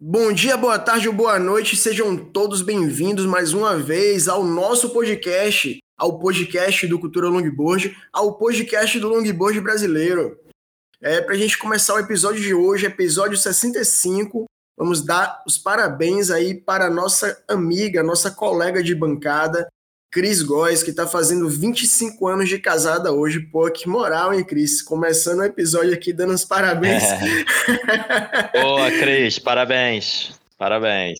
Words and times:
Bom 0.00 0.32
dia, 0.32 0.56
boa 0.56 0.78
tarde 0.78 1.08
ou 1.08 1.14
boa 1.14 1.40
noite, 1.40 1.74
sejam 1.74 2.16
todos 2.16 2.62
bem-vindos 2.62 3.26
mais 3.26 3.52
uma 3.52 3.76
vez 3.76 4.28
ao 4.28 4.44
nosso 4.44 4.90
podcast, 4.90 5.80
ao 5.98 6.20
podcast 6.20 6.86
do 6.86 7.00
Cultura 7.00 7.28
Longboard, 7.28 7.96
ao 8.12 8.38
podcast 8.38 8.96
do 9.00 9.08
Longboard 9.08 9.60
brasileiro. 9.60 10.38
É, 11.02 11.20
para 11.20 11.34
a 11.34 11.36
gente 11.36 11.58
começar 11.58 11.94
o 11.94 11.98
episódio 11.98 12.40
de 12.40 12.54
hoje, 12.54 12.86
episódio 12.86 13.36
65, 13.36 14.44
vamos 14.78 15.04
dar 15.04 15.42
os 15.44 15.58
parabéns 15.58 16.30
aí 16.30 16.54
para 16.54 16.88
nossa 16.88 17.36
amiga, 17.48 18.00
nossa 18.00 18.30
colega 18.30 18.84
de 18.84 18.94
bancada, 18.94 19.66
Cris 20.10 20.42
Góes, 20.42 20.82
que 20.82 20.90
está 20.90 21.06
fazendo 21.06 21.48
25 21.48 22.26
anos 22.26 22.48
de 22.48 22.58
casada 22.58 23.12
hoje. 23.12 23.40
Pô, 23.40 23.70
que 23.70 23.88
moral, 23.88 24.32
hein, 24.32 24.42
Cris? 24.42 24.80
Começando 24.80 25.40
o 25.40 25.44
episódio 25.44 25.92
aqui 25.92 26.12
dando 26.12 26.32
os 26.32 26.44
parabéns. 26.44 27.02
É. 27.02 28.60
Boa, 28.62 28.90
Cris, 28.90 29.38
parabéns. 29.38 30.32
Parabéns. 30.56 31.18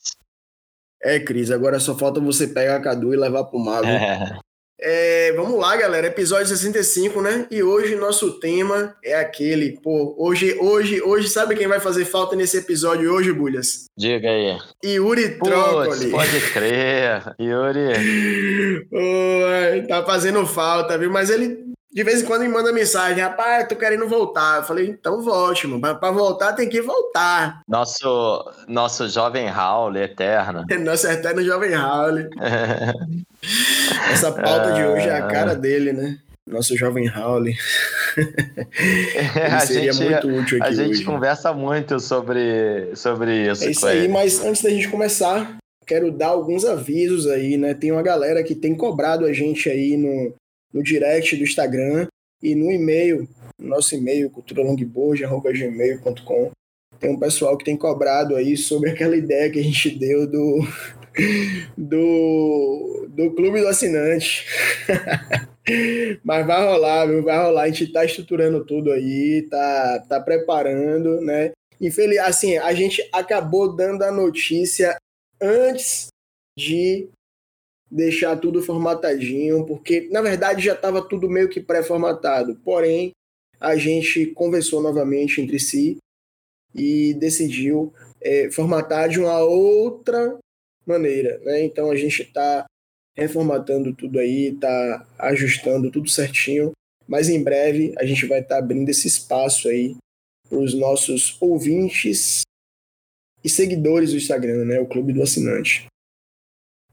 É, 1.02 1.20
Cris, 1.20 1.50
agora 1.50 1.78
só 1.78 1.96
falta 1.96 2.18
você 2.18 2.48
pegar 2.48 2.76
a 2.76 2.82
Cadu 2.82 3.12
e 3.12 3.16
levar 3.16 3.44
pro 3.44 3.58
mago. 3.58 3.86
É. 3.86 4.38
É, 4.80 5.32
vamos 5.32 5.58
lá, 5.58 5.76
galera. 5.76 6.06
Episódio 6.06 6.46
65, 6.46 7.20
né? 7.20 7.46
E 7.50 7.62
hoje 7.62 7.96
nosso 7.96 8.38
tema 8.38 8.94
é 9.02 9.16
aquele. 9.16 9.78
Pô, 9.82 10.14
hoje, 10.16 10.56
hoje, 10.60 11.02
hoje, 11.02 11.28
sabe 11.28 11.56
quem 11.56 11.66
vai 11.66 11.80
fazer 11.80 12.04
falta 12.04 12.36
nesse 12.36 12.58
episódio 12.58 13.12
hoje, 13.12 13.32
Bulhas? 13.32 13.86
Diga 13.96 14.28
aí. 14.28 14.56
Yuri 14.84 15.38
Trócoli. 15.38 16.10
Pode 16.10 16.40
crer. 16.52 17.34
Yuri. 17.40 18.86
Pô, 18.88 19.88
tá 19.88 20.04
fazendo 20.04 20.46
falta, 20.46 20.96
viu? 20.96 21.10
Mas 21.10 21.28
ele 21.28 21.67
de 21.90 22.02
vez 22.02 22.22
em 22.22 22.26
quando 22.26 22.42
me 22.42 22.48
manda 22.48 22.70
mensagem, 22.72 23.22
rapaz, 23.22 23.66
tô 23.66 23.74
querendo 23.74 24.06
voltar. 24.06 24.58
Eu 24.58 24.62
falei, 24.64 24.88
então 24.88 25.22
volte, 25.22 25.66
mano. 25.66 25.80
Pra, 25.98 26.10
voltar 26.10 26.52
tem 26.52 26.68
que 26.68 26.82
voltar. 26.82 27.62
Nosso, 27.66 28.44
nosso 28.68 29.08
jovem 29.08 29.46
Raul, 29.46 29.96
eterno. 29.96 30.64
Nosso 30.84 31.06
eterno 31.06 31.42
jovem 31.42 31.72
Raul. 31.72 32.28
Essa 34.12 34.30
pauta 34.32 34.72
de 34.72 34.84
hoje 34.84 35.08
é 35.08 35.16
a 35.16 35.26
cara 35.26 35.54
dele, 35.56 35.92
né? 35.92 36.18
Nosso 36.46 36.76
jovem 36.76 37.06
Raul. 37.06 37.44
É, 39.36 39.60
seria 39.60 39.92
gente, 39.92 40.24
muito 40.24 40.40
útil 40.40 40.58
aqui 40.58 40.68
A 40.68 40.72
gente 40.72 40.90
hoje. 40.90 41.04
conversa 41.04 41.52
muito 41.52 42.00
sobre, 42.00 42.90
sobre 42.96 43.48
isso. 43.48 43.64
É 43.64 43.70
isso 43.70 43.86
aí, 43.86 43.98
ele. 43.98 44.08
mas 44.08 44.44
antes 44.44 44.60
da 44.60 44.70
gente 44.70 44.88
começar, 44.88 45.56
quero 45.86 46.10
dar 46.10 46.28
alguns 46.28 46.64
avisos 46.64 47.28
aí, 47.28 47.56
né? 47.56 47.74
Tem 47.74 47.92
uma 47.92 48.02
galera 48.02 48.42
que 48.42 48.56
tem 48.56 48.74
cobrado 48.74 49.24
a 49.24 49.32
gente 49.32 49.70
aí 49.70 49.96
no, 49.96 50.34
no 50.72 50.82
direct 50.82 51.36
do 51.36 51.42
Instagram 51.42 52.08
e 52.42 52.54
no 52.54 52.70
e-mail, 52.70 53.28
nosso 53.58 53.94
e-mail, 53.94 54.30
culturalongboard.gmail.com. 54.30 56.50
Tem 56.98 57.10
um 57.10 57.18
pessoal 57.18 57.54
que 57.56 57.64
tem 57.64 57.76
cobrado 57.76 58.36
aí 58.36 58.56
sobre 58.56 58.90
aquela 58.90 59.16
ideia 59.16 59.50
que 59.50 59.58
a 59.58 59.62
gente 59.62 59.90
deu 59.90 60.26
do, 60.26 60.60
do, 61.76 63.06
do 63.08 63.34
clube 63.34 63.60
do 63.60 63.68
assinante. 63.68 64.46
Mas 66.24 66.46
vai 66.46 66.64
rolar, 66.64 67.06
viu? 67.06 67.22
Vai 67.22 67.38
rolar. 67.38 67.62
A 67.62 67.68
gente 67.68 67.92
tá 67.92 68.04
estruturando 68.04 68.64
tudo 68.64 68.90
aí, 68.90 69.46
tá, 69.50 70.04
tá 70.08 70.20
preparando, 70.20 71.20
né? 71.20 71.52
Infeliz, 71.80 72.18
assim, 72.18 72.58
a 72.58 72.72
gente 72.72 73.08
acabou 73.12 73.76
dando 73.76 74.02
a 74.02 74.10
notícia 74.10 74.96
antes 75.40 76.08
de 76.58 77.08
deixar 77.90 78.36
tudo 78.36 78.62
formatadinho, 78.62 79.64
porque 79.64 80.08
na 80.10 80.20
verdade 80.20 80.64
já 80.64 80.74
estava 80.74 81.02
tudo 81.02 81.28
meio 81.28 81.48
que 81.48 81.60
pré-formatado. 81.60 82.56
Porém, 82.64 83.12
a 83.60 83.76
gente 83.76 84.26
conversou 84.26 84.82
novamente 84.82 85.40
entre 85.40 85.58
si 85.58 85.96
e 86.74 87.14
decidiu 87.14 87.92
é, 88.20 88.50
formatar 88.50 89.08
de 89.08 89.18
uma 89.18 89.40
outra 89.40 90.38
maneira. 90.86 91.38
Né? 91.40 91.64
Então 91.64 91.90
a 91.90 91.96
gente 91.96 92.22
está 92.22 92.64
reformatando 93.16 93.94
tudo 93.94 94.18
aí, 94.18 94.54
está 94.54 95.06
ajustando 95.18 95.90
tudo 95.90 96.08
certinho. 96.08 96.72
Mas 97.06 97.28
em 97.28 97.42
breve 97.42 97.94
a 97.98 98.04
gente 98.04 98.26
vai 98.26 98.40
estar 98.40 98.56
tá 98.56 98.58
abrindo 98.58 98.88
esse 98.88 99.08
espaço 99.08 99.68
aí 99.68 99.96
para 100.48 100.58
os 100.58 100.74
nossos 100.74 101.36
ouvintes 101.40 102.42
e 103.42 103.48
seguidores 103.48 104.10
do 104.10 104.16
Instagram, 104.16 104.64
né? 104.64 104.80
O 104.80 104.86
Clube 104.86 105.12
do 105.12 105.22
Assinante. 105.22 105.86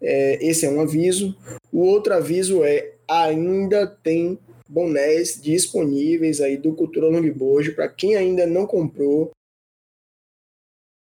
É, 0.02 0.46
esse 0.46 0.66
é 0.66 0.70
um 0.70 0.82
aviso. 0.82 1.36
O 1.72 1.80
outro 1.80 2.14
aviso 2.14 2.64
é 2.64 2.94
ainda 3.08 3.88
tem 3.88 4.40
bonés 4.68 5.40
disponíveis 5.42 6.42
aí 6.42 6.58
do 6.58 6.74
Cultura 6.74 7.08
Longboard 7.08 7.72
para 7.74 7.88
quem 7.88 8.16
ainda 8.16 8.46
não 8.46 8.66
comprou. 8.66 9.32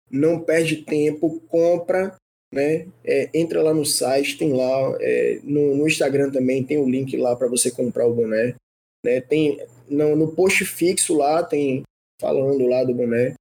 Não 0.09 0.39
perde 0.39 0.83
tempo, 0.83 1.41
compra, 1.47 2.15
né? 2.53 2.87
É, 3.03 3.29
entra 3.33 3.61
lá 3.61 3.73
no 3.73 3.85
site, 3.85 4.37
tem 4.37 4.53
lá 4.53 4.95
é, 5.01 5.39
no, 5.43 5.75
no, 5.75 5.87
Instagram 5.87 6.31
também 6.31 6.63
tem 6.63 6.77
o 6.77 6.89
link 6.89 7.15
lá 7.17 7.35
para 7.35 7.47
você 7.47 7.69
comprar 7.69 8.07
o 8.07 8.13
boné. 8.13 8.55
Né? 9.03 9.21
Tem 9.21 9.59
no, 9.89 10.15
no 10.15 10.31
post 10.33 10.65
fixo 10.65 11.15
lá 11.15 11.43
tem 11.43 11.83
falando 12.21 12.65
lá 12.67 12.83
do 12.83 12.93
boné. 12.93 13.33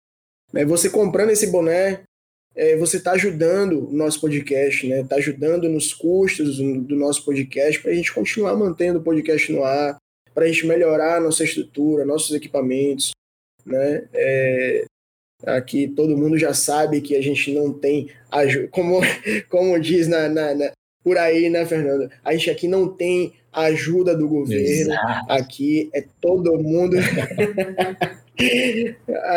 Né? 0.53 0.65
Você 0.65 0.91
comprando 0.91 1.31
esse 1.31 1.47
boné, 1.49 2.03
é, 2.57 2.75
você 2.77 2.97
está 2.97 3.13
ajudando 3.13 3.89
o 3.89 3.93
nosso 3.93 4.19
podcast, 4.19 4.87
né? 4.89 5.03
Está 5.03 5.17
ajudando 5.17 5.69
nos 5.69 5.93
custos 5.93 6.57
do 6.57 6.97
nosso 6.97 7.23
podcast 7.23 7.81
para 7.83 7.91
a 7.91 7.95
gente 7.95 8.13
continuar 8.13 8.57
mantendo 8.57 8.99
o 8.99 9.03
podcast 9.03 9.53
no 9.53 9.63
ar, 9.63 9.99
para 10.35 10.45
a 10.45 10.49
gente 10.49 10.67
melhorar 10.67 11.19
a 11.19 11.21
nossa 11.21 11.45
estrutura, 11.45 12.07
nossos 12.07 12.35
equipamentos, 12.35 13.11
né? 13.65 14.09
É, 14.15 14.85
aqui 15.45 15.87
todo 15.87 16.17
mundo 16.17 16.39
já 16.39 16.55
sabe 16.55 17.03
que 17.03 17.15
a 17.15 17.23
gente 17.23 17.53
não 17.53 17.71
tem 17.71 18.09
ajuda, 18.31 18.69
como, 18.69 19.01
como 19.51 19.79
diz 19.79 20.09
na, 20.09 20.27
na, 20.27 20.55
na, 20.55 20.73
por 21.05 21.19
aí, 21.19 21.51
né, 21.51 21.67
Fernando? 21.67 22.11
A 22.25 22.33
gente 22.33 22.51
aqui 22.51 22.67
não 22.67 22.89
tem 22.89 23.35
ajuda 23.53 24.17
do 24.17 24.27
governo, 24.27 24.93
Exato. 24.93 25.33
aqui 25.33 25.91
é 25.93 26.05
todo 26.21 26.59
mundo. 26.59 26.97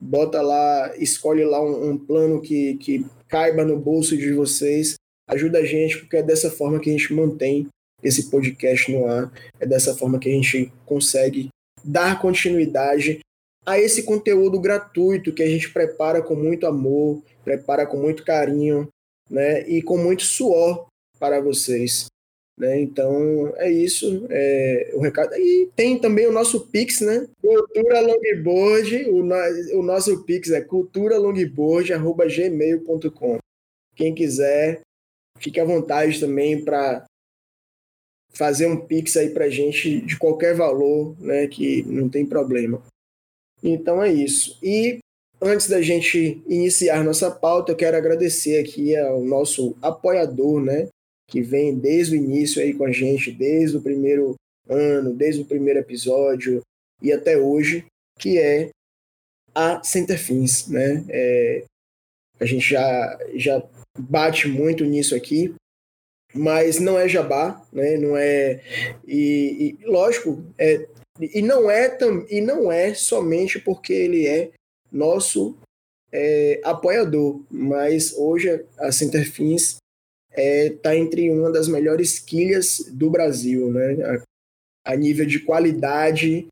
bota 0.00 0.40
lá, 0.42 0.94
escolhe 0.96 1.44
lá 1.44 1.62
um, 1.62 1.90
um, 1.90 1.98
plano 1.98 2.40
que, 2.40 2.76
que 2.76 3.06
caiba 3.28 3.64
no 3.64 3.78
bolso 3.78 4.16
de 4.16 4.32
vocês, 4.32 4.94
ajuda 5.28 5.58
a 5.58 5.64
gente, 5.64 5.98
porque 5.98 6.16
é 6.16 6.22
dessa 6.22 6.50
forma 6.50 6.80
que 6.80 6.90
a 6.90 6.92
gente 6.92 7.12
mantém 7.12 7.68
esse 8.02 8.30
podcast 8.30 8.90
no 8.90 9.06
ar, 9.06 9.32
é 9.60 9.66
dessa 9.66 9.94
forma 9.94 10.18
que 10.18 10.28
a 10.28 10.32
gente 10.32 10.72
consegue 10.84 11.48
dar 11.84 12.20
continuidade 12.20 13.20
a 13.64 13.78
esse 13.78 14.02
conteúdo 14.02 14.60
gratuito 14.60 15.32
que 15.32 15.42
a 15.42 15.48
gente 15.48 15.72
prepara 15.72 16.20
com 16.22 16.34
muito 16.34 16.66
amor, 16.66 17.22
prepara 17.44 17.86
com 17.86 17.96
muito 17.96 18.24
carinho, 18.24 18.88
né, 19.30 19.62
e 19.68 19.80
com 19.82 19.96
muito 19.96 20.24
suor 20.24 20.86
para 21.18 21.40
vocês. 21.40 22.06
Né? 22.58 22.80
Então 22.80 23.52
é 23.56 23.70
isso, 23.70 24.26
é, 24.30 24.90
o 24.94 25.00
recado. 25.00 25.34
E 25.34 25.70
tem 25.74 25.98
também 25.98 26.26
o 26.26 26.32
nosso 26.32 26.68
Pix, 26.68 27.00
né? 27.00 27.26
Cultura 27.40 28.00
Longboard, 28.00 29.08
o, 29.08 29.22
o 29.78 29.82
nosso 29.82 30.22
Pix 30.24 30.50
é 30.50 30.60
culturalongboard.gmail.com. 30.60 33.38
Quem 33.96 34.14
quiser, 34.14 34.82
fique 35.38 35.58
à 35.58 35.64
vontade 35.64 36.20
também 36.20 36.62
para 36.62 37.06
fazer 38.34 38.66
um 38.66 38.76
Pix 38.76 39.16
aí 39.16 39.30
pra 39.30 39.48
gente 39.48 40.02
de 40.02 40.18
qualquer 40.18 40.54
valor, 40.54 41.16
né? 41.18 41.46
Que 41.46 41.82
não 41.84 42.06
tem 42.08 42.26
problema. 42.26 42.82
Então 43.62 44.02
é 44.02 44.12
isso. 44.12 44.58
E 44.62 44.98
antes 45.40 45.68
da 45.68 45.80
gente 45.80 46.42
iniciar 46.46 47.04
nossa 47.04 47.30
pauta, 47.30 47.72
eu 47.72 47.76
quero 47.76 47.96
agradecer 47.96 48.58
aqui 48.58 48.96
ao 48.96 49.22
nosso 49.22 49.76
apoiador, 49.80 50.60
né? 50.60 50.88
Que 51.28 51.40
vem 51.40 51.78
desde 51.78 52.14
o 52.14 52.16
início 52.16 52.60
aí 52.60 52.74
com 52.74 52.84
a 52.84 52.92
gente, 52.92 53.30
desde 53.30 53.76
o 53.76 53.82
primeiro 53.82 54.34
ano, 54.68 55.14
desde 55.14 55.42
o 55.42 55.44
primeiro 55.44 55.80
episódio 55.80 56.62
e 57.00 57.12
até 57.12 57.36
hoje, 57.36 57.84
que 58.18 58.38
é 58.38 58.70
a 59.54 59.82
Centerfins, 59.82 60.68
né? 60.68 61.04
É, 61.08 61.64
a 62.40 62.46
gente 62.46 62.68
já, 62.68 63.18
já 63.34 63.62
bate 63.98 64.48
muito 64.48 64.84
nisso 64.84 65.14
aqui, 65.14 65.54
mas 66.34 66.78
não 66.78 66.98
é 66.98 67.08
jabá, 67.08 67.62
né? 67.72 67.96
Não 67.96 68.16
é 68.16 68.60
e, 69.06 69.76
e 69.80 69.84
lógico, 69.84 70.44
é 70.58 70.88
e 71.32 71.42
não 71.42 71.70
é 71.70 71.96
e 72.28 72.40
não 72.40 72.70
é 72.70 72.94
somente 72.94 73.58
porque 73.58 73.92
ele 73.92 74.26
é 74.26 74.50
nosso 74.90 75.56
é, 76.12 76.60
apoiador, 76.64 77.40
mas 77.50 78.14
hoje 78.16 78.64
a 78.78 78.92
Centerfins 78.92 79.76
está 80.34 80.94
é, 80.94 80.98
entre 80.98 81.30
uma 81.30 81.50
das 81.50 81.68
melhores 81.68 82.18
quilhas 82.18 82.84
do 82.92 83.10
Brasil, 83.10 83.70
né? 83.70 83.96
A, 84.04 84.92
a 84.92 84.96
nível 84.96 85.24
de 85.24 85.40
qualidade 85.40 86.46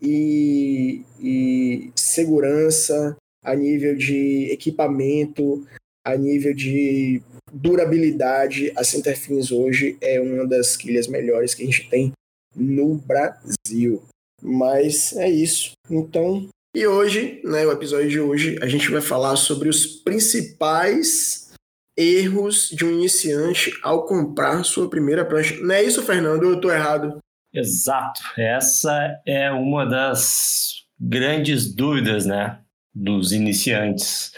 e, 0.00 1.02
e 1.20 1.90
segurança, 1.94 3.16
a 3.42 3.54
nível 3.54 3.96
de 3.96 4.50
equipamento, 4.52 5.66
a 6.04 6.16
nível 6.16 6.54
de 6.54 7.22
durabilidade, 7.52 8.72
a 8.76 8.84
Centerfins 8.84 9.50
hoje 9.50 9.96
é 10.00 10.20
uma 10.20 10.46
das 10.46 10.76
quilhas 10.76 11.08
melhores 11.08 11.54
que 11.54 11.62
a 11.62 11.66
gente 11.66 11.88
tem 11.88 12.12
no 12.54 12.96
Brasil. 12.96 14.02
Mas 14.42 15.12
é 15.14 15.28
isso. 15.28 15.72
Então, 15.90 16.48
e 16.74 16.86
hoje, 16.86 17.40
né, 17.44 17.66
o 17.66 17.72
episódio 17.72 18.08
de 18.08 18.20
hoje, 18.20 18.58
a 18.62 18.66
gente 18.66 18.90
vai 18.90 19.00
falar 19.00 19.36
sobre 19.36 19.68
os 19.68 19.86
principais 19.86 21.52
erros 21.96 22.70
de 22.70 22.84
um 22.84 22.92
iniciante 22.92 23.72
ao 23.82 24.06
comprar 24.06 24.64
sua 24.64 24.88
primeira 24.88 25.24
prancha. 25.24 25.56
Não 25.60 25.74
é 25.74 25.82
isso, 25.82 26.02
Fernando? 26.02 26.44
Eu 26.44 26.54
estou 26.54 26.72
errado? 26.72 27.18
Exato. 27.52 28.20
Essa 28.38 29.20
é 29.26 29.50
uma 29.50 29.84
das 29.84 30.84
grandes 30.98 31.74
dúvidas, 31.74 32.24
né, 32.24 32.60
dos 32.94 33.32
iniciantes. 33.32 34.32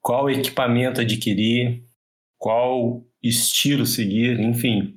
Qual 0.00 0.30
equipamento 0.30 1.00
adquirir? 1.00 1.82
Qual 2.38 3.04
estilo 3.22 3.86
seguir? 3.86 4.38
Enfim, 4.38 4.96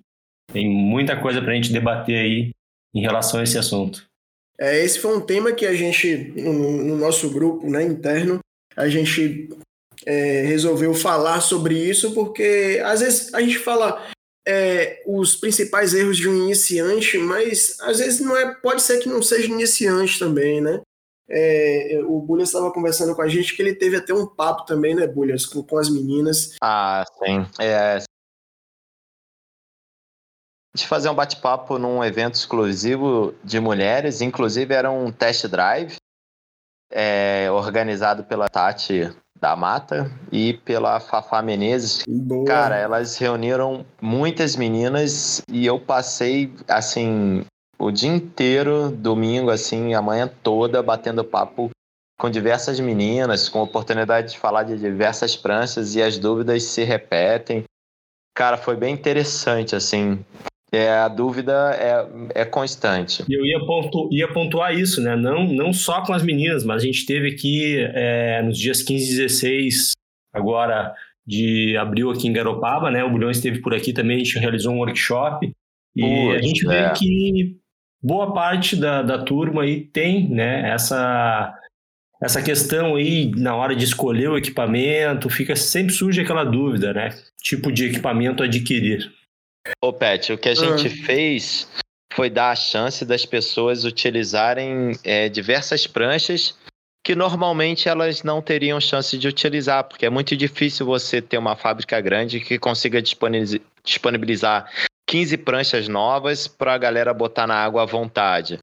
tem 0.51 0.69
muita 0.69 1.19
coisa 1.19 1.41
para 1.41 1.53
a 1.53 1.55
gente 1.55 1.71
debater 1.71 2.17
aí 2.17 2.51
em 2.93 3.01
relação 3.01 3.39
a 3.39 3.43
esse 3.43 3.57
assunto. 3.57 4.05
É, 4.59 4.83
esse 4.83 4.99
foi 4.99 5.15
um 5.15 5.21
tema 5.21 5.51
que 5.51 5.65
a 5.65 5.73
gente, 5.73 6.33
no, 6.35 6.53
no 6.53 6.95
nosso 6.95 7.29
grupo 7.29 7.67
né, 7.69 7.83
interno, 7.83 8.39
a 8.75 8.87
gente 8.87 9.49
é, 10.05 10.43
resolveu 10.43 10.93
falar 10.93 11.41
sobre 11.41 11.75
isso, 11.75 12.13
porque 12.13 12.81
às 12.85 12.99
vezes 12.99 13.33
a 13.33 13.41
gente 13.41 13.57
fala 13.57 14.07
é, 14.47 15.01
os 15.05 15.35
principais 15.35 15.93
erros 15.93 16.17
de 16.17 16.27
um 16.27 16.35
iniciante, 16.35 17.17
mas 17.17 17.77
às 17.81 17.99
vezes 17.99 18.19
não 18.19 18.35
é, 18.35 18.53
pode 18.55 18.81
ser 18.81 18.99
que 18.99 19.09
não 19.09 19.21
seja 19.21 19.47
iniciante 19.47 20.19
também, 20.19 20.61
né? 20.61 20.81
É, 21.33 22.01
o 22.05 22.19
Bulhas 22.19 22.49
estava 22.49 22.71
conversando 22.71 23.15
com 23.15 23.21
a 23.21 23.27
gente 23.27 23.55
que 23.55 23.61
ele 23.61 23.73
teve 23.73 23.95
até 23.95 24.13
um 24.13 24.27
papo 24.27 24.65
também, 24.65 24.93
né, 24.93 25.07
Bulhas, 25.07 25.45
com, 25.45 25.63
com 25.63 25.77
as 25.77 25.89
meninas. 25.89 26.55
Ah, 26.61 27.05
sim. 27.23 27.45
É, 27.57 27.99
de 30.75 30.87
fazer 30.87 31.09
um 31.09 31.15
bate-papo 31.15 31.77
num 31.77 32.03
evento 32.03 32.35
exclusivo 32.35 33.33
de 33.43 33.59
mulheres, 33.59 34.21
inclusive 34.21 34.73
era 34.73 34.89
um 34.89 35.11
test 35.11 35.47
drive 35.47 35.95
é, 36.91 37.49
organizado 37.51 38.23
pela 38.23 38.47
Tati 38.47 39.13
da 39.39 39.55
Mata 39.55 40.11
e 40.31 40.53
pela 40.53 40.99
Fafá 40.99 41.41
Menezes. 41.41 42.03
Boa. 42.07 42.45
Cara, 42.45 42.77
elas 42.77 43.17
reuniram 43.17 43.85
muitas 43.99 44.55
meninas 44.55 45.41
e 45.49 45.65
eu 45.65 45.79
passei 45.79 46.53
assim 46.67 47.43
o 47.79 47.89
dia 47.89 48.09
inteiro, 48.09 48.91
domingo 48.91 49.49
assim, 49.49 49.95
a 49.95 50.01
manhã 50.01 50.29
toda 50.43 50.83
batendo 50.83 51.23
papo 51.23 51.71
com 52.19 52.29
diversas 52.29 52.79
meninas, 52.79 53.49
com 53.49 53.59
oportunidade 53.59 54.33
de 54.33 54.39
falar 54.39 54.61
de 54.61 54.77
diversas 54.77 55.35
pranchas 55.35 55.95
e 55.95 56.03
as 56.03 56.19
dúvidas 56.19 56.61
se 56.61 56.83
repetem. 56.83 57.63
Cara, 58.35 58.57
foi 58.57 58.75
bem 58.75 58.93
interessante, 58.93 59.75
assim. 59.75 60.23
É, 60.73 60.89
a 60.89 61.09
dúvida 61.09 61.71
é, 61.73 62.41
é 62.41 62.45
constante. 62.45 63.25
Eu 63.29 63.45
ia, 63.45 63.59
pontu, 63.65 64.07
ia 64.09 64.31
pontuar 64.31 64.73
isso, 64.73 65.01
né? 65.01 65.17
Não, 65.17 65.45
não 65.45 65.73
só 65.73 66.01
com 66.05 66.13
as 66.13 66.23
meninas, 66.23 66.63
mas 66.63 66.81
a 66.81 66.85
gente 66.85 67.05
teve 67.05 67.29
aqui 67.29 67.77
é, 67.93 68.41
nos 68.41 68.57
dias 68.57 68.81
15 68.81 69.03
e 69.03 69.17
16, 69.17 69.91
agora 70.33 70.93
de 71.27 71.75
abril 71.77 72.09
aqui 72.09 72.27
em 72.27 72.33
Garopaba, 72.33 72.89
né? 72.89 73.03
O 73.03 73.09
Bulhão 73.09 73.29
esteve 73.29 73.59
por 73.59 73.73
aqui 73.73 73.91
também, 73.91 74.17
a 74.17 74.23
gente 74.23 74.39
realizou 74.39 74.73
um 74.73 74.79
workshop. 74.79 75.51
E 75.93 76.31
a 76.31 76.41
gente 76.41 76.65
vê 76.65 76.77
é. 76.77 76.93
que 76.93 77.57
boa 78.01 78.33
parte 78.33 78.77
da, 78.77 79.01
da 79.01 79.23
turma 79.23 79.63
aí 79.63 79.81
tem, 79.81 80.29
né? 80.29 80.71
Essa, 80.71 81.53
essa 82.21 82.41
questão 82.41 82.95
aí 82.95 83.29
na 83.35 83.55
hora 83.55 83.75
de 83.75 83.83
escolher 83.83 84.29
o 84.29 84.37
equipamento, 84.37 85.29
fica 85.29 85.55
sempre 85.55 85.93
surge 85.93 86.21
aquela 86.21 86.45
dúvida, 86.45 86.93
né? 86.93 87.09
Tipo 87.43 87.71
de 87.73 87.87
equipamento 87.87 88.41
adquirir. 88.41 89.11
Ô, 89.81 89.93
Pet, 89.93 90.33
o 90.33 90.37
que 90.37 90.49
a 90.49 90.55
gente 90.55 90.87
ah. 90.87 91.05
fez 91.05 91.67
foi 92.13 92.29
dar 92.29 92.51
a 92.51 92.55
chance 92.55 93.05
das 93.05 93.25
pessoas 93.25 93.85
utilizarem 93.85 94.91
é, 95.03 95.29
diversas 95.29 95.87
pranchas 95.87 96.55
que 97.03 97.15
normalmente 97.15 97.89
elas 97.89 98.21
não 98.21 98.41
teriam 98.41 98.79
chance 98.79 99.17
de 99.17 99.27
utilizar, 99.27 99.83
porque 99.85 100.05
é 100.05 100.09
muito 100.09 100.37
difícil 100.37 100.85
você 100.85 101.21
ter 101.21 101.37
uma 101.37 101.55
fábrica 101.55 101.99
grande 101.99 102.39
que 102.39 102.59
consiga 102.59 103.01
disponibilizar 103.01 104.71
15 105.07 105.37
pranchas 105.37 105.87
novas 105.87 106.47
para 106.47 106.73
a 106.73 106.77
galera 106.77 107.13
botar 107.13 107.47
na 107.47 107.55
água 107.55 107.81
à 107.81 107.85
vontade. 107.85 108.59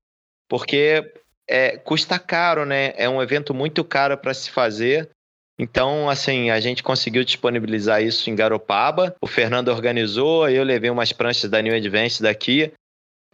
Porque 0.48 1.12
é, 1.48 1.76
custa 1.78 2.18
caro, 2.18 2.64
né? 2.64 2.92
É 2.96 3.08
um 3.08 3.20
evento 3.20 3.52
muito 3.52 3.82
caro 3.82 4.16
para 4.16 4.32
se 4.32 4.50
fazer 4.50 5.10
então, 5.58 6.08
assim, 6.08 6.50
a 6.50 6.60
gente 6.60 6.84
conseguiu 6.84 7.24
disponibilizar 7.24 8.00
isso 8.00 8.30
em 8.30 8.36
Garopaba. 8.36 9.16
O 9.20 9.26
Fernando 9.26 9.68
organizou, 9.68 10.48
eu 10.48 10.62
levei 10.62 10.88
umas 10.88 11.12
pranchas 11.12 11.50
da 11.50 11.60
New 11.60 11.74
Advance 11.74 12.22
daqui. 12.22 12.72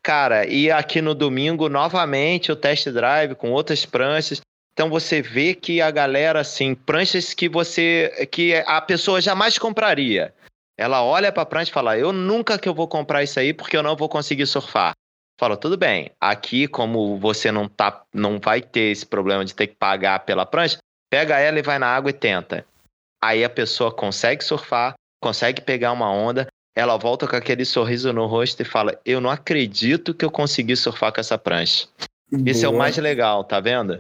Cara, 0.03 0.47
e 0.47 0.71
aqui 0.71 1.03
no 1.03 1.15
domingo, 1.15 1.69
novamente, 1.69 2.51
o 2.51 2.57
test 2.57 2.89
drive 2.89 3.35
com 3.35 3.53
outras 3.53 3.85
pranchas. 3.85 4.41
Então 4.73 4.89
você 4.89 5.21
vê 5.21 5.55
que 5.55 5.83
a 5.83 5.91
galera, 5.91 6.41
assim, 6.41 6.75
pranchas 6.75 7.35
que 7.35 7.49
você. 7.49 8.29
que 8.31 8.55
a 8.55 8.81
pessoa 8.81 9.21
jamais 9.21 9.59
compraria. 9.59 10.35
Ela 10.77 11.05
olha 11.05 11.31
para 11.31 11.43
a 11.43 11.47
prancha 11.47 11.71
e 11.71 11.75
fala: 11.75 11.97
Eu 11.97 12.13
nunca 12.13 12.59
que 12.59 12.69
eu 12.69 12.75
vou 12.75 12.89
comprar 12.89 13.23
isso 13.23 13.39
aí 13.39 13.53
porque 13.53 13.77
eu 13.77 13.83
não 13.83 13.95
vou 13.95 14.09
conseguir 14.09 14.47
surfar. 14.47 14.95
Fala, 15.39 15.57
tudo 15.57 15.77
bem, 15.77 16.13
aqui, 16.21 16.69
como 16.69 17.19
você 17.19 17.51
não, 17.51 17.69
tá, 17.69 18.05
não 18.13 18.39
vai 18.39 18.63
ter 18.63 18.93
esse 18.93 19.05
problema 19.05 19.45
de 19.45 19.53
ter 19.53 19.67
que 19.67 19.75
pagar 19.75 20.21
pela 20.21 20.47
prancha, 20.47 20.79
Pega 21.15 21.39
ela 21.39 21.61
e 21.61 21.63
vai 21.63 21.79
na 21.79 21.87
água 21.87 22.11
e 22.11 22.13
tenta. 22.13 22.67
Aí 23.23 23.45
a 23.45 23.49
pessoa 23.49 23.95
consegue 23.95 24.43
surfar, 24.43 24.95
consegue 25.23 25.63
pegar 25.63 25.93
uma 25.93 26.13
onda, 26.13 26.49
ela 26.77 26.97
volta 26.97 27.29
com 27.29 27.37
aquele 27.37 27.65
sorriso 27.65 28.13
no 28.13 28.27
rosto 28.27 28.61
e 28.63 28.65
fala: 28.65 29.01
Eu 29.05 29.21
não 29.21 29.31
acredito 29.31 30.13
que 30.13 30.25
eu 30.25 30.31
consegui 30.31 30.75
surfar 30.75 31.13
com 31.15 31.21
essa 31.21 31.39
prancha. 31.39 31.87
Boa. 32.29 32.51
Isso 32.51 32.67
é 32.67 32.69
o 32.69 32.77
mais 32.77 32.97
legal, 32.97 33.45
tá 33.45 33.61
vendo? 33.61 33.99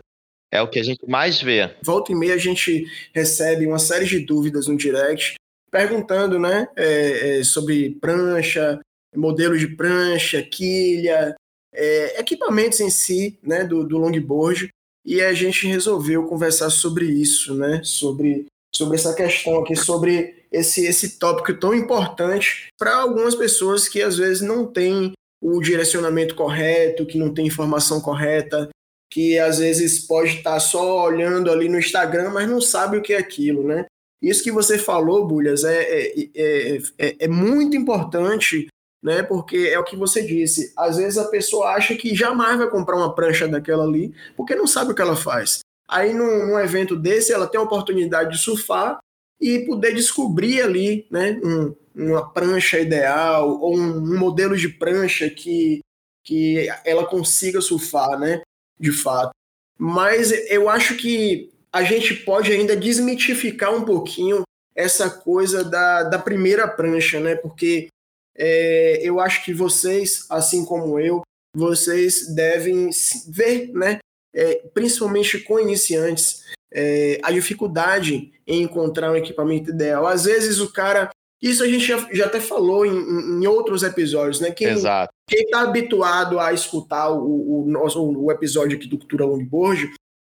É 0.52 0.60
o 0.60 0.66
que 0.66 0.80
a 0.80 0.82
gente 0.82 1.08
mais 1.08 1.40
vê. 1.40 1.72
Volta 1.84 2.10
e 2.10 2.16
meia 2.16 2.34
a 2.34 2.38
gente 2.38 2.84
recebe 3.14 3.64
uma 3.64 3.78
série 3.78 4.06
de 4.06 4.18
dúvidas 4.18 4.66
no 4.66 4.76
direct, 4.76 5.36
perguntando 5.70 6.36
né, 6.36 6.66
é, 6.74 7.38
é, 7.38 7.44
sobre 7.44 7.96
prancha, 8.00 8.80
modelo 9.14 9.56
de 9.56 9.68
prancha, 9.68 10.42
quilha, 10.42 11.32
é, 11.72 12.18
equipamentos 12.18 12.80
em 12.80 12.90
si 12.90 13.38
né, 13.40 13.62
do, 13.62 13.86
do 13.86 13.98
longboard 13.98 14.68
e 15.04 15.20
a 15.20 15.32
gente 15.32 15.66
resolveu 15.66 16.24
conversar 16.24 16.70
sobre 16.70 17.04
isso, 17.06 17.54
né? 17.54 17.80
Sobre, 17.84 18.46
sobre 18.74 18.96
essa 18.96 19.14
questão 19.14 19.60
aqui, 19.60 19.76
sobre 19.76 20.44
esse, 20.50 20.86
esse 20.86 21.18
tópico 21.18 21.58
tão 21.58 21.74
importante 21.74 22.68
para 22.78 22.96
algumas 22.96 23.34
pessoas 23.34 23.88
que 23.88 24.00
às 24.00 24.16
vezes 24.16 24.40
não 24.40 24.66
têm 24.66 25.12
o 25.42 25.60
direcionamento 25.60 26.34
correto, 26.34 27.04
que 27.04 27.18
não 27.18 27.34
tem 27.34 27.46
informação 27.46 28.00
correta, 28.00 28.70
que 29.10 29.38
às 29.38 29.58
vezes 29.58 30.06
pode 30.06 30.38
estar 30.38 30.54
tá 30.54 30.60
só 30.60 31.04
olhando 31.04 31.50
ali 31.50 31.68
no 31.68 31.78
Instagram, 31.78 32.30
mas 32.30 32.48
não 32.48 32.60
sabe 32.60 32.96
o 32.96 33.02
que 33.02 33.12
é 33.12 33.18
aquilo, 33.18 33.62
né? 33.62 33.84
Isso 34.22 34.42
que 34.42 34.50
você 34.50 34.78
falou, 34.78 35.26
Bulhas, 35.26 35.64
é, 35.64 35.82
é, 35.82 36.28
é, 36.34 36.78
é, 36.98 37.16
é 37.20 37.28
muito 37.28 37.76
importante 37.76 38.68
né? 39.04 39.22
Porque 39.22 39.68
é 39.70 39.78
o 39.78 39.84
que 39.84 39.94
você 39.94 40.22
disse. 40.22 40.72
Às 40.74 40.96
vezes 40.96 41.18
a 41.18 41.28
pessoa 41.28 41.74
acha 41.74 41.94
que 41.94 42.14
jamais 42.14 42.56
vai 42.56 42.70
comprar 42.70 42.96
uma 42.96 43.14
prancha 43.14 43.46
daquela 43.46 43.84
ali, 43.84 44.14
porque 44.34 44.54
não 44.54 44.66
sabe 44.66 44.92
o 44.92 44.94
que 44.94 45.02
ela 45.02 45.14
faz. 45.14 45.58
Aí 45.86 46.14
num, 46.14 46.46
num 46.46 46.58
evento 46.58 46.96
desse, 46.96 47.30
ela 47.30 47.46
tem 47.46 47.60
a 47.60 47.64
oportunidade 47.64 48.32
de 48.32 48.38
surfar 48.38 48.98
e 49.38 49.58
poder 49.66 49.94
descobrir 49.94 50.62
ali, 50.62 51.06
né? 51.10 51.38
Um, 51.44 51.74
uma 51.94 52.32
prancha 52.32 52.80
ideal 52.80 53.60
ou 53.60 53.76
um, 53.76 53.98
um 53.98 54.18
modelo 54.18 54.56
de 54.56 54.70
prancha 54.70 55.28
que, 55.28 55.80
que 56.24 56.66
ela 56.82 57.04
consiga 57.04 57.60
surfar, 57.60 58.18
né? 58.18 58.40
De 58.80 58.90
fato. 58.90 59.32
mas 59.78 60.32
eu 60.50 60.68
acho 60.68 60.96
que 60.96 61.52
a 61.70 61.82
gente 61.82 62.14
pode 62.14 62.50
ainda 62.50 62.74
desmitificar 62.74 63.74
um 63.74 63.84
pouquinho 63.84 64.42
essa 64.74 65.10
coisa 65.10 65.62
da, 65.62 66.04
da 66.04 66.18
primeira 66.18 66.66
prancha, 66.66 67.20
né? 67.20 67.36
Porque 67.36 67.88
é, 68.36 69.00
eu 69.02 69.20
acho 69.20 69.44
que 69.44 69.52
vocês, 69.52 70.26
assim 70.28 70.64
como 70.64 70.98
eu, 70.98 71.22
vocês 71.54 72.34
devem 72.34 72.90
ver, 73.28 73.72
né? 73.72 73.98
É, 74.34 74.66
principalmente 74.74 75.38
com 75.40 75.60
iniciantes, 75.60 76.42
é, 76.72 77.20
a 77.22 77.30
dificuldade 77.30 78.32
em 78.46 78.62
encontrar 78.62 79.12
um 79.12 79.16
equipamento 79.16 79.70
ideal. 79.70 80.06
Às 80.06 80.24
vezes 80.24 80.58
o 80.58 80.72
cara. 80.72 81.10
Isso 81.40 81.62
a 81.62 81.68
gente 81.68 81.84
já, 81.84 82.08
já 82.10 82.24
até 82.24 82.40
falou 82.40 82.86
em, 82.86 82.96
em, 82.96 83.46
outros 83.46 83.82
episódios, 83.82 84.40
né? 84.40 84.50
Quem, 84.50 84.68
Exato. 84.68 85.12
Quem 85.28 85.42
está 85.42 85.60
habituado 85.60 86.40
a 86.40 86.54
escutar 86.54 87.10
o, 87.10 87.64
o, 87.64 87.70
nosso, 87.70 88.02
o 88.02 88.32
episódio 88.32 88.78
aqui 88.78 88.88
do 88.88 88.98
Cultura 88.98 89.26
Longboard 89.26 89.92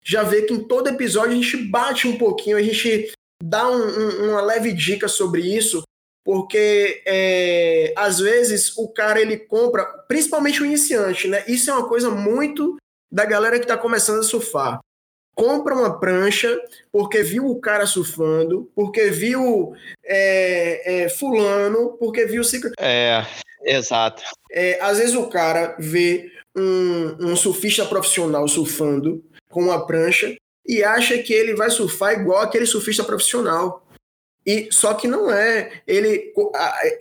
já 0.05 0.25
vê 0.25 0.43
que 0.43 0.53
em 0.53 0.65
todo 0.65 0.89
episódio 0.89 1.33
a 1.33 1.35
gente 1.35 1.57
bate 1.57 2.09
um 2.09 2.19
pouquinho, 2.19 2.57
a 2.57 2.63
gente 2.63 3.13
dá 3.43 3.69
um, 3.71 3.77
um, 3.77 4.31
uma 4.31 4.41
leve 4.41 4.73
dica 4.73 5.07
sobre 5.07 5.43
isso, 5.43 5.83
porque 6.27 7.05
é, 7.07 7.95
às 7.95 8.19
vezes 8.19 8.77
o 8.77 8.89
cara 8.89 9.21
ele 9.21 9.37
compra, 9.37 9.85
principalmente 10.09 10.61
o 10.61 10.67
iniciante, 10.67 11.29
né? 11.29 11.45
Isso 11.47 11.71
é 11.71 11.73
uma 11.73 11.89
coisa 11.89 12.11
muito 12.11 12.77
da 13.09 13.25
galera 13.25 13.61
que 13.61 13.65
está 13.65 13.79
começando 13.79 14.19
a 14.19 14.25
surfar. 14.25 14.81
Compra 15.37 15.73
uma 15.73 16.01
prancha 16.01 16.61
porque 16.91 17.23
viu 17.23 17.47
o 17.47 17.61
cara 17.61 17.87
surfando, 17.87 18.69
porque 18.75 19.09
viu 19.09 19.73
é, 20.05 21.05
é, 21.05 21.09
fulano, 21.09 21.97
porque 21.97 22.27
viu 22.27 22.43
ciclo. 22.43 22.73
É, 22.81 23.25
exato. 23.63 24.25
É, 24.51 24.81
às 24.81 24.99
vezes 24.99 25.15
o 25.15 25.29
cara 25.29 25.77
vê 25.79 26.29
um, 26.57 27.31
um 27.31 27.37
surfista 27.37 27.87
profissional 27.87 28.49
surfando 28.49 29.23
com 29.49 29.63
uma 29.63 29.87
prancha 29.87 30.35
e 30.67 30.83
acha 30.83 31.17
que 31.19 31.33
ele 31.33 31.55
vai 31.55 31.71
surfar 31.71 32.15
igual 32.15 32.41
aquele 32.41 32.67
surfista 32.67 33.05
profissional. 33.05 33.86
E 34.47 34.69
só 34.71 34.95
que 34.95 35.09
não 35.09 35.31
é. 35.31 35.83
Ele 35.87 36.33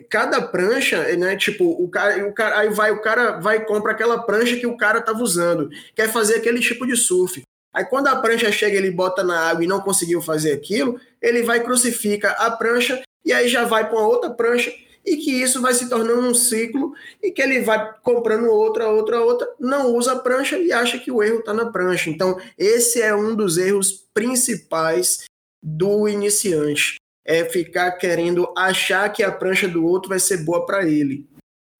cada 0.09 0.41
prancha, 0.41 1.15
né, 1.15 1.35
tipo, 1.35 1.63
o 1.63 1.87
cara, 1.87 2.27
o 2.27 2.33
cara 2.33 2.59
aí 2.59 2.69
vai 2.69 2.91
o 2.91 3.01
cara 3.01 3.39
vai 3.39 3.57
e 3.57 3.65
compra 3.65 3.91
aquela 3.91 4.23
prancha 4.23 4.57
que 4.57 4.65
o 4.65 4.75
cara 4.75 4.99
tava 4.99 5.21
usando, 5.21 5.69
quer 5.93 6.11
fazer 6.11 6.37
aquele 6.37 6.59
tipo 6.59 6.87
de 6.87 6.97
surf. 6.97 7.43
Aí 7.71 7.85
quando 7.85 8.07
a 8.07 8.15
prancha 8.15 8.51
chega, 8.51 8.77
ele 8.77 8.89
bota 8.89 9.23
na 9.23 9.49
água 9.49 9.63
e 9.63 9.67
não 9.67 9.81
conseguiu 9.81 10.21
fazer 10.21 10.53
aquilo, 10.53 10.99
ele 11.21 11.43
vai 11.43 11.61
crucifica 11.61 12.31
a 12.31 12.49
prancha 12.49 13.01
e 13.23 13.31
aí 13.31 13.47
já 13.47 13.65
vai 13.65 13.87
para 13.87 13.99
outra 13.99 14.29
prancha 14.31 14.73
e 15.05 15.17
que 15.17 15.29
isso 15.29 15.61
vai 15.61 15.73
se 15.73 15.87
tornando 15.87 16.27
um 16.27 16.33
ciclo 16.33 16.93
e 17.21 17.31
que 17.31 17.41
ele 17.41 17.61
vai 17.61 17.93
comprando 18.01 18.49
outra, 18.49 18.89
outra, 18.89 19.21
outra, 19.21 19.47
não 19.59 19.93
usa 19.93 20.13
a 20.13 20.19
prancha 20.19 20.57
e 20.57 20.71
acha 20.71 20.97
que 20.97 21.11
o 21.11 21.21
erro 21.21 21.39
está 21.39 21.53
na 21.53 21.71
prancha. 21.71 22.09
Então, 22.09 22.39
esse 22.57 23.01
é 23.01 23.15
um 23.15 23.35
dos 23.35 23.57
erros 23.57 24.07
principais 24.13 25.25
do 25.61 26.07
iniciante. 26.07 26.95
É 27.25 27.45
ficar 27.45 27.91
querendo 27.93 28.51
achar 28.55 29.09
que 29.09 29.23
a 29.23 29.31
prancha 29.31 29.67
do 29.67 29.85
outro 29.85 30.09
vai 30.09 30.19
ser 30.19 30.43
boa 30.43 30.65
para 30.65 30.87
ele. 30.87 31.25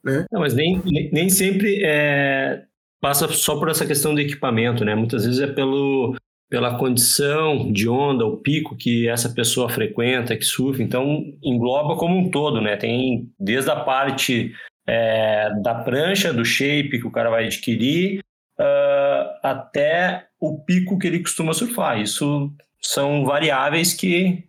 Né? 0.04 0.26
Não, 0.32 0.42
mas 0.42 0.54
nem, 0.54 0.82
nem 1.12 1.30
sempre 1.30 1.82
é, 1.84 2.64
passa 3.02 3.28
só 3.28 3.58
por 3.58 3.70
essa 3.70 3.86
questão 3.86 4.14
do 4.14 4.22
equipamento, 4.22 4.84
né? 4.84 4.96
Muitas 4.96 5.26
vezes 5.26 5.42
é 5.42 5.48
pelo 5.48 6.16
pela 6.48 6.78
condição 6.78 7.72
de 7.72 7.90
onda, 7.90 8.26
o 8.26 8.38
pico 8.38 8.76
que 8.76 9.10
essa 9.10 9.30
pessoa 9.30 9.68
frequenta, 9.68 10.38
que 10.38 10.46
surfa, 10.46 10.82
então 10.82 11.34
engloba 11.44 11.96
como 11.98 12.18
um 12.18 12.30
todo, 12.30 12.62
né? 12.62 12.78
Tem 12.78 13.28
desde 13.40 13.72
a 13.72 13.76
parte 13.78 14.54
é, 14.88 15.50
da 15.62 15.76
prancha, 15.76 16.32
do 16.32 16.46
shape 16.46 17.00
que 17.00 17.08
o 17.08 17.12
cara 17.12 17.30
vai 17.32 17.46
adquirir, 17.46 18.20
uh, 18.60 19.40
até 19.44 20.28
o 20.40 20.60
pico 20.60 20.98
que 20.98 21.08
ele 21.08 21.20
costuma 21.20 21.54
surfar. 21.54 22.00
Isso 22.00 22.52
são 22.82 23.26
variáveis 23.26 23.94
que 23.94 24.45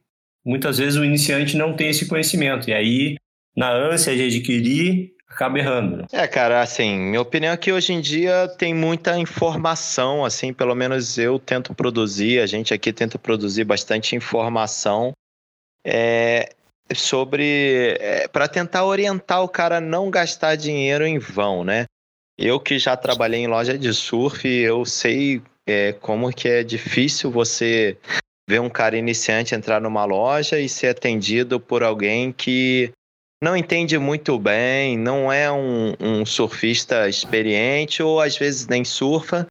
muitas 0.46 0.78
vezes 0.78 0.96
o 0.96 1.04
iniciante 1.04 1.56
não 1.56 1.74
tem 1.74 1.90
esse 1.90 2.06
conhecimento. 2.06 2.70
E 2.70 2.72
aí, 2.72 3.16
na 3.56 3.72
ânsia 3.72 4.14
de 4.14 4.22
adquirir, 4.22 5.12
acaba 5.28 5.58
errando. 5.58 5.96
Né? 5.98 6.04
É, 6.12 6.26
cara, 6.28 6.62
assim, 6.62 6.96
minha 6.96 7.20
opinião 7.20 7.52
é 7.52 7.56
que 7.56 7.72
hoje 7.72 7.92
em 7.92 8.00
dia 8.00 8.48
tem 8.56 8.72
muita 8.72 9.18
informação, 9.18 10.24
assim, 10.24 10.52
pelo 10.52 10.74
menos 10.74 11.18
eu 11.18 11.38
tento 11.38 11.74
produzir, 11.74 12.38
a 12.40 12.46
gente 12.46 12.72
aqui 12.72 12.92
tenta 12.92 13.18
produzir 13.18 13.64
bastante 13.64 14.14
informação 14.14 15.12
é, 15.84 16.50
sobre. 16.94 17.96
É, 18.00 18.28
para 18.28 18.46
tentar 18.46 18.84
orientar 18.84 19.42
o 19.42 19.48
cara 19.48 19.78
a 19.78 19.80
não 19.80 20.10
gastar 20.10 20.54
dinheiro 20.56 21.04
em 21.04 21.18
vão, 21.18 21.64
né? 21.64 21.86
Eu 22.38 22.60
que 22.60 22.78
já 22.78 22.96
trabalhei 22.96 23.40
em 23.40 23.46
loja 23.46 23.78
de 23.78 23.92
surf, 23.94 24.46
eu 24.46 24.84
sei 24.84 25.42
é, 25.66 25.92
como 25.94 26.30
que 26.32 26.48
é 26.48 26.62
difícil 26.62 27.30
você 27.30 27.96
ver 28.48 28.60
um 28.60 28.70
cara 28.70 28.96
iniciante 28.96 29.54
entrar 29.54 29.80
numa 29.80 30.04
loja 30.04 30.58
e 30.58 30.68
ser 30.68 30.88
atendido 30.88 31.58
por 31.58 31.82
alguém 31.82 32.32
que 32.32 32.92
não 33.42 33.56
entende 33.56 33.98
muito 33.98 34.38
bem, 34.38 34.96
não 34.96 35.30
é 35.30 35.50
um, 35.50 35.94
um 36.00 36.24
surfista 36.24 37.08
experiente 37.08 38.02
ou 38.02 38.20
às 38.20 38.36
vezes 38.36 38.66
nem 38.66 38.84
surfa 38.84 39.46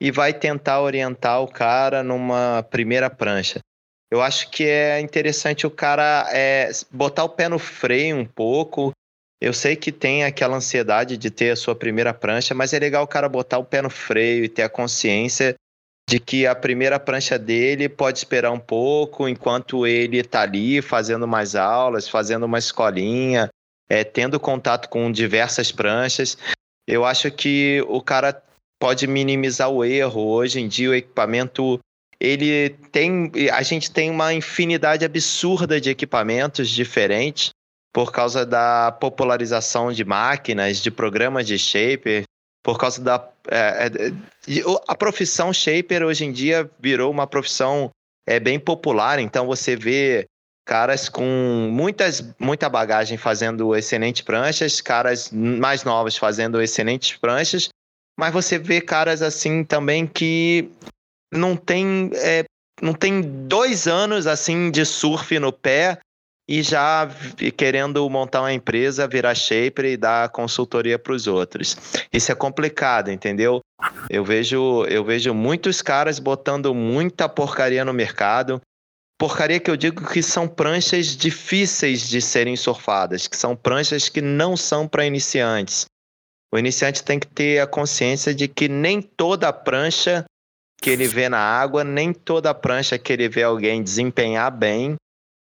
e 0.00 0.10
vai 0.10 0.32
tentar 0.32 0.80
orientar 0.80 1.42
o 1.42 1.48
cara 1.48 2.02
numa 2.02 2.62
primeira 2.70 3.10
prancha. 3.10 3.60
Eu 4.10 4.22
acho 4.22 4.50
que 4.50 4.64
é 4.64 5.00
interessante 5.00 5.66
o 5.66 5.70
cara 5.70 6.28
é, 6.30 6.70
botar 6.90 7.24
o 7.24 7.28
pé 7.28 7.48
no 7.48 7.58
freio 7.58 8.16
um 8.16 8.24
pouco. 8.24 8.92
Eu 9.40 9.52
sei 9.52 9.74
que 9.74 9.90
tem 9.90 10.24
aquela 10.24 10.56
ansiedade 10.56 11.16
de 11.16 11.30
ter 11.30 11.50
a 11.50 11.56
sua 11.56 11.74
primeira 11.74 12.14
prancha, 12.14 12.54
mas 12.54 12.72
é 12.72 12.78
legal 12.78 13.02
o 13.04 13.08
cara 13.08 13.28
botar 13.28 13.58
o 13.58 13.64
pé 13.64 13.82
no 13.82 13.90
freio 13.90 14.44
e 14.44 14.48
ter 14.48 14.62
a 14.62 14.68
consciência 14.68 15.54
de 16.08 16.20
que 16.20 16.46
a 16.46 16.54
primeira 16.54 17.00
prancha 17.00 17.38
dele 17.38 17.88
pode 17.88 18.18
esperar 18.18 18.52
um 18.52 18.60
pouco 18.60 19.28
enquanto 19.28 19.86
ele 19.86 20.18
está 20.18 20.42
ali 20.42 20.80
fazendo 20.80 21.26
mais 21.26 21.56
aulas, 21.56 22.08
fazendo 22.08 22.46
uma 22.46 22.58
escolinha, 22.58 23.48
é, 23.88 24.04
tendo 24.04 24.38
contato 24.38 24.88
com 24.88 25.10
diversas 25.10 25.72
pranchas. 25.72 26.38
Eu 26.86 27.04
acho 27.04 27.30
que 27.32 27.84
o 27.88 28.00
cara 28.00 28.40
pode 28.78 29.06
minimizar 29.06 29.68
o 29.68 29.84
erro. 29.84 30.22
Hoje 30.22 30.60
em 30.60 30.68
dia 30.68 30.90
o 30.90 30.94
equipamento 30.94 31.80
ele 32.20 32.70
tem, 32.92 33.30
a 33.52 33.62
gente 33.62 33.90
tem 33.90 34.08
uma 34.08 34.32
infinidade 34.32 35.04
absurda 35.04 35.80
de 35.80 35.90
equipamentos 35.90 36.70
diferentes 36.70 37.50
por 37.92 38.12
causa 38.12 38.46
da 38.46 38.92
popularização 38.92 39.92
de 39.92 40.04
máquinas, 40.04 40.80
de 40.80 40.90
programas 40.90 41.46
de 41.46 41.58
shaper, 41.58 42.24
por 42.66 42.78
causa 42.78 43.00
da. 43.00 43.24
É, 43.48 43.86
é 43.86 44.62
a 44.88 44.94
profissão 44.96 45.52
shaper 45.52 46.02
hoje 46.02 46.24
em 46.24 46.32
dia 46.32 46.68
virou 46.80 47.12
uma 47.12 47.24
profissão 47.24 47.90
é, 48.26 48.40
bem 48.40 48.58
popular, 48.58 49.20
então 49.20 49.46
você 49.46 49.76
vê 49.76 50.26
caras 50.66 51.08
com 51.08 51.68
muitas, 51.70 52.34
muita 52.40 52.68
bagagem 52.68 53.16
fazendo 53.16 53.76
excelentes 53.76 54.22
pranchas, 54.22 54.80
caras 54.80 55.30
mais 55.30 55.84
novos 55.84 56.16
fazendo 56.16 56.60
excelentes 56.60 57.16
pranchas, 57.16 57.68
mas 58.18 58.32
você 58.32 58.58
vê 58.58 58.80
caras 58.80 59.22
assim 59.22 59.62
também 59.62 60.04
que 60.04 60.68
não 61.32 61.56
tem, 61.56 62.10
é, 62.14 62.44
não 62.82 62.94
tem 62.94 63.22
dois 63.46 63.86
anos 63.86 64.26
assim 64.26 64.72
de 64.72 64.84
surf 64.84 65.38
no 65.38 65.52
pé 65.52 66.00
e 66.48 66.62
já 66.62 67.08
querendo 67.56 68.08
montar 68.08 68.42
uma 68.42 68.52
empresa, 68.52 69.08
virar 69.08 69.34
shaper 69.34 69.84
e 69.86 69.96
dar 69.96 70.28
consultoria 70.28 70.98
para 70.98 71.12
os 71.12 71.26
outros. 71.26 71.76
Isso 72.12 72.30
é 72.30 72.34
complicado, 72.34 73.10
entendeu? 73.10 73.60
Eu 74.08 74.24
vejo, 74.24 74.84
eu 74.84 75.04
vejo 75.04 75.34
muitos 75.34 75.82
caras 75.82 76.18
botando 76.18 76.72
muita 76.72 77.28
porcaria 77.28 77.84
no 77.84 77.92
mercado. 77.92 78.60
Porcaria 79.18 79.58
que 79.58 79.70
eu 79.70 79.76
digo 79.76 80.06
que 80.08 80.22
são 80.22 80.46
pranchas 80.46 81.16
difíceis 81.16 82.08
de 82.08 82.20
serem 82.20 82.54
surfadas, 82.54 83.26
que 83.26 83.36
são 83.36 83.56
pranchas 83.56 84.08
que 84.08 84.20
não 84.20 84.56
são 84.56 84.86
para 84.86 85.06
iniciantes. 85.06 85.86
O 86.52 86.58
iniciante 86.58 87.02
tem 87.02 87.18
que 87.18 87.26
ter 87.26 87.58
a 87.58 87.66
consciência 87.66 88.34
de 88.34 88.46
que 88.46 88.68
nem 88.68 89.02
toda 89.02 89.52
prancha 89.52 90.24
que 90.80 90.90
ele 90.90 91.08
vê 91.08 91.28
na 91.28 91.38
água, 91.38 91.82
nem 91.82 92.12
toda 92.12 92.54
prancha 92.54 92.98
que 92.98 93.12
ele 93.12 93.28
vê 93.28 93.42
alguém 93.42 93.82
desempenhar 93.82 94.50
bem 94.50 94.96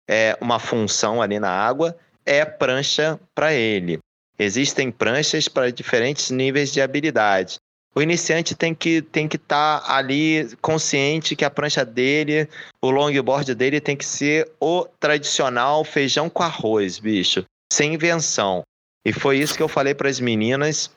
é, 0.08 0.38
uma 0.42 0.60
função 0.60 1.22
ali 1.22 1.40
na 1.40 1.50
água, 1.50 1.98
é 2.26 2.46
prancha 2.46 3.20
para 3.34 3.54
ele. 3.54 4.00
Existem 4.38 4.92
pranchas 4.92 5.48
para 5.48 5.72
diferentes 5.72 6.32
níveis 6.32 6.72
de 6.72 6.82
habilidade. 6.82 7.58
O 7.96 8.02
iniciante 8.02 8.56
tem 8.56 8.74
que 8.74 9.04
tem 9.04 9.28
que 9.28 9.36
estar 9.36 9.82
tá 9.82 9.96
ali 9.96 10.50
consciente 10.62 11.36
que 11.36 11.46
a 11.46 11.50
prancha 11.50 11.86
dele, 11.86 12.50
o 12.82 12.90
longboard 12.90 13.54
dele 13.54 13.80
tem 13.80 13.96
que 13.96 14.06
ser 14.06 14.52
o 14.60 14.86
tradicional 15.00 15.84
feijão 15.84 16.28
com 16.28 16.42
arroz, 16.42 16.98
bicho, 16.98 17.46
sem 17.72 17.94
invenção. 17.94 18.64
E 19.06 19.14
foi 19.14 19.38
isso 19.38 19.56
que 19.56 19.62
eu 19.62 19.68
falei 19.68 19.94
para 19.94 20.10
as 20.10 20.20
meninas 20.20 20.90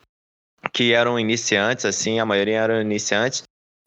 que 0.73 0.95
eram 0.95 1.21
iniciantes, 1.21 1.85
assim, 1.85 2.19
a 2.19 2.25
maioria 2.25 2.61
eram 2.61 2.81
iniciantes, 2.81 3.43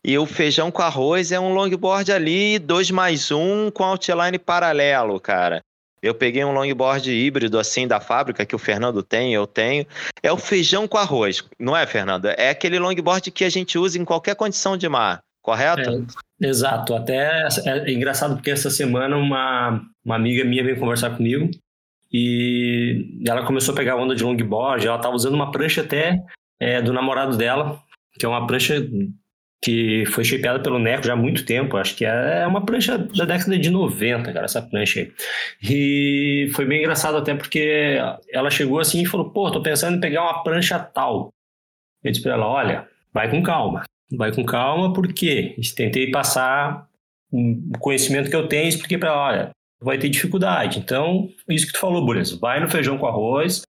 e 0.06 0.18
o 0.18 0.26
feijão 0.26 0.72
com 0.72 0.82
arroz 0.82 1.32
é 1.32 1.40
um 1.40 1.54
longboard 1.54 2.12
ali, 2.12 2.58
dois 2.58 2.90
mais 2.90 3.32
um 3.32 3.70
com 3.70 3.84
outline 3.84 4.40
paralelo, 4.40 5.20
cara. 5.20 5.62
Eu 6.02 6.16
peguei 6.16 6.44
um 6.46 6.54
longboard 6.54 7.12
híbrido 7.12 7.60
assim 7.60 7.86
da 7.86 8.00
fábrica 8.00 8.46
que 8.46 8.56
o 8.56 8.60
Fernando 8.60 9.04
tem, 9.04 9.34
eu 9.34 9.46
tenho. 9.46 9.86
É 10.24 10.32
o 10.32 10.38
feijão 10.38 10.88
com 10.88 10.98
arroz, 10.98 11.44
não 11.60 11.76
é, 11.76 11.86
Fernando? 11.86 12.28
É 12.28 12.50
aquele 12.50 12.80
longboard 12.80 13.30
que 13.32 13.44
a 13.44 13.50
gente 13.50 13.78
usa 13.78 14.00
em 14.00 14.06
qualquer 14.06 14.36
condição 14.36 14.78
de 14.78 14.88
mar. 14.88 15.22
correto? 15.42 16.08
É, 16.42 16.48
exato. 16.48 16.96
Até 16.96 17.48
é 17.66 17.92
engraçado 17.92 18.36
porque 18.36 18.52
essa 18.52 18.70
semana 18.70 19.18
uma, 19.18 19.82
uma 20.06 20.16
amiga 20.16 20.46
minha 20.46 20.64
veio 20.64 20.80
conversar 20.80 21.16
comigo 21.18 21.50
e 22.12 23.22
ela 23.28 23.46
começou 23.46 23.74
a 23.74 23.78
pegar 23.78 23.98
onda 23.98 24.16
de 24.16 24.24
longboard. 24.24 24.88
Ela 24.88 24.96
estava 24.96 25.16
usando 25.16 25.34
uma 25.34 25.52
prancha 25.52 25.82
até 25.82 26.18
é, 26.58 26.82
do 26.82 26.94
namorado 26.94 27.36
dela, 27.36 27.82
que 28.14 28.26
é 28.26 28.30
uma 28.30 28.48
prancha 28.48 28.76
que 29.62 30.06
foi 30.08 30.24
shapeada 30.24 30.62
pelo 30.62 30.80
Neco 30.80 31.06
já 31.06 31.14
há 31.14 31.16
muito 31.16 31.46
tempo. 31.46 31.78
Acho 31.78 31.96
que 31.96 32.06
é 32.06 32.46
uma 32.48 32.66
prancha 32.66 32.98
da 32.98 33.26
década 33.26 33.58
de 33.58 33.70
90, 33.70 34.32
cara, 34.32 34.46
essa 34.46 34.62
prancha 34.62 35.02
aí. 35.02 35.12
E 35.62 36.50
foi 36.54 36.66
bem 36.66 36.80
engraçado 36.80 37.18
até 37.18 37.36
porque 37.36 37.98
ela 38.32 38.50
chegou 38.50 38.80
assim 38.80 39.02
e 39.02 39.06
falou: 39.06 39.30
pô, 39.32 39.52
tô 39.52 39.62
pensando 39.62 39.98
em 39.98 40.02
pegar 40.02 40.24
uma 40.24 40.44
prancha 40.44 40.80
tal. 40.80 41.30
Eu 42.04 42.12
disse 42.12 42.24
pra 42.24 42.34
ela: 42.34 42.48
olha, 42.48 42.88
vai 43.14 43.30
com 43.30 43.44
calma. 43.44 43.84
Vai 44.12 44.34
com 44.34 44.44
calma, 44.44 44.94
porque 44.94 45.56
tentei 45.76 46.10
passar 46.10 46.88
o 47.32 47.78
conhecimento 47.80 48.30
que 48.30 48.36
eu 48.36 48.48
tenho 48.48 48.66
e 48.66 48.70
expliquei 48.70 48.98
para 48.98 49.10
ela: 49.10 49.28
olha, 49.28 49.50
vai 49.82 49.98
ter 49.98 50.10
dificuldade. 50.10 50.80
Então, 50.80 51.30
isso 51.50 51.68
que 51.68 51.74
tu 51.74 51.80
falou, 51.80 52.06
Boris, 52.06 52.32
vai 52.32 52.60
no 52.60 52.70
feijão 52.70 52.98
com 52.98 53.06
arroz, 53.06 53.62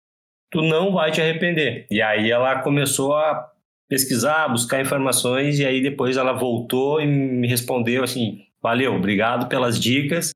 tu 0.50 0.62
não 0.62 0.92
vai 0.92 1.11
te 1.11 1.20
arrepender. 1.20 1.87
E 1.90 2.00
aí 2.00 2.30
ela 2.30 2.62
começou 2.62 3.16
a 3.16 3.50
pesquisar, 3.90 4.49
buscar 4.49 4.80
informações 4.80 5.59
e 5.59 5.66
aí 5.66 5.82
depois 5.82 6.16
ela 6.16 6.32
voltou 6.32 7.00
e 7.00 7.06
me 7.06 7.49
respondeu 7.49 8.04
assim: 8.04 8.38
"Valeu, 8.62 8.94
obrigado 8.94 9.49
pelas 9.49 9.78
dicas. 9.78 10.30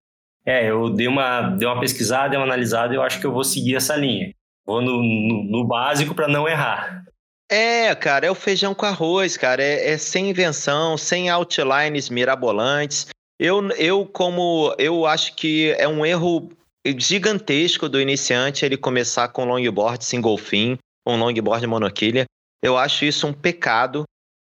É, 0.45 0.69
eu 0.69 0.91
dei 0.91 1.09
uma 1.09 1.43
dei 1.43 1.67
uma 1.67 1.81
pesquisada, 1.81 2.31
dei 2.31 2.39
uma 2.39 2.45
analisada, 2.45 2.93
eu 2.93 3.01
acho 3.01 3.21
que 3.21 3.27
eu 3.27 3.33
vou 3.33 3.45
seguir 3.45 3.77
essa 3.77 3.97
linha. 3.97 4.35
Vou 4.67 4.83
no, 4.83 5.03
no, 5.03 5.45
no 5.45 5.67
básico 5.67 6.15
para 6.15 6.27
não 6.27 6.49
errar. 6.49 7.05
É, 7.51 7.95
cara, 7.95 8.27
é 8.27 8.31
o 8.31 8.35
feijão 8.35 8.75
com 8.75 8.87
arroz, 8.87 9.37
cara. 9.37 9.63
É, 9.63 9.93
é, 9.93 9.99
sem 9.99 10.31
invenção, 10.31 10.97
sem 10.97 11.31
outlines 11.31 12.09
mirabolantes. 12.09 13.07
Eu, 13.39 13.69
eu, 13.73 14.07
como 14.07 14.75
eu 14.79 15.07
acho 15.07 15.35
que 15.35 15.75
é 15.79 15.87
um 15.87 16.05
erro 16.05 16.51
gigantesco 16.99 17.89
do 17.89 18.01
iniciante 18.01 18.65
ele 18.65 18.77
começar 18.77 19.29
com 19.29 19.45
longboard 19.45 20.05
single 20.05 20.39
fin, 20.39 20.79
um 21.07 21.17
longboard 21.17 21.67
monoquilha. 21.67 22.25
Eu 22.65 22.79
acho 22.79 23.05
isso 23.05 23.27
um 23.27 23.33
pecado. 23.35 24.05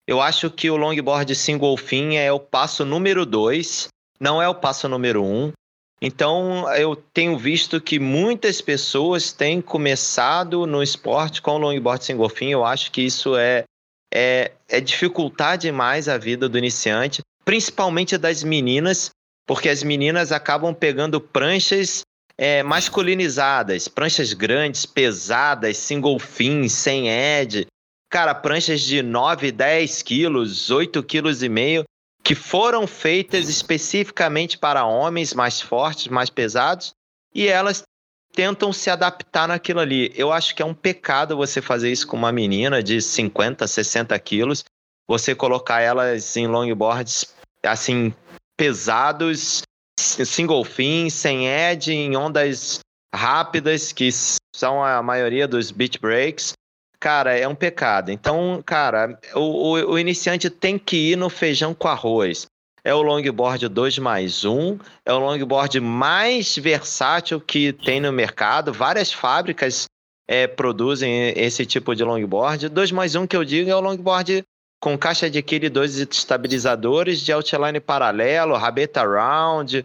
Eu 0.08 0.22
acho 0.22 0.50
que 0.50 0.70
o 0.70 0.76
longboard 0.76 1.34
single 1.34 1.76
fin 1.76 2.16
é 2.16 2.32
o 2.32 2.40
passo 2.40 2.82
número 2.82 3.26
dois, 3.26 3.88
não 4.18 4.40
é 4.40 4.48
o 4.48 4.54
passo 4.54 4.88
número 4.88 5.22
um. 5.22 5.52
Então, 6.00 6.66
eu 6.76 6.96
tenho 6.96 7.36
visto 7.36 7.78
que 7.78 7.98
muitas 7.98 8.62
pessoas 8.62 9.32
têm 9.32 9.60
começado 9.60 10.66
no 10.66 10.82
esporte 10.82 11.42
com 11.42 11.58
longboard 11.58 12.02
single 12.02 12.30
fin. 12.30 12.48
Eu 12.48 12.64
acho 12.64 12.90
que 12.90 13.02
isso 13.02 13.36
é, 13.36 13.64
é, 14.10 14.52
é 14.66 14.80
dificultar 14.80 15.58
demais 15.58 16.08
a 16.08 16.16
vida 16.16 16.48
do 16.48 16.56
iniciante, 16.56 17.20
principalmente 17.44 18.16
das 18.16 18.42
meninas, 18.42 19.10
porque 19.46 19.68
as 19.68 19.82
meninas 19.82 20.32
acabam 20.32 20.74
pegando 20.74 21.20
pranchas 21.20 22.00
é, 22.38 22.62
masculinizadas, 22.62 23.88
pranchas 23.88 24.32
grandes, 24.32 24.86
pesadas, 24.86 25.76
single 25.76 26.18
fin, 26.18 26.66
sem 26.66 27.10
edge, 27.10 27.66
cara, 28.10 28.34
pranchas 28.34 28.80
de 28.82 29.02
9, 29.02 29.52
10 29.52 30.02
quilos, 30.02 30.70
8 30.70 31.02
quilos 31.02 31.42
e 31.42 31.48
meio, 31.48 31.84
que 32.22 32.34
foram 32.34 32.86
feitas 32.86 33.48
especificamente 33.48 34.58
para 34.58 34.84
homens 34.84 35.32
mais 35.32 35.60
fortes, 35.60 36.08
mais 36.08 36.28
pesados, 36.28 36.92
e 37.34 37.46
elas 37.46 37.84
tentam 38.32 38.72
se 38.72 38.90
adaptar 38.90 39.48
naquilo 39.48 39.80
ali. 39.80 40.12
Eu 40.14 40.32
acho 40.32 40.54
que 40.54 40.62
é 40.62 40.66
um 40.66 40.74
pecado 40.74 41.36
você 41.36 41.62
fazer 41.62 41.90
isso 41.90 42.06
com 42.06 42.16
uma 42.16 42.32
menina 42.32 42.82
de 42.82 43.00
50, 43.00 43.66
60 43.66 44.18
quilos, 44.18 44.64
você 45.08 45.34
colocar 45.34 45.80
elas 45.80 46.36
em 46.36 46.46
longboards 46.46 47.34
assim 47.64 48.12
pesados, 48.56 49.62
single 49.98 50.64
fin, 50.64 51.08
sem 51.10 51.46
edge, 51.48 51.92
em 51.92 52.16
ondas 52.16 52.80
rápidas, 53.14 53.92
que 53.92 54.10
são 54.54 54.82
a 54.84 55.02
maioria 55.02 55.46
dos 55.46 55.70
beach 55.70 55.98
breaks 55.98 56.52
cara, 56.98 57.36
é 57.36 57.46
um 57.46 57.54
pecado. 57.54 58.10
Então, 58.10 58.62
cara, 58.64 59.18
o, 59.34 59.40
o, 59.40 59.92
o, 59.92 59.98
iniciante 59.98 60.50
tem 60.50 60.78
que 60.78 61.12
ir 61.12 61.16
no 61.16 61.28
feijão 61.28 61.74
com 61.74 61.88
arroz. 61.88 62.46
É 62.84 62.94
o 62.94 63.02
longboard 63.02 63.68
2 63.68 63.98
mais 63.98 64.44
1, 64.44 64.78
é 65.04 65.12
o 65.12 65.18
longboard 65.18 65.80
mais 65.80 66.56
versátil 66.56 67.40
que 67.40 67.72
tem 67.72 68.00
no 68.00 68.12
mercado. 68.12 68.72
Várias 68.72 69.12
fábricas 69.12 69.86
é, 70.28 70.46
produzem 70.46 71.32
esse 71.36 71.66
tipo 71.66 71.94
de 71.94 72.04
longboard. 72.04 72.68
2 72.68 72.92
mais 72.92 73.14
1 73.14 73.26
que 73.26 73.36
eu 73.36 73.44
digo 73.44 73.70
é 73.70 73.74
o 73.74 73.80
longboard 73.80 74.44
com 74.80 74.96
caixa 74.96 75.28
de 75.28 75.42
quilho 75.42 75.66
e 75.66 75.70
dois 75.70 75.96
estabilizadores 75.96 77.20
de 77.20 77.32
outline 77.32 77.80
paralelo, 77.80 78.56
rabeta 78.56 79.02
round, 79.02 79.82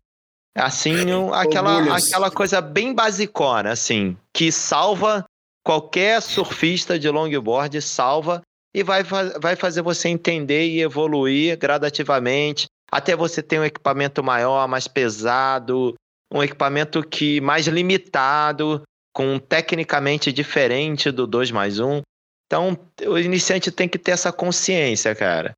assim, 0.55 0.95
aquela, 1.33 1.97
aquela 1.97 2.29
coisa 2.29 2.61
bem 2.61 2.93
basicona, 2.93 3.71
assim, 3.71 4.17
que 4.33 4.51
salva 4.51 5.25
qualquer 5.63 6.21
surfista 6.21 6.97
de 6.97 7.09
longboard 7.09 7.81
salva 7.81 8.41
e 8.73 8.83
vai, 8.83 9.03
vai 9.03 9.55
fazer 9.55 9.81
você 9.81 10.09
entender 10.09 10.67
e 10.67 10.81
evoluir 10.81 11.57
gradativamente 11.57 12.65
até 12.91 13.15
você 13.15 13.41
ter 13.41 13.59
um 13.59 13.65
equipamento 13.65 14.23
maior, 14.23 14.67
mais 14.67 14.87
pesado, 14.87 15.95
um 16.31 16.43
equipamento 16.43 17.01
que 17.01 17.39
mais 17.39 17.67
limitado, 17.67 18.83
com 19.13 19.39
tecnicamente 19.39 20.31
diferente 20.31 21.11
do 21.11 21.25
2 21.27 21.51
mais 21.51 21.79
1. 21.79 22.01
Então, 22.45 22.77
o 23.07 23.17
iniciante 23.17 23.71
tem 23.71 23.87
que 23.87 23.97
ter 23.97 24.11
essa 24.11 24.31
consciência, 24.31 25.15
cara, 25.15 25.53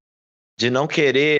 de 0.59 0.69
não 0.69 0.87
querer 0.87 1.39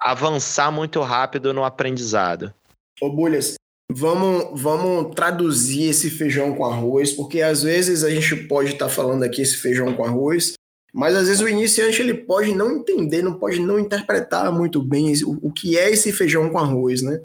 avançar 0.00 0.70
muito 0.70 1.00
rápido 1.00 1.52
no 1.52 1.64
aprendizado. 1.64 2.52
Ô, 3.00 3.10
Bulhas, 3.10 3.56
Vamos, 3.90 4.60
vamos 4.60 5.14
traduzir 5.14 5.90
esse 5.90 6.10
feijão 6.10 6.54
com 6.54 6.64
arroz, 6.64 7.12
porque 7.12 7.40
às 7.40 7.62
vezes 7.62 8.02
a 8.02 8.10
gente 8.10 8.34
pode 8.46 8.72
estar 8.72 8.86
tá 8.86 8.90
falando 8.90 9.22
aqui 9.22 9.40
esse 9.40 9.56
feijão 9.56 9.94
com 9.94 10.04
arroz, 10.04 10.54
mas 10.92 11.14
às 11.14 11.28
vezes 11.28 11.40
o 11.40 11.48
iniciante 11.48 12.02
ele 12.02 12.14
pode 12.14 12.54
não 12.54 12.78
entender, 12.78 13.22
não 13.22 13.38
pode 13.38 13.60
não 13.60 13.78
interpretar 13.78 14.50
muito 14.52 14.82
bem 14.82 15.12
o, 15.24 15.48
o 15.48 15.52
que 15.52 15.78
é 15.78 15.90
esse 15.90 16.12
feijão 16.12 16.50
com 16.50 16.58
arroz, 16.58 17.02
né? 17.02 17.20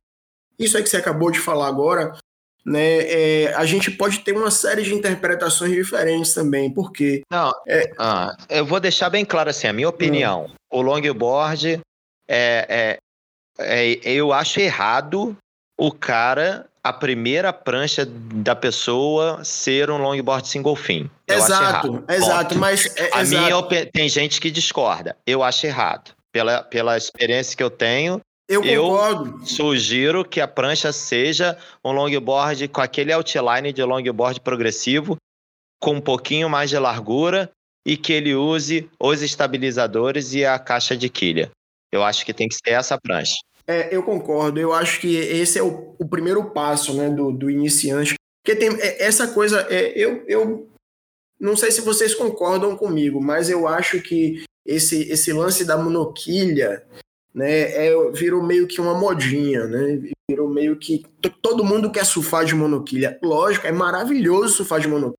Isso 0.59 0.77
é 0.77 0.83
que 0.83 0.89
você 0.89 0.97
acabou 0.97 1.31
de 1.31 1.39
falar 1.39 1.67
agora, 1.67 2.15
né? 2.63 2.99
É, 2.99 3.53
a 3.55 3.65
gente 3.65 3.89
pode 3.89 4.19
ter 4.19 4.33
uma 4.33 4.51
série 4.51 4.83
de 4.83 4.93
interpretações 4.93 5.71
diferentes 5.71 6.33
também, 6.33 6.71
porque. 6.71 7.21
Não, 7.31 7.51
é... 7.67 7.91
ah, 7.97 8.35
eu 8.49 8.65
vou 8.65 8.79
deixar 8.79 9.09
bem 9.09 9.25
claro 9.25 9.49
assim, 9.49 9.67
a 9.67 9.73
minha 9.73 9.89
opinião. 9.89 10.45
Hum. 10.45 10.53
O 10.71 10.81
longboard 10.81 11.81
é, 12.27 12.65
é, 12.69 12.97
é, 13.59 13.99
eu 14.03 14.31
acho 14.31 14.59
errado 14.59 15.35
o 15.81 15.91
cara, 15.91 16.69
a 16.83 16.93
primeira 16.93 17.51
prancha 17.51 18.05
da 18.05 18.55
pessoa 18.55 19.43
ser 19.43 19.89
um 19.89 19.97
longboard 19.97 20.47
single 20.47 20.75
fin. 20.75 21.09
Exato, 21.27 22.03
exato, 22.07 22.55
mas 22.55 22.85
é, 22.95 23.09
a 23.11 23.21
exato. 23.23 23.67
minha 23.67 23.85
tem 23.87 24.07
gente 24.07 24.39
que 24.39 24.51
discorda. 24.51 25.17
Eu 25.25 25.41
acho 25.41 25.65
errado. 25.65 26.11
Pela, 26.31 26.61
pela 26.61 26.95
experiência 26.95 27.57
que 27.57 27.63
eu 27.63 27.71
tenho, 27.71 28.21
eu 28.47 28.61
concordo. 28.61 29.39
Eu 29.39 29.45
sugiro 29.47 30.23
que 30.23 30.39
a 30.39 30.47
prancha 30.47 30.93
seja 30.93 31.57
um 31.83 31.91
longboard 31.91 32.67
com 32.67 32.79
aquele 32.79 33.11
outline 33.11 33.73
de 33.73 33.83
longboard 33.83 34.39
progressivo, 34.39 35.17
com 35.81 35.95
um 35.95 36.01
pouquinho 36.01 36.47
mais 36.47 36.69
de 36.69 36.77
largura 36.77 37.49
e 37.83 37.97
que 37.97 38.13
ele 38.13 38.35
use 38.35 38.87
os 38.99 39.23
estabilizadores 39.23 40.31
e 40.35 40.45
a 40.45 40.59
caixa 40.59 40.95
de 40.95 41.09
quilha. 41.09 41.49
Eu 41.91 42.03
acho 42.03 42.23
que 42.23 42.33
tem 42.35 42.47
que 42.47 42.53
ser 42.53 42.75
essa 42.75 42.99
prancha. 43.01 43.33
É, 43.67 43.95
eu 43.95 44.03
concordo. 44.03 44.59
Eu 44.59 44.73
acho 44.73 44.99
que 44.99 45.15
esse 45.15 45.59
é 45.59 45.63
o, 45.63 45.95
o 45.99 46.07
primeiro 46.07 46.51
passo 46.51 46.93
né, 46.93 47.09
do, 47.09 47.31
do 47.31 47.49
iniciante. 47.49 48.15
Porque 48.43 48.57
tem 48.57 48.69
é, 48.79 49.03
essa 49.03 49.27
coisa. 49.27 49.67
É, 49.69 49.91
eu, 49.95 50.23
eu 50.27 50.69
não 51.39 51.55
sei 51.55 51.71
se 51.71 51.81
vocês 51.81 52.13
concordam 52.13 52.75
comigo, 52.75 53.21
mas 53.21 53.49
eu 53.49 53.67
acho 53.67 54.01
que 54.01 54.43
esse, 54.65 55.09
esse 55.09 55.33
lance 55.33 55.65
da 55.65 55.77
monoquilha 55.77 56.85
né, 57.33 57.87
é, 57.87 58.11
virou 58.11 58.43
meio 58.43 58.67
que 58.67 58.81
uma 58.81 58.93
modinha, 58.93 59.65
né? 59.65 60.01
Virou 60.29 60.49
meio 60.49 60.77
que 60.77 61.03
todo 61.41 61.63
mundo 61.63 61.91
quer 61.91 62.05
surfar 62.05 62.45
de 62.45 62.55
monoquilha. 62.55 63.17
Lógico, 63.23 63.67
é 63.67 63.71
maravilhoso 63.71 64.55
surfar 64.55 64.79
de 64.79 64.87
monoquilha. 64.87 65.17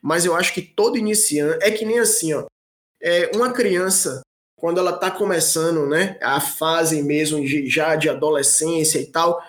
Mas 0.00 0.24
eu 0.24 0.34
acho 0.34 0.54
que 0.54 0.62
todo 0.62 0.96
iniciante. 0.96 1.58
É 1.62 1.70
que 1.70 1.84
nem 1.84 1.98
assim, 1.98 2.32
ó. 2.32 2.46
É, 3.00 3.30
uma 3.34 3.52
criança 3.52 4.22
quando 4.58 4.78
ela 4.78 4.90
está 4.90 5.10
começando, 5.10 5.86
né, 5.86 6.16
a 6.20 6.40
fase 6.40 7.02
mesmo 7.02 7.40
de, 7.40 7.68
já 7.68 7.96
de 7.96 8.08
adolescência 8.08 8.98
e 8.98 9.06
tal, 9.06 9.42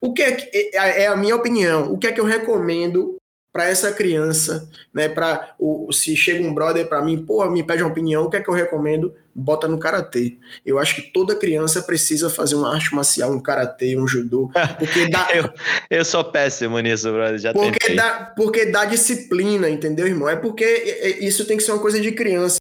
o 0.00 0.12
que 0.12 0.22
é, 0.22 0.32
que, 0.32 0.76
é, 0.76 1.02
é 1.02 1.06
a 1.06 1.16
minha 1.16 1.34
opinião, 1.34 1.92
o 1.92 1.98
que 1.98 2.06
é 2.06 2.12
que 2.12 2.20
eu 2.20 2.24
recomendo 2.24 3.16
para 3.52 3.68
essa 3.68 3.90
criança, 3.90 4.68
né, 4.92 5.08
para 5.08 5.54
se 5.90 6.14
chega 6.14 6.46
um 6.46 6.54
brother 6.54 6.86
para 6.88 7.02
mim, 7.02 7.24
pô, 7.24 7.44
me 7.50 7.62
pede 7.62 7.82
uma 7.82 7.90
opinião, 7.90 8.24
o 8.24 8.30
que 8.30 8.36
é 8.36 8.40
que 8.40 8.48
eu 8.48 8.54
recomendo? 8.54 9.14
Bota 9.34 9.66
no 9.66 9.78
karatê. 9.78 10.36
Eu 10.66 10.78
acho 10.78 10.96
que 10.96 11.12
toda 11.12 11.34
criança 11.34 11.80
precisa 11.82 12.28
fazer 12.28 12.56
uma 12.56 12.72
arte 12.72 12.94
marcial, 12.94 13.32
um 13.32 13.40
karatê, 13.40 13.96
um 13.96 14.06
judô, 14.06 14.50
porque 14.78 15.08
dá 15.08 15.28
eu, 15.34 15.50
eu 15.90 16.04
sou 16.04 16.24
péssimo 16.24 16.78
nisso, 16.78 17.10
brother, 17.10 17.38
já 17.38 17.52
porque 17.52 17.78
tentei. 17.78 17.96
dá 17.96 18.32
porque 18.36 18.66
dá 18.66 18.84
disciplina, 18.84 19.68
entendeu, 19.68 20.06
irmão? 20.06 20.28
É 20.28 20.36
porque 20.36 21.18
isso 21.20 21.44
tem 21.46 21.56
que 21.56 21.62
ser 21.62 21.72
uma 21.72 21.80
coisa 21.80 22.00
de 22.00 22.12
criança. 22.12 22.58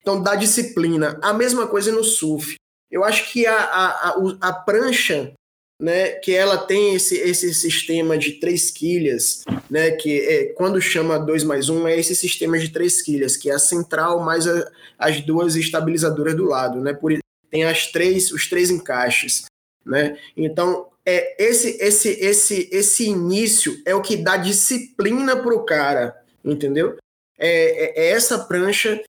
Então, 0.00 0.22
dá 0.22 0.34
disciplina. 0.34 1.18
A 1.22 1.32
mesma 1.32 1.66
coisa 1.66 1.92
no 1.92 2.04
surf. 2.04 2.54
Eu 2.90 3.04
acho 3.04 3.30
que 3.30 3.46
a, 3.46 3.54
a, 3.54 4.08
a, 4.08 4.36
a 4.40 4.52
prancha 4.52 5.34
né, 5.80 6.10
que 6.14 6.34
ela 6.34 6.58
tem 6.58 6.94
esse, 6.94 7.16
esse 7.16 7.54
sistema 7.54 8.18
de 8.18 8.32
três 8.32 8.70
quilhas, 8.70 9.44
né, 9.70 9.92
que 9.92 10.20
é, 10.20 10.46
quando 10.54 10.80
chama 10.80 11.18
2 11.18 11.44
mais 11.44 11.68
1 11.68 11.80
um, 11.80 11.86
é 11.86 11.96
esse 11.96 12.16
sistema 12.16 12.58
de 12.58 12.70
três 12.70 13.00
quilhas, 13.00 13.36
que 13.36 13.48
é 13.48 13.54
a 13.54 13.58
central 13.58 14.20
mais 14.20 14.46
a, 14.48 14.70
as 14.98 15.20
duas 15.20 15.54
estabilizadoras 15.54 16.34
do 16.34 16.44
lado, 16.44 16.80
né, 16.80 16.92
por, 16.92 17.16
tem 17.48 17.64
as 17.64 17.86
três, 17.92 18.32
os 18.32 18.48
três 18.48 18.70
encaixes, 18.70 19.44
né, 19.86 20.18
então 20.36 20.88
é 21.06 21.42
esse 21.42 21.78
esse 21.80 22.08
esse 22.20 22.68
esse 22.70 23.08
início 23.08 23.80
é 23.86 23.94
o 23.94 24.02
que 24.02 24.16
dá 24.16 24.36
disciplina 24.36 25.36
para 25.36 25.54
o 25.54 25.64
cara, 25.64 26.14
entendeu? 26.44 26.98
É, 27.38 28.02
é, 28.02 28.08
é 28.08 28.10
essa 28.10 28.38
prancha, 28.40 29.00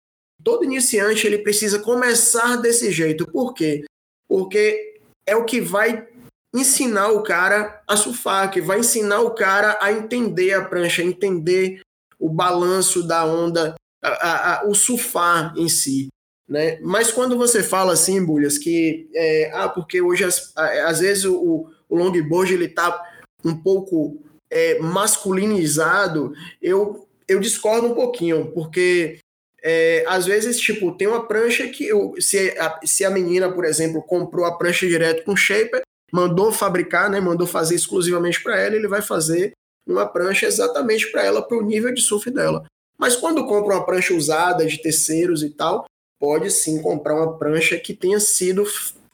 todo 0.44 0.64
iniciante 0.64 1.28
ele 1.28 1.40
precisa 1.40 1.80
começar 1.80 2.58
desse 2.58 2.92
jeito, 2.92 3.30
por 3.30 3.54
quê? 3.54 3.86
Porque 4.28 5.00
é 5.26 5.36
o 5.36 5.46
que 5.46 5.62
vai 5.62 6.08
ensinar 6.54 7.10
o 7.10 7.22
cara 7.22 7.82
a 7.88 7.96
surfar, 7.96 8.50
que 8.52 8.62
vai 8.62 8.80
ensinar 8.80 9.22
o 9.22 9.32
cara 9.32 9.78
a 9.82 9.92
entender 9.92 10.54
a 10.54 10.66
prancha, 10.66 11.02
a 11.02 11.06
entender 11.06 11.82
o 12.18 12.30
balanço 12.30 13.08
da 13.08 13.26
onda, 13.26 13.76
a, 14.04 14.10
a, 14.10 14.62
a, 14.62 14.68
o 14.68 14.74
surfar 14.74 15.54
em 15.56 15.70
si. 15.70 16.08
Né? 16.48 16.80
Mas 16.82 17.12
quando 17.12 17.38
você 17.38 17.62
fala 17.62 17.94
assim, 17.94 18.26
Bulhas, 18.26 18.58
que 18.58 19.08
é, 19.14 19.52
ah, 19.54 19.70
porque 19.70 20.02
hoje 20.02 20.24
às 20.24 21.00
vezes 21.00 21.26
o, 21.26 21.70
o 21.88 21.96
longboard 21.96 22.54
ele 22.54 22.68
tá 22.68 23.00
um 23.46 23.56
pouco 23.56 24.20
é, 24.50 24.80
masculinizado, 24.80 26.34
eu, 26.60 27.08
eu 27.28 27.40
discordo 27.40 27.88
um 27.88 27.94
pouquinho, 27.94 28.52
porque 28.52 29.20
é, 29.64 30.04
às 30.08 30.26
vezes, 30.26 30.60
tipo, 30.60 30.92
tem 30.96 31.08
uma 31.08 31.28
prancha 31.28 31.68
que 31.68 31.90
se, 32.20 32.58
a, 32.58 32.80
se 32.86 33.06
a 33.06 33.10
menina, 33.10 33.52
por 33.52 33.66
exemplo, 33.66 34.02
comprou 34.02 34.46
a 34.46 34.58
prancha 34.58 34.88
direto 34.88 35.24
com 35.24 35.36
shaper, 35.36 35.82
mandou 36.12 36.52
fabricar, 36.52 37.10
né, 37.10 37.20
mandou 37.20 37.46
fazer 37.46 37.76
exclusivamente 37.76 38.42
para 38.42 38.60
ela, 38.60 38.76
ele 38.76 38.88
vai 38.88 39.02
fazer 39.02 39.52
uma 39.88 40.06
prancha 40.06 40.46
exatamente 40.46 41.12
para 41.12 41.24
ela, 41.24 41.42
para 41.42 41.58
o 41.58 41.62
nível 41.62 41.94
de 41.94 42.02
surf 42.02 42.30
dela. 42.30 42.66
Mas 42.98 43.16
quando 43.16 43.46
compra 43.46 43.76
uma 43.76 43.86
prancha 43.86 44.14
usada 44.14 44.66
de 44.66 44.82
terceiros 44.82 45.42
e 45.42 45.50
tal, 45.50 45.86
pode 46.20 46.52
sim 46.52 46.82
comprar 46.82 47.16
uma 47.16 47.38
prancha 47.38 47.78
que 47.78 47.94
tenha 47.94 48.20
sido 48.20 48.66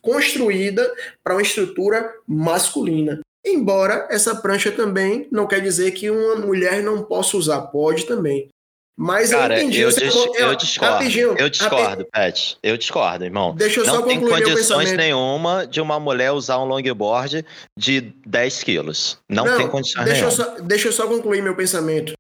construída 0.02 0.92
para 1.24 1.36
uma 1.36 1.42
estrutura 1.42 2.14
masculina. 2.28 3.20
Embora 3.46 4.08
essa 4.10 4.36
prancha 4.36 4.72
também 4.72 5.28
não 5.32 5.48
quer 5.48 5.62
dizer 5.62 5.92
que 5.92 6.10
uma 6.10 6.36
mulher 6.36 6.82
não 6.82 7.04
possa 7.04 7.38
usar, 7.38 7.62
pode 7.68 8.06
também. 8.06 8.50
Mas 8.98 9.32
Cara, 9.32 9.58
eu 9.58 9.64
entendi. 9.64 9.82
Eu, 9.82 9.90
dis 9.90 10.16
eu, 10.16 10.36
eu 10.36 10.56
discordo. 10.56 11.04
Eu 11.38 11.50
discordo, 11.50 12.06
Pet. 12.06 12.58
Eu 12.64 12.78
discordo, 12.78 13.26
irmão. 13.26 13.54
Deixa 13.54 13.82
eu 13.82 13.86
não 13.86 13.96
só 13.96 14.02
tem 14.04 14.22
condições 14.22 14.94
nenhuma 14.94 15.68
de 15.68 15.82
uma 15.82 16.00
mulher 16.00 16.32
usar 16.32 16.60
um 16.60 16.66
longboard 16.66 17.46
de 17.78 18.14
10 18.26 18.64
quilos. 18.64 19.18
Não, 19.28 19.44
não 19.44 19.58
tem 19.58 19.68
condições 19.68 20.06
deixa 20.06 20.26
nenhuma. 20.26 20.44
Eu 20.44 20.56
só, 20.58 20.64
deixa 20.64 20.88
eu 20.88 20.94
só 20.94 21.08
concluir 21.08 21.42
meu 21.42 21.56
pensamento. 21.56 22.14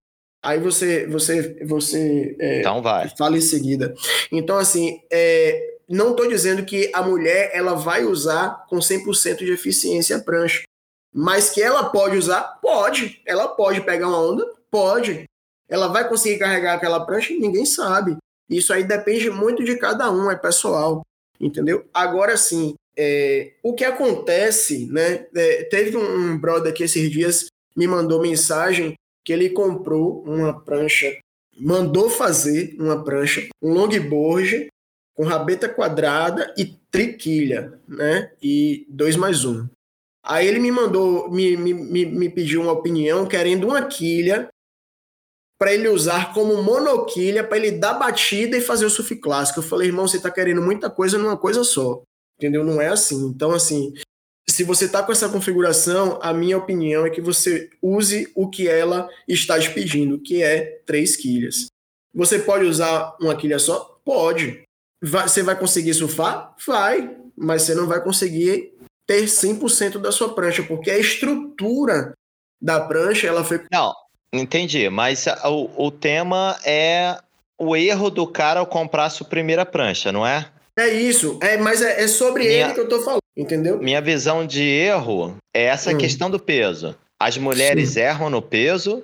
Aí 0.43 0.59
você, 0.59 1.07
você, 1.07 1.57
você 1.65 2.35
é, 2.39 2.59
então 2.59 2.81
vai. 2.81 3.09
fala 3.17 3.37
em 3.37 3.41
seguida. 3.41 3.95
Então, 4.31 4.57
assim, 4.57 4.99
é, 5.11 5.77
não 5.89 6.11
estou 6.11 6.27
dizendo 6.27 6.65
que 6.65 6.91
a 6.93 7.01
mulher 7.01 7.51
ela 7.53 7.73
vai 7.73 8.03
usar 8.03 8.65
com 8.67 8.77
100% 8.77 9.37
de 9.37 9.51
eficiência 9.51 10.17
a 10.17 10.21
prancha. 10.21 10.63
Mas 11.13 11.49
que 11.49 11.63
ela 11.63 11.85
pode 11.85 12.17
usar? 12.17 12.59
Pode. 12.61 13.21
Ela 13.25 13.47
pode 13.47 13.81
pegar 13.81 14.09
uma 14.09 14.19
onda? 14.19 14.45
Pode. 14.69 15.25
Ela 15.69 15.87
vai 15.87 16.07
conseguir 16.07 16.39
carregar 16.39 16.75
aquela 16.75 17.05
prancha? 17.05 17.33
Ninguém 17.33 17.65
sabe. 17.65 18.17
Isso 18.49 18.71
aí 18.71 18.83
depende 18.83 19.29
muito 19.29 19.63
de 19.63 19.75
cada 19.77 20.11
um, 20.11 20.29
é 20.29 20.35
pessoal, 20.35 21.01
entendeu? 21.39 21.85
Agora 21.93 22.37
sim, 22.37 22.75
é, 22.97 23.53
o 23.63 23.73
que 23.73 23.83
acontece, 23.83 24.85
né? 24.91 25.25
É, 25.35 25.63
teve 25.63 25.97
um 25.97 26.37
brother 26.37 26.73
que 26.73 26.83
esses 26.83 27.09
dias 27.09 27.47
me 27.75 27.87
mandou 27.87 28.21
mensagem 28.21 28.93
que 29.23 29.33
ele 29.33 29.49
comprou 29.49 30.23
uma 30.23 30.63
prancha, 30.63 31.17
mandou 31.59 32.09
fazer 32.09 32.75
uma 32.79 33.03
prancha, 33.03 33.47
um 33.61 33.73
longboard 33.73 34.67
com 35.15 35.23
rabeta 35.23 35.67
quadrada 35.67 36.53
e 36.57 36.65
triquilha, 36.91 37.79
né? 37.87 38.31
E 38.41 38.85
dois 38.87 39.15
mais 39.15 39.43
um. 39.43 39.67
Aí 40.23 40.47
ele 40.47 40.59
me 40.59 40.71
mandou, 40.71 41.29
me, 41.31 41.55
me, 41.57 42.05
me 42.05 42.29
pediu 42.29 42.61
uma 42.61 42.71
opinião 42.71 43.27
querendo 43.27 43.67
uma 43.67 43.83
quilha 43.85 44.47
para 45.57 45.73
ele 45.73 45.87
usar 45.87 46.33
como 46.33 46.61
monoquilha, 46.61 47.43
para 47.43 47.57
ele 47.57 47.71
dar 47.71 47.93
batida 47.93 48.57
e 48.57 48.61
fazer 48.61 48.85
o 48.85 48.89
surf 48.89 49.15
clássico. 49.15 49.59
Eu 49.59 49.63
falei, 49.63 49.87
irmão, 49.87 50.07
você 50.07 50.17
está 50.17 50.29
querendo 50.29 50.61
muita 50.61 50.89
coisa 50.89 51.17
numa 51.17 51.37
coisa 51.37 51.63
só. 51.63 52.03
Entendeu? 52.37 52.63
Não 52.63 52.81
é 52.81 52.89
assim. 52.89 53.27
Então, 53.27 53.51
assim, 53.51 53.93
se 54.49 54.63
você 54.63 54.85
está 54.85 55.01
com 55.01 55.11
essa 55.11 55.29
configuração, 55.29 56.19
a 56.21 56.33
minha 56.33 56.57
opinião 56.57 57.05
é 57.05 57.09
que 57.09 57.21
você 57.21 57.69
use 57.81 58.31
o 58.35 58.49
que 58.49 58.67
ela 58.67 59.09
está 59.27 59.59
te 59.59 59.73
pedindo, 59.73 60.19
que 60.19 60.43
é 60.43 60.81
três 60.85 61.15
quilhas. 61.15 61.67
Você 62.13 62.39
pode 62.39 62.65
usar 62.65 63.15
uma 63.19 63.35
quilha 63.35 63.59
só? 63.59 63.99
Pode. 64.05 64.63
Vai, 65.01 65.27
você 65.27 65.43
vai 65.43 65.57
conseguir 65.57 65.93
surfar? 65.93 66.55
Vai. 66.65 67.17
Mas 67.37 67.63
você 67.63 67.75
não 67.75 67.87
vai 67.87 68.01
conseguir 68.03 68.73
ter 69.07 69.25
100% 69.25 69.99
da 69.99 70.11
sua 70.11 70.33
prancha, 70.33 70.63
porque 70.63 70.89
a 70.89 70.97
estrutura 70.97 72.13
da 72.61 72.79
prancha, 72.81 73.27
ela 73.27 73.43
foi... 73.43 73.63
Não, 73.71 73.93
Entendi, 74.39 74.89
mas 74.89 75.25
o, 75.45 75.87
o 75.87 75.91
tema 75.91 76.59
é 76.65 77.17
o 77.57 77.75
erro 77.75 78.09
do 78.09 78.27
cara 78.27 78.59
ao 78.59 78.67
comprar 78.67 79.05
a 79.05 79.09
sua 79.09 79.27
primeira 79.27 79.65
prancha, 79.65 80.11
não 80.11 80.25
é? 80.25 80.49
É 80.77 80.89
isso, 80.89 81.39
é, 81.41 81.55
mas 81.57 81.81
é, 81.81 82.03
é 82.03 82.07
sobre 82.07 82.43
minha, 82.43 82.65
ele 82.65 82.73
que 82.73 82.79
eu 82.81 82.89
tô 82.89 83.01
falando, 83.01 83.21
entendeu? 83.35 83.77
Minha 83.77 84.01
visão 84.01 84.45
de 84.45 84.61
erro 84.61 85.37
é 85.53 85.63
essa 85.63 85.91
hum. 85.91 85.97
questão 85.97 86.29
do 86.29 86.37
peso. 86.37 86.95
As 87.17 87.37
mulheres 87.37 87.91
Sim. 87.91 88.01
erram 88.01 88.29
no 88.29 88.41
peso, 88.41 89.01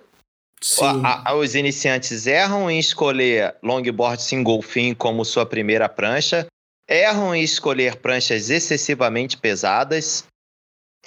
a, 1.03 1.31
a, 1.31 1.35
os 1.35 1.55
iniciantes 1.55 2.27
erram 2.27 2.69
em 2.69 2.77
escolher 2.77 3.55
longboard 3.63 4.21
single 4.21 4.61
fin 4.61 4.93
como 4.93 5.23
sua 5.23 5.45
primeira 5.45 5.87
prancha, 5.87 6.45
erram 6.89 7.33
em 7.33 7.41
escolher 7.41 7.95
pranchas 7.95 8.49
excessivamente 8.49 9.37
pesadas, 9.37 10.25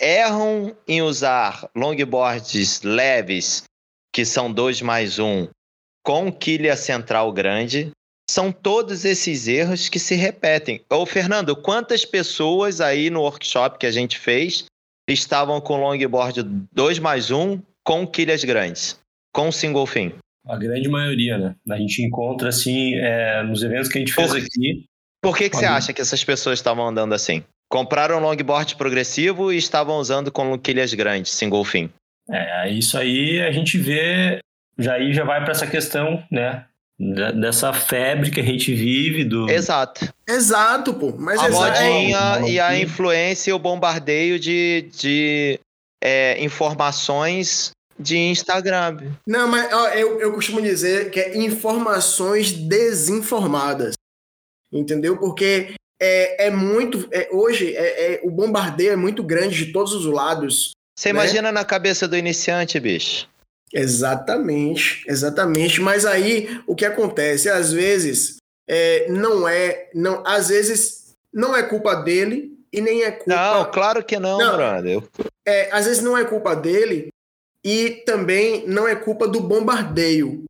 erram 0.00 0.74
em 0.88 1.02
usar 1.02 1.68
longboards 1.76 2.80
leves 2.82 3.64
que 4.14 4.24
são 4.24 4.50
dois 4.50 4.81
mais 4.81 5.18
um, 5.18 5.48
com 6.05 6.31
quilha 6.31 6.77
central 6.77 7.33
grande. 7.33 7.90
São 8.31 8.53
todos 8.53 9.05
esses 9.05 9.48
erros 9.48 9.88
que 9.88 9.98
se 9.98 10.14
repetem. 10.14 10.81
Ô, 10.88 11.05
Fernando, 11.05 11.57
quantas 11.57 12.05
pessoas 12.05 12.81
aí 12.81 13.11
no 13.11 13.22
workshop 13.22 13.77
que 13.77 13.87
a 13.87 13.90
gente 13.90 14.16
fez 14.16 14.66
estavam 15.11 15.61
com 15.61 15.77
longboard 15.77 16.44
2 16.72 16.98
mais 17.00 17.33
1 17.33 17.61
com 17.85 18.07
quilhas 18.07 18.44
grandes, 18.44 18.98
com 19.35 19.50
single 19.50 19.85
fin? 19.85 20.12
A 20.46 20.57
grande 20.57 20.88
maioria, 20.88 21.37
né? 21.37 21.57
A 21.68 21.77
gente 21.77 22.00
encontra, 22.00 22.50
assim, 22.50 22.94
é, 22.94 23.42
nos 23.42 23.62
eventos 23.64 23.88
que 23.88 23.98
a 23.98 24.00
gente 24.00 24.12
fez 24.14 24.29
por, 24.29 24.38
aqui. 24.38 24.85
Por 25.20 25.37
que, 25.37 25.50
que 25.50 25.57
você 25.57 25.66
acha 25.66 25.92
que 25.92 26.00
essas 26.00 26.22
pessoas 26.22 26.61
estavam 26.61 26.87
andando 26.87 27.14
assim? 27.14 27.42
Compraram 27.68 28.20
longboard 28.20 28.77
progressivo 28.77 29.53
e 29.53 29.57
estavam 29.57 29.96
usando 29.98 30.31
com 30.31 30.57
quilhas 30.59 30.94
grandes, 30.94 31.33
single 31.33 31.64
fin. 31.64 31.90
É, 32.30 32.70
isso 32.70 32.96
aí 32.96 33.40
a 33.42 33.50
gente 33.52 33.78
vê, 33.78 34.38
já 34.78 34.94
aí 34.94 35.12
já 35.12 35.24
vai 35.24 35.42
para 35.42 35.52
essa 35.52 35.66
questão, 35.66 36.22
né? 36.30 36.64
Dessa 36.98 37.72
febre 37.72 38.30
que 38.30 38.40
a 38.40 38.44
gente 38.44 38.72
vive 38.72 39.24
do. 39.24 39.50
Exato. 39.50 40.08
Exato, 40.28 40.94
pô. 40.94 41.12
Mas 41.18 41.40
a 41.40 41.50
modinha 41.50 42.48
e 42.48 42.60
a 42.60 42.78
influência 42.78 43.50
e 43.50 43.52
o 43.52 43.58
bombardeio 43.58 44.38
de, 44.38 44.88
de 44.96 45.58
é, 46.02 46.42
informações 46.42 47.72
de 47.98 48.16
Instagram. 48.16 48.98
Não, 49.26 49.48
mas 49.48 49.72
ó, 49.72 49.88
eu, 49.88 50.20
eu 50.20 50.32
costumo 50.32 50.62
dizer 50.62 51.10
que 51.10 51.20
é 51.20 51.37
informações 51.37 52.52
desinformadas. 52.52 53.94
Entendeu? 54.72 55.16
Porque 55.16 55.74
é, 56.00 56.46
é 56.46 56.50
muito. 56.50 57.08
É, 57.12 57.28
hoje 57.32 57.74
é, 57.76 58.14
é, 58.14 58.20
o 58.24 58.30
bombardeio 58.30 58.92
é 58.92 58.96
muito 58.96 59.22
grande 59.22 59.64
de 59.64 59.72
todos 59.72 59.92
os 59.92 60.04
lados. 60.06 60.72
Você 60.94 61.12
né? 61.12 61.20
imagina 61.20 61.52
na 61.52 61.64
cabeça 61.64 62.07
do 62.07 62.16
iniciante, 62.16 62.78
bicho. 62.78 63.28
Exatamente, 63.72 65.04
exatamente. 65.09 65.80
Mas 65.80 66.07
aí 66.07 66.61
o 66.66 66.74
que 66.74 66.85
acontece? 66.85 67.48
Às 67.48 67.72
vezes 67.72 68.37
é, 68.68 69.09
não 69.09 69.48
é. 69.48 69.90
não 69.94 70.22
Às 70.24 70.48
vezes 70.48 71.14
não 71.33 71.57
é 71.57 71.62
culpa 71.62 71.96
dele 71.96 72.57
e 72.72 72.80
nem 72.80 73.02
é 73.02 73.11
culpa. 73.11 73.35
Não, 73.35 73.70
claro 73.70 74.04
que 74.04 74.18
não, 74.18 74.38
não 74.38 74.57
brother. 74.57 75.02
É, 75.44 75.68
às 75.72 75.87
vezes 75.87 76.02
não 76.02 76.16
é 76.16 76.24
culpa 76.24 76.54
dele 76.54 77.09
e 77.64 78.02
também 78.07 78.66
não 78.66 78.87
é 78.87 78.94
culpa 78.94 79.26
do 79.26 79.40
bombardeio. 79.40 80.44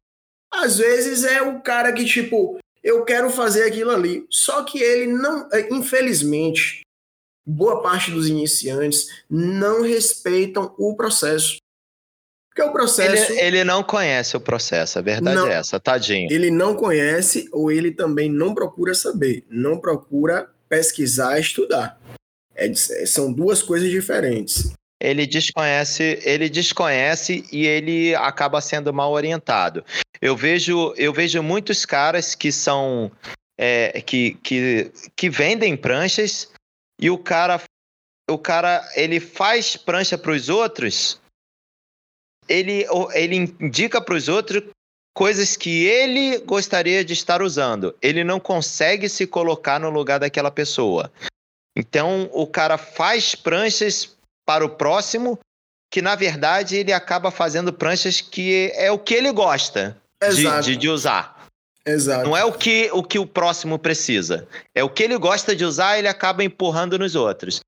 Às 0.52 0.76
vezes 0.78 1.24
é 1.24 1.42
o 1.42 1.60
cara 1.60 1.92
que, 1.92 2.04
tipo, 2.04 2.58
eu 2.82 3.04
quero 3.04 3.30
fazer 3.30 3.64
aquilo 3.64 3.90
ali. 3.90 4.26
Só 4.28 4.62
que 4.62 4.78
ele 4.78 5.06
não, 5.12 5.48
é, 5.52 5.68
infelizmente, 5.72 6.82
boa 7.46 7.82
parte 7.82 8.10
dos 8.10 8.28
iniciantes 8.28 9.08
não 9.28 9.82
respeitam 9.82 10.74
o 10.78 10.96
processo. 10.96 11.58
Porque 12.48 12.62
o 12.62 12.72
processo. 12.72 13.32
Ele, 13.32 13.40
ele 13.40 13.64
não 13.64 13.82
conhece 13.82 14.36
o 14.36 14.40
processo, 14.40 14.98
a 14.98 15.02
verdade 15.02 15.36
não, 15.36 15.48
é 15.48 15.54
essa, 15.54 15.80
tadinho. 15.80 16.32
Ele 16.32 16.50
não 16.50 16.76
conhece 16.76 17.48
ou 17.52 17.70
ele 17.70 17.90
também 17.90 18.30
não 18.30 18.54
procura 18.54 18.94
saber, 18.94 19.44
não 19.50 19.78
procura 19.78 20.48
pesquisar, 20.68 21.38
estudar. 21.38 22.00
É, 22.54 22.72
são 23.06 23.32
duas 23.32 23.60
coisas 23.60 23.90
diferentes. 23.90 24.72
Ele 25.02 25.26
desconhece, 25.26 26.20
ele 26.22 26.48
desconhece 26.48 27.44
e 27.52 27.66
ele 27.66 28.14
acaba 28.14 28.60
sendo 28.60 28.94
mal 28.94 29.12
orientado. 29.12 29.84
Eu 30.22 30.36
vejo, 30.36 30.94
eu 30.96 31.12
vejo 31.12 31.42
muitos 31.42 31.84
caras 31.84 32.34
que 32.34 32.52
são 32.52 33.10
é, 33.58 34.00
que, 34.00 34.34
que, 34.42 34.92
que 35.16 35.28
vendem 35.28 35.76
pranchas 35.76 36.48
e 37.00 37.10
o 37.10 37.18
cara 37.18 37.62
o 38.30 38.38
cara 38.38 38.86
ele 38.94 39.20
faz 39.20 39.76
prancha 39.76 40.16
para 40.16 40.32
os 40.32 40.48
outros 40.48 41.20
ele, 42.48 42.86
ele 43.14 43.36
indica 43.60 44.00
para 44.00 44.14
os 44.14 44.28
outros 44.28 44.64
coisas 45.14 45.56
que 45.56 45.84
ele 45.86 46.38
gostaria 46.38 47.04
de 47.04 47.12
estar 47.12 47.40
usando. 47.40 47.94
Ele 48.02 48.24
não 48.24 48.40
consegue 48.40 49.08
se 49.08 49.26
colocar 49.26 49.78
no 49.78 49.88
lugar 49.88 50.18
daquela 50.18 50.50
pessoa. 50.50 51.10
Então, 51.76 52.28
o 52.32 52.46
cara 52.46 52.76
faz 52.76 53.34
pranchas 53.34 54.16
para 54.44 54.64
o 54.64 54.68
próximo, 54.68 55.38
que 55.90 56.02
na 56.02 56.14
verdade 56.14 56.76
ele 56.76 56.92
acaba 56.92 57.30
fazendo 57.30 57.72
pranchas 57.72 58.20
que 58.20 58.72
é 58.74 58.90
o 58.90 58.98
que 58.98 59.14
ele 59.14 59.32
gosta 59.32 59.96
de, 60.20 60.62
de, 60.62 60.76
de, 60.76 60.88
usar. 60.88 61.33
Exato. 61.86 62.24
Não 62.24 62.36
é 62.36 62.44
o 62.44 62.52
que, 62.52 62.88
o 62.92 63.02
que 63.02 63.18
o 63.18 63.26
próximo 63.26 63.78
precisa. 63.78 64.48
É 64.74 64.82
o 64.82 64.88
que 64.88 65.02
ele 65.02 65.18
gosta 65.18 65.54
de 65.54 65.64
usar, 65.64 65.98
ele 65.98 66.08
acaba 66.08 66.42
empurrando 66.42 66.98
nos 66.98 67.14
outros. 67.14 67.60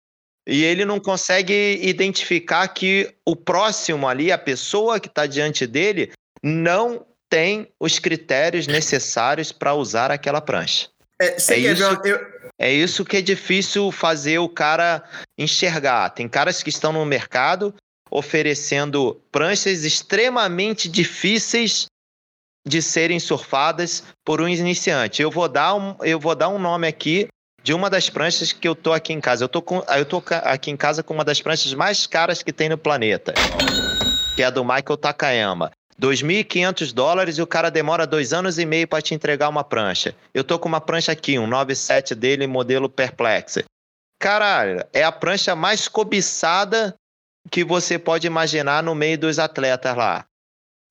E 0.47 0.65
ele 0.65 0.85
não 0.85 1.01
consegue 1.01 1.81
identificar 1.83 2.67
que 2.69 3.13
o 3.27 3.35
próximo 3.35 4.09
ali, 4.09 4.31
a 4.31 4.39
pessoa 4.39 5.01
que 5.01 5.09
está 5.09 5.27
diante 5.27 5.67
dele, 5.67 6.13
não 6.43 7.05
tem 7.29 7.69
os 7.81 7.99
critérios 7.99 8.67
necessários 8.67 9.51
para 9.51 9.75
usar 9.75 10.11
aquela 10.11 10.41
prancha. 10.41 10.89
É, 11.21 11.37
é 11.53 11.59
isso, 11.59 12.01
eu... 12.05 12.21
é 12.59 12.73
isso 12.73 13.05
que 13.05 13.17
é 13.17 13.23
difícil 13.23 13.91
fazer 13.91 14.39
o 14.39 14.49
cara 14.49 15.03
enxergar. 15.37 16.11
Tem 16.11 16.29
caras 16.29 16.63
que 16.63 16.71
estão 16.71 16.93
no 16.93 17.05
mercado 17.05 17.75
oferecendo 18.09 19.21
pranchas 19.33 19.85
extremamente 19.85 20.89
difíceis 20.89 21.87
de 22.67 22.83
serem 22.83 23.21
surfadas 23.21 24.03
por 24.25 24.41
um 24.41 24.49
iniciante. 24.49 25.23
Eu 25.23 25.31
vou 25.31 25.49
dar 25.49 25.75
um, 25.75 25.95
eu 26.03 26.19
vou 26.19 26.35
dar 26.35 26.49
um 26.49 26.59
nome 26.59 26.89
aqui 26.89 27.29
de 27.63 27.73
uma 27.73 27.89
das 27.89 28.11
pranchas 28.11 28.53
que 28.53 28.67
eu 28.67 28.75
tô 28.75 28.93
aqui 28.93 29.13
em 29.13 29.21
casa. 29.21 29.45
Eu 29.45 29.49
tô, 29.49 29.63
com, 29.63 29.83
eu 29.89 30.05
tô 30.05 30.23
aqui 30.43 30.71
em 30.71 30.77
casa 30.77 31.03
com 31.03 31.15
uma 31.15 31.25
das 31.25 31.41
pranchas 31.41 31.73
mais 31.75 32.07
caras 32.07 32.43
que 32.43 32.53
tem 32.53 32.69
no 32.69 32.77
planeta, 32.77 33.33
que 34.35 34.43
é 34.43 34.47
a 34.47 34.51
do 34.51 34.65
Michael 34.65 34.97
Takayama. 34.97 35.71
2.500 36.01 36.93
dólares 36.93 37.39
e 37.39 37.43
o 37.43 37.47
cara 37.47 37.71
demora 37.71 38.07
dois 38.07 38.33
anos 38.33 38.59
e 38.59 38.67
meio 38.67 38.87
para 38.87 39.01
te 39.01 39.15
entregar 39.15 39.49
uma 39.49 39.65
prancha. 39.65 40.15
Eu 40.35 40.45
tô 40.45 40.59
com 40.59 40.69
uma 40.69 40.81
prancha 40.81 41.13
aqui, 41.13 41.39
um 41.39 41.47
97 41.47 42.15
dele, 42.15 42.47
modelo 42.47 42.89
Perplex. 42.89 43.65
Caralho, 44.21 44.85
é 44.93 45.03
a 45.03 45.13
prancha 45.13 45.55
mais 45.57 45.89
cobiçada 45.89 46.95
que 47.51 47.65
você 47.65 47.99
pode 47.99 48.27
imaginar 48.27 48.83
no 48.83 48.95
meio 48.95 49.19
dos 49.19 49.39
atletas 49.39 49.97
lá. 49.97 50.25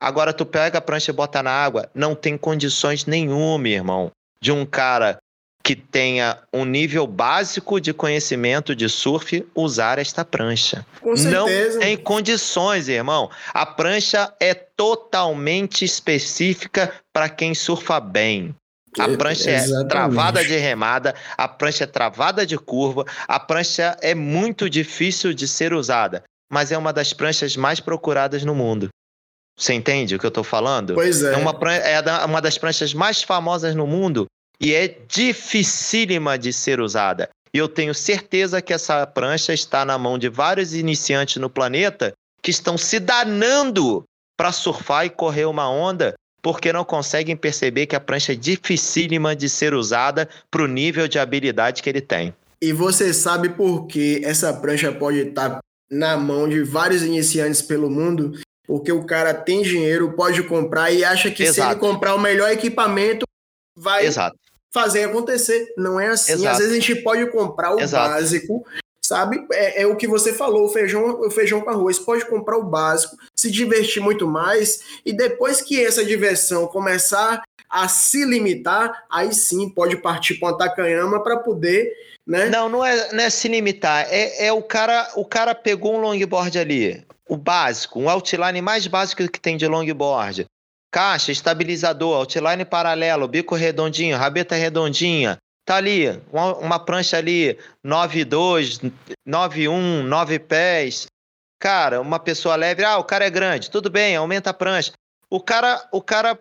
Agora 0.06 0.32
tu 0.32 0.46
pega 0.46 0.78
a 0.78 0.82
prancha 0.82 1.10
e 1.10 1.16
bota 1.16 1.42
na 1.42 1.50
água, 1.50 1.90
não 1.92 2.14
tem 2.14 2.38
condições 2.38 3.08
nenhuma, 3.08 3.68
irmão, 3.68 4.12
de 4.40 4.52
um 4.52 4.64
cara 4.64 5.18
que 5.64 5.76
tenha 5.76 6.38
um 6.54 6.64
nível 6.64 7.08
básico 7.08 7.82
de 7.82 7.92
conhecimento 7.92 8.76
de 8.76 8.88
surf 8.88 9.44
usar 9.56 9.98
esta 9.98 10.24
prancha. 10.24 10.86
Com 11.02 11.18
certeza. 11.18 11.74
Não 11.74 11.80
tem 11.80 11.98
condições, 11.98 12.88
irmão. 12.88 13.32
A 13.52 13.66
prancha 13.66 14.32
é 14.40 14.54
totalmente 14.54 15.84
específica 15.84 16.94
para 17.12 17.28
quem 17.28 17.56
surfa 17.56 18.00
bem. 18.00 18.54
A 19.00 19.10
prancha 19.18 19.50
é 19.50 19.56
Exatamente. 19.56 19.86
é 19.86 19.90
travada 19.90 20.46
de 20.46 20.56
remada, 20.56 21.16
a 21.36 21.48
prancha 21.48 21.86
é 21.86 21.88
travada 21.88 22.46
de 22.46 22.60
curva, 22.60 23.06
a 23.28 23.40
prancha 23.40 23.98
é 24.04 24.14
muito 24.14 24.70
difícil 24.70 25.34
de 25.34 25.48
ser 25.48 25.74
usada, 25.74 26.22
mas 26.48 26.72
é 26.72 26.78
uma 26.78 26.94
das 26.94 27.12
pranchas 27.12 27.58
mais 27.58 27.80
procuradas 27.80 28.44
no 28.46 28.54
mundo. 28.54 28.90
Você 29.58 29.74
entende 29.74 30.16
o 30.16 30.20
que 30.20 30.26
eu 30.26 30.30
estou 30.30 30.44
falando? 30.44 30.96
Pois 30.96 31.24
é. 31.24 31.34
É 31.34 31.38
uma, 31.38 31.52
é 31.74 32.26
uma 32.26 32.42
das 32.42 32.58
pranchas 32.58 32.94
mais 32.94 33.24
famosas 33.24 33.74
no 33.74 33.88
mundo 33.88 34.26
e 34.60 34.74
é 34.74 34.88
dificílima 35.08 36.38
de 36.38 36.52
ser 36.52 36.80
usada. 36.80 37.30
E 37.54 37.58
eu 37.58 37.70
tenho 37.70 37.94
certeza 37.94 38.62
que 38.62 38.74
essa 38.74 39.08
prancha 39.08 39.54
está 39.54 39.86
na 39.86 39.98
mão 39.98 40.18
de 40.18 40.28
vários 40.28 40.74
iniciantes 40.74 41.38
no 41.38 41.50
planeta 41.50 42.14
que 42.42 42.52
estão 42.52 42.78
se 42.78 43.00
danando 43.00 44.04
para 44.38 44.52
surfar 44.52 45.06
e 45.06 45.10
correr 45.10 45.46
uma 45.46 45.70
onda 45.70 46.14
porque 46.42 46.72
não 46.72 46.86
conseguem 46.86 47.36
perceber 47.36 47.88
que 47.88 47.96
a 47.96 48.00
prancha 48.00 48.34
é 48.34 48.36
dificílima 48.36 49.36
de 49.36 49.50
ser 49.50 49.74
usada 49.74 50.30
para 50.52 50.62
o 50.62 50.68
nível 50.68 51.08
de 51.08 51.18
habilidade 51.18 51.82
que 51.82 51.90
ele 51.90 52.02
tem. 52.02 52.36
E 52.62 52.72
você 52.72 53.12
sabe 53.14 53.50
por 53.50 53.88
que 53.88 54.22
essa 54.24 54.54
prancha 54.54 54.92
pode 54.92 55.20
estar 55.20 55.60
na 55.90 56.16
mão 56.16 56.48
de 56.48 56.62
vários 56.62 57.02
iniciantes 57.02 57.64
pelo 57.64 57.90
mundo? 57.90 58.38
Porque 58.68 58.92
o 58.92 59.04
cara 59.04 59.34
tem 59.34 59.62
dinheiro, 59.62 60.14
pode 60.14 60.44
comprar 60.44 60.92
e 60.92 61.04
acha 61.04 61.30
que 61.30 61.44
Exato. 61.44 61.70
se 61.70 61.74
ele 61.74 61.80
comprar 61.80 62.16
o 62.16 62.20
melhor 62.20 62.52
equipamento, 62.52 63.26
vai 63.76 64.06
Exato 64.06 64.38
fazer 64.76 65.06
acontecer. 65.06 65.74
Não 65.78 65.98
é 65.98 66.08
assim. 66.08 66.34
Exato. 66.34 66.52
Às 66.52 66.58
vezes 66.58 66.74
a 66.74 66.76
gente 66.76 67.02
pode 67.02 67.26
comprar 67.32 67.74
o 67.74 67.90
básico, 67.90 68.66
sabe? 69.02 69.48
É, 69.54 69.84
é, 69.84 69.88
o 69.88 69.96
que 69.96 70.06
você 70.06 70.34
falou, 70.34 70.66
o 70.66 70.70
feijão, 70.70 71.22
o 71.22 71.32
feijão 71.32 71.62
com 71.62 71.70
arroz. 71.70 71.98
Pode 71.98 72.26
comprar 72.26 72.58
o 72.58 72.66
básico, 72.66 73.16
se 73.34 73.50
divertir 73.50 74.02
muito 74.02 74.28
mais, 74.28 74.82
e 75.06 75.14
depois 75.14 75.62
que 75.62 75.82
essa 75.82 76.04
diversão 76.04 76.68
começar 76.68 77.42
a 77.70 77.88
se 77.88 78.26
limitar, 78.26 79.06
aí 79.10 79.34
sim 79.34 79.70
pode 79.70 79.96
partir 79.96 80.36
para 80.36 80.50
uma 80.50 80.58
Takayama 80.58 81.24
para 81.24 81.38
poder. 81.38 81.94
Né? 82.28 82.50
Não, 82.50 82.68
não 82.68 82.86
é, 82.86 83.14
não 83.14 83.24
é 83.24 83.30
se 83.30 83.48
limitar. 83.48 84.08
É, 84.10 84.48
é 84.48 84.52
o 84.52 84.62
cara, 84.62 85.10
o 85.16 85.24
cara 85.24 85.56
pegou 85.56 85.96
um 85.96 86.02
longboard 86.02 86.60
ali, 86.60 87.06
o 87.28 87.36
básico, 87.36 88.00
um 88.00 88.10
outline 88.10 88.62
mais 88.62 88.88
básico 88.88 89.28
que 89.30 89.40
tem 89.40 89.58
de 89.58 89.68
longboard. 89.68 90.46
Caixa, 90.92 91.32
estabilizador, 91.32 92.16
outline 92.18 92.64
paralelo, 92.64 93.28
bico 93.28 93.56
redondinho, 93.56 94.18
rabeta 94.18 94.56
redondinha. 94.56 95.38
Tá 95.66 95.78
ali, 95.78 96.22
uma, 96.32 96.56
uma 96.58 96.80
prancha 96.80 97.18
ali, 97.18 97.58
9,2, 97.84 98.92
9,1, 99.28 100.04
9 100.04 100.40
pés. 100.40 101.08
Cara, 101.60 102.00
uma 102.00 102.20
pessoa 102.20 102.56
leve, 102.56 102.84
ah, 102.84 102.98
o 102.98 103.04
cara 103.04 103.26
é 103.26 103.30
grande, 103.30 103.72
tudo 103.72 103.90
bem, 103.90 104.16
aumenta 104.16 104.52
a 104.52 104.54
prancha. 104.54 104.94
O 105.30 105.42
cara, 105.42 105.88
o 105.92 106.02
cara 106.02 106.40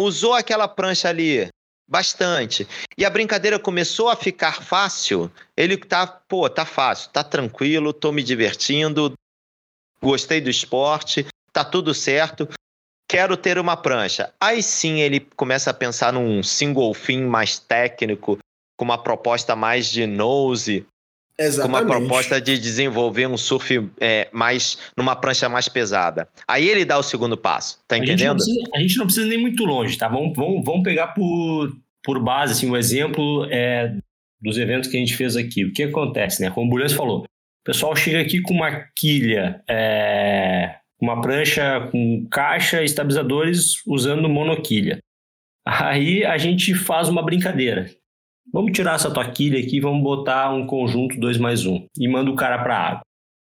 usou 0.00 0.32
aquela 0.32 0.66
prancha 0.66 1.08
ali 1.08 1.48
bastante. 1.86 2.66
E 2.96 3.04
a 3.04 3.10
brincadeira 3.10 3.58
começou 3.58 4.08
a 4.08 4.16
ficar 4.16 4.62
fácil. 4.62 5.30
Ele 5.56 5.76
tá, 5.76 6.06
pô, 6.06 6.48
tá 6.48 6.64
fácil, 6.64 7.10
tá 7.10 7.22
tranquilo, 7.22 7.92
tô 7.92 8.10
me 8.10 8.22
divertindo, 8.22 9.12
gostei 10.04 10.40
do 10.40 10.50
esporte, 10.50 11.26
tá 11.52 11.64
tudo 11.64 11.94
certo 11.94 12.48
quero 13.14 13.36
ter 13.36 13.58
uma 13.58 13.76
prancha. 13.76 14.32
Aí 14.40 14.60
sim 14.60 15.00
ele 15.00 15.20
começa 15.36 15.70
a 15.70 15.74
pensar 15.74 16.12
num 16.12 16.42
single 16.42 16.92
fin 16.92 17.22
mais 17.22 17.60
técnico, 17.60 18.38
com 18.76 18.84
uma 18.84 18.98
proposta 18.98 19.54
mais 19.54 19.88
de 19.88 20.04
nose, 20.04 20.84
Exatamente. 21.38 21.62
com 21.62 21.78
uma 21.78 21.98
proposta 22.00 22.40
de 22.40 22.58
desenvolver 22.58 23.28
um 23.28 23.36
surf 23.36 23.88
é, 24.00 24.28
mais 24.32 24.78
numa 24.96 25.14
prancha 25.14 25.48
mais 25.48 25.68
pesada. 25.68 26.28
Aí 26.46 26.68
ele 26.68 26.84
dá 26.84 26.98
o 26.98 27.04
segundo 27.04 27.36
passo, 27.36 27.78
tá 27.86 27.96
entendendo? 27.96 28.40
A 28.42 28.44
gente 28.44 28.56
não 28.56 28.56
precisa, 28.56 28.80
gente 28.80 28.96
não 28.98 29.06
precisa 29.06 29.26
nem 29.28 29.38
muito 29.38 29.64
longe, 29.64 29.96
tá? 29.96 30.08
Vamos, 30.08 30.32
vamos, 30.34 30.64
vamos 30.64 30.82
pegar 30.82 31.08
por, 31.08 31.72
por 32.02 32.20
base 32.20 32.52
assim, 32.52 32.68
um 32.68 32.76
exemplo 32.76 33.46
é, 33.50 33.96
dos 34.40 34.58
eventos 34.58 34.90
que 34.90 34.96
a 34.96 35.00
gente 35.00 35.16
fez 35.16 35.36
aqui. 35.36 35.64
O 35.64 35.72
que 35.72 35.84
acontece, 35.84 36.42
né? 36.42 36.50
Como 36.50 36.66
o 36.66 36.70
Bulhões 36.70 36.92
falou, 36.92 37.24
o 37.64 37.72
pessoal 37.72 37.96
chega 37.96 38.20
aqui 38.20 38.42
com 38.42 38.52
uma 38.52 38.84
quilha 38.94 39.64
é, 39.66 40.76
uma 41.00 41.18
prancha 41.18 41.88
com 41.90 42.26
caixa 42.30 42.82
e 42.82 42.84
estabilizadores 42.84 43.82
usando 43.86 44.28
monoquilha. 44.28 44.98
Aí 45.66 46.26
a 46.26 46.36
gente 46.36 46.74
faz 46.74 47.08
uma 47.08 47.22
brincadeira. 47.22 47.86
Vamos 48.52 48.72
tirar 48.72 48.96
essa 48.96 49.10
tua 49.10 49.26
quilha 49.30 49.58
aqui, 49.58 49.80
vamos 49.80 50.02
botar 50.02 50.52
um 50.52 50.66
conjunto 50.66 51.18
2 51.18 51.38
mais 51.38 51.64
1 51.64 51.74
um, 51.74 51.86
e 51.98 52.06
manda 52.06 52.30
o 52.30 52.36
cara 52.36 52.62
para 52.62 52.76
a 52.76 52.88
água. 52.88 53.00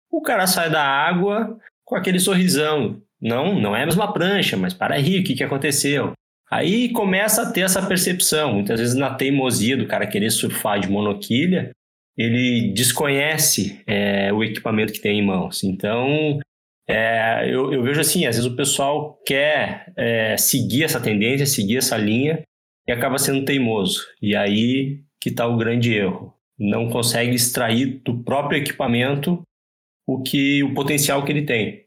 O 0.10 0.22
cara 0.22 0.48
sai 0.48 0.70
da 0.70 0.82
água 0.82 1.58
com 1.84 1.96
aquele 1.96 2.20
sorrisão. 2.20 3.02
Não, 3.22 3.60
não 3.60 3.76
é 3.76 3.84
a 3.84 3.86
mesma 3.86 4.14
prancha, 4.14 4.56
mas 4.56 4.74
para 4.74 4.96
aí, 4.96 5.20
o 5.20 5.24
que, 5.24 5.36
que 5.36 5.44
aconteceu? 5.44 6.14
Aí 6.50 6.94
começa 6.94 7.42
a 7.42 7.52
ter 7.52 7.62
essa 7.62 7.86
percepção. 7.86 8.54
Muitas 8.54 8.80
vezes 8.80 8.96
na 8.96 9.14
teimosia 9.14 9.76
do 9.76 9.86
cara 9.86 10.08
querer 10.08 10.30
surfar 10.30 10.80
de 10.80 10.90
monoquilha, 10.90 11.72
ele 12.18 12.72
desconhece 12.74 13.82
é, 13.86 14.34
o 14.34 14.44
equipamento 14.44 14.92
que 14.92 15.00
tem 15.00 15.20
em 15.20 15.26
mãos. 15.26 15.64
Então, 15.64 16.40
é, 16.90 17.46
eu, 17.46 17.72
eu, 17.74 17.84
vejo 17.84 18.02
assim, 18.02 18.26
às 18.26 18.36
vezes 18.36 18.52
o 18.52 18.56
pessoal 18.56 19.22
quer 19.26 19.92
é, 19.96 20.36
seguir 20.38 20.84
essa 20.84 21.00
tendência, 21.00 21.46
seguir 21.46 21.78
essa 21.78 21.98
linha 21.98 22.42
e 22.88 22.92
acaba 22.92 23.18
sendo 23.18 23.46
teimoso. 23.46 24.08
E 24.22 24.36
aí 24.36 25.02
que 25.22 25.30
está 25.30 25.46
o 25.46 25.58
grande 25.58 25.94
erro. 25.94 26.34
Não 26.58 26.90
consegue 26.90 27.36
extrair 27.36 28.02
do 28.04 28.24
próprio 28.24 28.60
equipamento 28.60 29.42
o 30.08 30.24
que 30.24 30.64
o 30.64 30.74
potencial 30.74 31.24
que 31.24 31.32
ele 31.32 31.46
tem. 31.46 31.86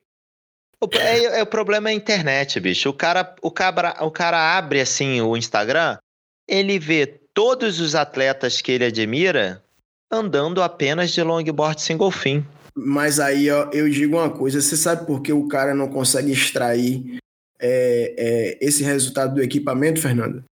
O, 0.81 0.89
é, 0.95 1.41
é, 1.41 1.43
o 1.43 1.47
problema 1.47 1.89
é 1.89 1.93
a 1.93 1.97
internet, 1.97 2.61
bicho. 2.61 2.89
O 2.89 2.93
cara, 2.93 3.35
o, 3.43 3.51
cabra, 3.51 3.97
o 4.01 4.11
cara 4.11 4.57
abre 4.57 4.81
assim 4.81 5.21
o 5.21 5.37
Instagram, 5.37 5.99
ele 6.47 6.79
vê 6.79 7.07
todos 7.07 7.81
os 7.81 7.95
atletas 7.95 8.61
que 8.61 8.73
ele 8.73 8.85
admira 8.85 9.63
andando 10.11 10.63
apenas 10.63 11.11
de 11.11 11.23
longboard 11.23 11.81
single 11.81 12.11
fin. 12.11 12.45
Mas 12.75 13.21
aí 13.21 13.51
ó, 13.51 13.69
eu 13.73 13.89
digo 13.89 14.17
uma 14.17 14.31
coisa: 14.31 14.61
você 14.61 14.77
sabe 14.77 15.07
por 15.07 15.23
que 15.23 15.33
o 15.33 15.49
cara 15.49 15.75
não 15.75 15.89
consegue 15.89 16.33
extrair 16.33 17.19
é, 17.59 18.15
é, 18.17 18.59
esse 18.61 18.83
resultado 18.83 19.35
do 19.35 19.43
equipamento, 19.43 20.01
Fernando? 20.01 20.45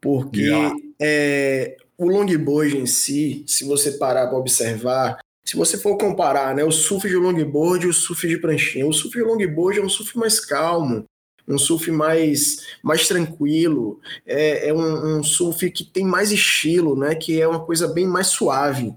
Porque 0.00 0.42
yeah. 0.42 0.76
é, 1.00 1.76
o 1.96 2.06
longboard 2.06 2.76
em 2.76 2.86
si, 2.86 3.44
se 3.46 3.64
você 3.64 3.92
parar 3.92 4.26
para 4.26 4.36
observar, 4.36 5.18
se 5.44 5.56
você 5.56 5.78
for 5.78 5.96
comparar 5.96 6.54
né, 6.54 6.64
o 6.64 6.70
surf 6.70 7.06
de 7.08 7.16
longboard 7.16 7.86
e 7.86 7.88
o 7.88 7.94
surf 7.94 8.26
de 8.26 8.38
pranchinha, 8.38 8.86
o 8.86 8.92
surf 8.92 9.16
de 9.16 9.24
longboard 9.24 9.78
é 9.78 9.82
um 9.82 9.88
surf 9.88 10.16
mais 10.18 10.40
calmo, 10.40 11.04
um 11.46 11.58
surf 11.58 11.90
mais, 11.90 12.56
mais 12.82 13.06
tranquilo, 13.06 14.00
é, 14.26 14.68
é 14.68 14.74
um, 14.74 15.18
um, 15.18 15.22
surf 15.22 15.70
que 15.70 15.84
tem 15.84 16.04
mais 16.04 16.32
estilo, 16.32 16.96
né, 16.96 17.14
que 17.14 17.40
é 17.40 17.46
uma 17.46 17.64
coisa 17.64 17.88
bem 17.88 18.06
mais 18.06 18.28
suave. 18.28 18.94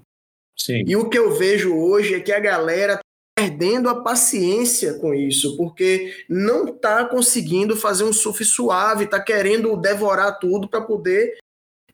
Sim. 0.56 0.82
E 0.86 0.96
o 0.96 1.08
que 1.08 1.18
eu 1.18 1.36
vejo 1.36 1.74
hoje 1.74 2.14
é 2.14 2.20
que 2.20 2.32
a 2.32 2.40
galera 2.40 2.96
tá 2.96 3.02
perdendo 3.36 3.88
a 3.88 4.02
paciência 4.02 4.94
com 4.94 5.14
isso, 5.14 5.56
porque 5.56 6.24
não 6.28 6.66
está 6.66 7.04
conseguindo 7.04 7.76
fazer 7.76 8.04
um 8.04 8.12
surf 8.12 8.44
suave, 8.44 9.04
está 9.04 9.20
querendo 9.20 9.76
devorar 9.76 10.38
tudo 10.38 10.68
para 10.68 10.80
poder, 10.80 11.36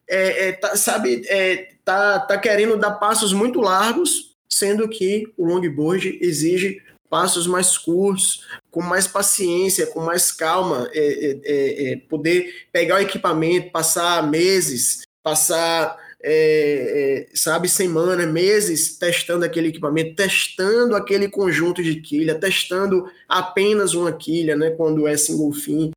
é, 0.09 0.49
é, 0.49 0.53
tá, 0.53 0.77
sabe, 0.77 1.23
é, 1.29 1.69
tá, 1.85 2.21
tá 2.21 2.39
querendo 2.39 2.77
dar 2.77 2.93
passos 2.93 3.33
muito 3.33 3.61
largos 3.61 4.35
sendo 4.49 4.89
que 4.89 5.33
o 5.37 5.45
longboard 5.47 6.19
exige 6.21 6.81
passos 7.15 7.47
mais 7.47 7.79
curtos, 7.79 8.45
com 8.73 8.83
mais 8.83 9.07
paciência, 9.07 9.87
com 9.87 10.01
mais 10.01 10.33
calma, 10.33 10.91
é, 10.93 10.99
é, 10.99 11.41
é, 11.45 11.93
é 11.93 11.97
poder 11.97 12.67
pegar 12.73 12.97
o 12.97 13.03
equipamento, 13.03 13.71
passar 13.71 14.29
meses, 14.29 15.03
passar, 15.23 15.97
é, 16.21 17.29
é, 17.31 17.37
sabe, 17.37 17.69
semanas, 17.69 18.27
meses 18.27 18.99
testando 18.99 19.45
aquele 19.45 19.69
equipamento, 19.69 20.17
testando 20.17 20.97
aquele 20.97 21.29
conjunto 21.29 21.85
de 21.85 22.01
quilha, 22.01 22.35
testando 22.35 23.09
apenas 23.29 23.95
uma 23.95 24.11
quilha, 24.11 24.57
né, 24.57 24.71
quando 24.71 25.07
é 25.07 25.17
single 25.17 25.53
fin. 25.53 25.93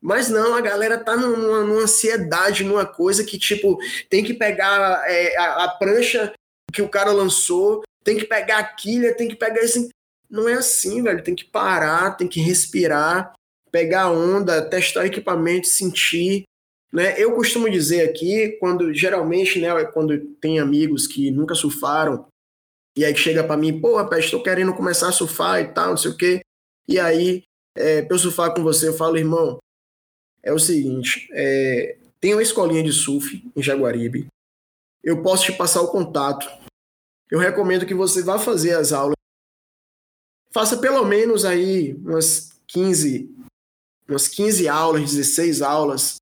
Mas 0.00 0.30
não, 0.30 0.54
a 0.54 0.62
galera 0.62 0.96
tá 0.96 1.14
numa, 1.18 1.64
numa 1.64 1.82
ansiedade, 1.82 2.64
numa 2.64 2.86
coisa 2.86 3.22
que, 3.22 3.38
tipo, 3.38 3.76
tem 4.08 4.24
que 4.24 4.32
pegar 4.32 5.04
a, 5.36 5.64
a 5.64 5.68
prancha 5.68 6.32
que 6.72 6.80
o 6.80 6.88
cara 6.88 7.12
lançou, 7.12 7.82
tem 8.06 8.16
que 8.16 8.24
pegar 8.24 8.58
a 8.58 8.64
quilha, 8.64 9.16
tem 9.16 9.26
que 9.26 9.34
pegar 9.34 9.60
esse. 9.60 9.90
Não 10.30 10.48
é 10.48 10.54
assim, 10.54 11.02
velho. 11.02 11.22
Tem 11.22 11.34
que 11.34 11.44
parar, 11.44 12.12
tem 12.12 12.26
que 12.26 12.40
respirar, 12.40 13.32
pegar 13.70 14.10
onda, 14.10 14.62
testar 14.62 15.00
o 15.00 15.06
equipamento, 15.06 15.66
sentir. 15.66 16.44
Né? 16.92 17.14
Eu 17.20 17.34
costumo 17.34 17.70
dizer 17.70 18.08
aqui, 18.08 18.56
quando 18.60 18.92
geralmente, 18.94 19.60
né, 19.60 19.84
quando 19.86 20.18
tem 20.40 20.58
amigos 20.58 21.06
que 21.06 21.30
nunca 21.30 21.54
surfaram, 21.54 22.26
e 22.96 23.04
aí 23.04 23.14
chega 23.14 23.44
para 23.44 23.56
mim, 23.56 23.78
pô, 23.78 23.96
rapaz, 23.96 24.24
estou 24.24 24.42
querendo 24.42 24.74
começar 24.74 25.08
a 25.08 25.12
surfar 25.12 25.60
e 25.60 25.68
tal, 25.68 25.90
não 25.90 25.96
sei 25.96 26.10
o 26.10 26.16
quê. 26.16 26.40
E 26.88 26.98
aí, 26.98 27.42
é, 27.76 28.00
para 28.00 28.14
eu 28.14 28.18
surfar 28.18 28.54
com 28.54 28.62
você, 28.62 28.88
eu 28.88 28.96
falo, 28.96 29.18
irmão, 29.18 29.58
é 30.42 30.52
o 30.52 30.58
seguinte, 30.58 31.28
é, 31.32 31.98
tem 32.20 32.32
uma 32.32 32.42
escolinha 32.42 32.82
de 32.82 32.92
surf 32.92 33.44
em 33.54 33.62
Jaguaribe, 33.62 34.28
eu 35.02 35.22
posso 35.22 35.44
te 35.44 35.52
passar 35.52 35.82
o 35.82 35.88
contato. 35.88 36.48
Eu 37.30 37.38
recomendo 37.38 37.84
que 37.84 37.94
você 37.94 38.22
vá 38.22 38.38
fazer 38.38 38.72
as 38.72 38.92
aulas. 38.92 39.15
Faça 40.56 40.78
pelo 40.78 41.04
menos 41.04 41.44
aí 41.44 41.92
umas 41.96 42.50
15, 42.68 43.30
umas 44.08 44.26
15 44.26 44.66
aulas, 44.66 45.12
16 45.12 45.60
aulas. 45.60 46.16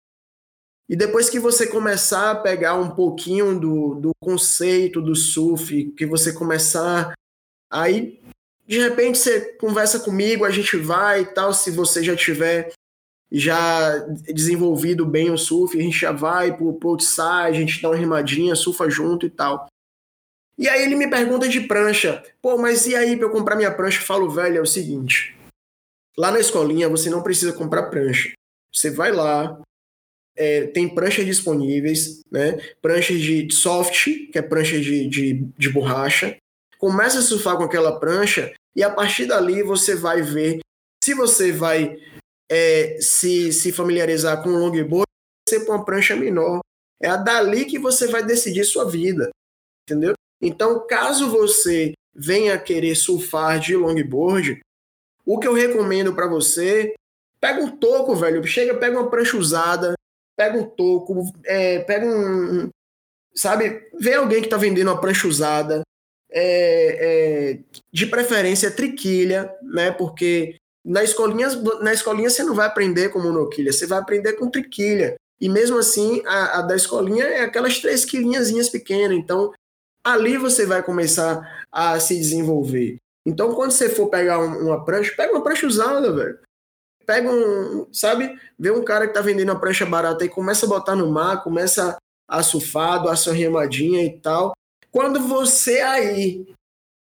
E 0.89 0.97
depois 0.97 1.31
que 1.31 1.39
você 1.39 1.69
começar 1.69 2.33
a 2.33 2.35
pegar 2.35 2.75
um 2.75 2.91
pouquinho 2.91 3.61
do, 3.61 3.95
do 3.95 4.11
conceito 4.21 5.01
do 5.01 5.15
surf, 5.15 5.93
que 5.93 6.05
você 6.05 6.33
começar, 6.33 7.15
aí 7.71 8.21
de 8.67 8.81
repente 8.81 9.19
você 9.19 9.53
conversa 9.53 10.01
comigo, 10.01 10.45
a 10.45 10.51
gente 10.51 10.77
vai 10.79 11.21
e 11.21 11.27
tal, 11.27 11.55
se 11.55 11.71
você 11.71 12.03
já 12.03 12.17
tiver 12.17 12.73
já 13.31 13.99
desenvolvido 14.35 15.07
bem 15.07 15.31
o 15.31 15.39
surf, 15.39 15.79
a 15.79 15.81
gente 15.81 15.97
já 15.97 16.11
vai 16.11 16.57
pro, 16.57 16.75
pro 16.75 16.89
outside, 16.89 17.23
a 17.23 17.53
gente 17.53 17.81
dá 17.81 17.89
uma 17.89 17.97
rimadinha, 17.97 18.57
surfa 18.57 18.91
junto 18.91 19.27
e 19.27 19.31
tal. 19.31 19.69
E 20.57 20.69
aí 20.69 20.83
ele 20.83 20.95
me 20.95 21.09
pergunta 21.09 21.49
de 21.49 21.61
prancha. 21.63 22.23
Pô, 22.41 22.57
mas 22.57 22.87
e 22.87 22.95
aí 22.95 23.17
pra 23.17 23.27
eu 23.27 23.31
comprar 23.31 23.57
minha 23.57 23.75
prancha? 23.75 24.01
Eu 24.01 24.07
falo, 24.07 24.31
velho, 24.31 24.59
é 24.59 24.61
o 24.61 24.67
seguinte. 24.67 25.37
Lá 26.17 26.31
na 26.31 26.39
escolinha 26.39 26.89
você 26.89 27.11
não 27.11 27.23
precisa 27.23 27.53
comprar 27.53 27.91
prancha. 27.91 28.33
Você 28.73 28.91
vai 28.91 29.11
lá, 29.13 29.61
é, 30.37 30.67
tem 30.69 30.93
pranchas 30.93 31.27
disponíveis, 31.27 32.21
né? 32.31 32.59
Pranchas 32.81 33.21
de 33.21 33.53
soft, 33.53 34.05
que 34.31 34.39
é 34.39 34.43
prancha 34.43 34.81
de, 34.81 35.09
de, 35.09 35.35
de 35.57 35.71
borracha. 35.71 36.37
Começa 36.79 37.19
a 37.19 37.23
surfar 37.23 37.57
com 37.57 37.65
aquela 37.65 37.99
prancha 37.99 38.53
e 38.77 38.83
a 38.83 38.91
partir 38.91 39.27
dali 39.27 39.63
você 39.63 39.95
vai 39.95 40.23
ver 40.23 40.61
se 41.03 41.15
você 41.15 41.53
vai 41.53 41.97
é, 42.51 43.01
se, 43.01 43.53
se 43.53 43.73
familiarizar 43.73 44.43
com 44.43 44.51
o 44.51 44.59
longboard, 44.59 45.07
você 45.49 45.61
põe 45.61 45.77
uma 45.77 45.85
prancha 45.85 46.17
menor. 46.17 46.61
É 47.01 47.09
a 47.09 47.17
dali 47.17 47.65
que 47.65 47.79
você 47.79 48.07
vai 48.09 48.25
decidir 48.25 48.65
sua 48.65 48.89
vida, 48.89 49.31
entendeu? 49.89 50.15
Então, 50.45 50.87
caso 50.87 51.31
você 51.31 51.95
venha 52.15 52.59
querer 52.59 52.95
surfar 52.95 53.59
de 53.59 53.75
longboard, 53.75 54.61
o 55.25 55.39
que 55.39 55.49
eu 55.49 55.55
recomendo 55.55 56.15
para 56.15 56.27
você, 56.27 56.95
pega 57.41 57.63
um 57.63 57.77
toco, 57.77 58.15
velho, 58.15 58.45
chega, 58.45 58.75
pega 58.75 59.01
uma 59.01 59.09
prancha 59.09 59.37
usada, 59.37 59.95
pega 60.37 60.59
um 60.59 60.65
toco, 60.65 61.33
é, 61.47 61.79
pega 61.81 62.07
um, 62.07 62.69
sabe, 63.35 63.89
vê 63.99 64.15
alguém 64.15 64.41
que 64.41 64.47
está 64.47 64.59
vendendo 64.59 64.89
uma 64.89 65.01
prancha 65.01 65.27
usada, 65.27 65.83
é, 66.31 67.53
é, 67.55 67.59
de 67.91 68.07
preferência 68.07 68.71
triquilha, 68.71 69.51
né, 69.63 69.93
porque 69.93 70.57
na 70.85 71.03
escolinha, 71.03 71.49
na 71.81 71.95
escolinha 71.95 72.29
você 72.29 72.43
não 72.43 72.55
vai 72.55 72.67
aprender 72.67 73.09
com 73.09 73.19
monoquilha, 73.19 73.73
você 73.73 73.87
vai 73.87 73.99
aprender 73.99 74.35
com 74.35 74.51
triquilha. 74.51 75.17
E 75.41 75.49
mesmo 75.49 75.79
assim, 75.79 76.23
a, 76.27 76.59
a 76.59 76.63
da 76.63 76.77
escolinha 76.77 77.25
é 77.25 77.41
aquelas 77.41 77.79
três 77.81 78.05
quilinhazinhas 78.05 78.69
pequenas. 78.69 79.17
Então, 79.17 79.53
ali 80.05 80.37
você 80.37 80.67
vai 80.67 80.83
começar 80.83 81.65
a 81.73 81.99
se 81.99 82.15
desenvolver. 82.15 82.99
Então, 83.27 83.55
quando 83.55 83.71
você 83.71 83.89
for 83.89 84.09
pegar 84.09 84.39
um, 84.39 84.67
uma 84.67 84.85
prancha, 84.85 85.15
pega 85.17 85.33
uma 85.33 85.43
prancha 85.43 85.67
usada, 85.67 86.13
velho. 86.13 86.39
Pega 87.07 87.31
um, 87.31 87.87
sabe? 87.93 88.39
Vê 88.59 88.71
um 88.71 88.85
cara 88.85 89.07
que 89.09 89.15
tá 89.15 89.21
vendendo 89.21 89.51
uma 89.51 89.61
prancha 89.61 89.87
barata 89.87 90.25
e 90.25 90.29
começa 90.29 90.67
a 90.67 90.69
botar 90.69 90.95
no 90.95 91.11
mar, 91.11 91.43
começa 91.43 91.97
a 92.29 92.43
surfar, 92.43 93.07
a 93.07 93.17
sua 93.17 93.33
remadinha 93.33 94.05
e 94.05 94.19
tal. 94.21 94.53
Quando 94.91 95.21
você 95.21 95.81
aí 95.81 96.47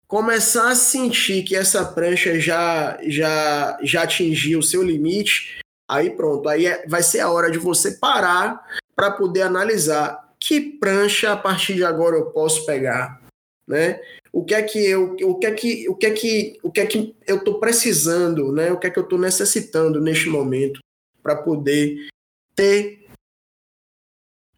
começar 0.06 0.70
a 0.70 0.74
sentir 0.74 1.42
que 1.42 1.54
essa 1.54 1.84
prancha 1.84 2.38
já 2.38 2.98
já 3.06 3.78
já 3.82 4.02
atingiu 4.02 4.58
o 4.58 4.62
seu 4.62 4.82
limite, 4.82 5.60
aí 5.88 6.10
pronto, 6.10 6.48
aí 6.48 6.66
é, 6.66 6.86
vai 6.86 7.02
ser 7.02 7.20
a 7.20 7.30
hora 7.30 7.50
de 7.50 7.58
você 7.58 7.92
parar 7.92 8.64
para 8.96 9.10
poder 9.10 9.42
analisar 9.42 10.29
que 10.42 10.60
prancha 10.78 11.32
a 11.32 11.36
partir 11.36 11.74
de 11.74 11.84
agora 11.84 12.16
eu 12.16 12.30
posso 12.30 12.64
pegar, 12.64 13.20
né? 13.66 14.00
O 14.32 14.44
que 14.44 14.54
é 14.54 14.62
que 14.62 14.78
eu, 14.78 15.16
o 15.22 15.38
que 15.38 15.46
é 15.46 15.52
que, 15.52 15.88
o 15.88 15.94
que 15.94 16.06
é 16.06 16.10
que, 16.10 16.58
o 16.62 16.70
que 16.70 16.80
é 16.80 16.86
que 16.86 17.16
eu 17.26 17.36
estou 17.36 17.60
precisando, 17.60 18.52
né? 18.52 18.72
O 18.72 18.78
que 18.78 18.86
é 18.86 18.90
que 18.90 18.98
eu 18.98 19.02
estou 19.02 19.18
necessitando 19.18 20.00
neste 20.00 20.28
momento 20.28 20.80
para 21.22 21.36
poder 21.36 22.08
ter 22.54 23.00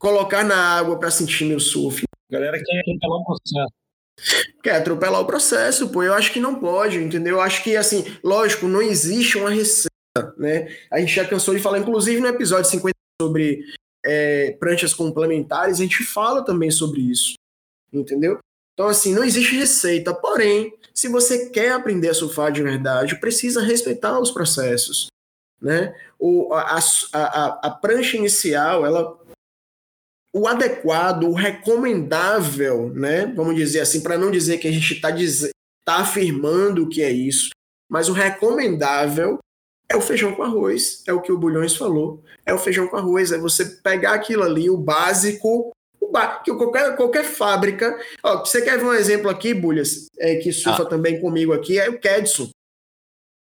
colocar 0.03 0.43
na 0.43 0.57
água 0.57 0.99
para 0.99 1.13
sentir 1.13 1.45
meu 1.45 1.61
surf. 1.61 2.03
Galera 2.29 2.59
quer 2.59 2.81
atropelar 2.81 3.21
o 3.21 3.25
processo. 3.25 3.73
Quer 4.63 4.77
atropelar 4.77 5.21
o 5.21 5.27
processo, 5.27 5.89
pô. 5.91 6.03
Eu 6.03 6.15
acho 6.15 6.33
que 6.33 6.41
não 6.41 6.59
pode, 6.59 6.99
entendeu? 6.99 7.37
Eu 7.37 7.41
acho 7.41 7.63
que, 7.63 7.77
assim, 7.77 8.05
lógico, 8.23 8.67
não 8.67 8.83
existe 8.83 9.39
uma 9.39 9.51
receita, 9.51 9.89
né? 10.37 10.77
A 10.91 10.99
gente 10.99 11.15
já 11.15 11.25
cansou 11.25 11.55
de 11.55 11.63
falar, 11.63 11.79
inclusive 11.79 12.21
no 12.21 12.27
episódio 12.27 12.69
50 12.69 12.93
sobre 13.21 13.65
é, 14.05 14.53
pranchas 14.53 14.95
complementares, 14.95 15.77
a 15.77 15.83
gente 15.83 16.03
fala 16.05 16.45
também 16.45 16.71
sobre 16.71 17.01
isso, 17.01 17.35
entendeu? 17.93 18.39
Então, 18.75 18.89
assim, 18.89 19.15
não 19.15 19.23
existe 19.23 19.55
receita. 19.55 20.15
Porém, 20.15 20.77
se 20.95 21.09
você 21.09 21.51
quer 21.51 21.73
aprender 21.73 22.09
a 22.09 22.15
surfar 22.15 22.51
de 22.51 22.63
verdade, 22.63 23.21
precisa 23.21 23.61
respeitar 23.61 24.19
os 24.19 24.31
processos, 24.31 25.07
né? 25.61 25.95
O, 26.19 26.53
a, 26.55 26.79
a, 27.13 27.47
a, 27.67 27.71
prancha 27.71 28.17
inicial, 28.17 28.85
ela 28.87 29.21
o 30.35 30.49
adequado, 30.49 31.25
o 31.25 31.35
recomendável, 31.35 32.89
né? 32.95 33.27
Vamos 33.27 33.55
dizer 33.55 33.81
assim, 33.81 34.03
para 34.03 34.17
não 34.17 34.31
dizer 34.31 34.59
que 34.59 34.67
a 34.67 34.73
gente 34.73 34.95
está 34.95 35.11
tá 35.85 35.97
afirmando 35.97 36.89
que 36.89 37.03
é 37.03 37.11
isso, 37.11 37.51
mas 37.91 38.09
o 38.09 38.13
recomendável 38.13 39.39
é 39.93 39.97
o 39.97 40.01
feijão 40.01 40.35
com 40.35 40.43
arroz, 40.43 41.03
é 41.07 41.13
o 41.13 41.21
que 41.21 41.31
o 41.31 41.39
Bulhões 41.39 41.77
falou, 41.77 42.23
é 42.47 42.55
o 42.55 42.59
feijão 42.59 42.89
com 42.89 42.97
arroz, 42.97 43.31
é 43.31 43.39
você 43.39 43.65
pegar 43.65 44.15
aquilo 44.15 44.43
ali, 44.43 44.71
o 44.71 44.77
básico, 44.77 45.71
o 46.01 46.43
que 46.43 46.53
qualquer, 46.55 46.97
qualquer 46.97 47.25
fábrica. 47.25 47.99
Ó, 48.23 48.41
você 48.41 48.63
quer 48.63 48.79
ver 48.79 48.85
um 48.85 48.95
exemplo 48.95 49.31
aqui, 49.31 49.53
Bulhas, 49.53 50.07
é, 50.19 50.37
que 50.37 50.51
surfa 50.51 50.83
ah. 50.83 50.87
também 50.87 51.21
comigo 51.21 51.53
aqui, 51.53 51.79
é 51.79 51.89
o 51.91 51.99
Kedson, 51.99 52.49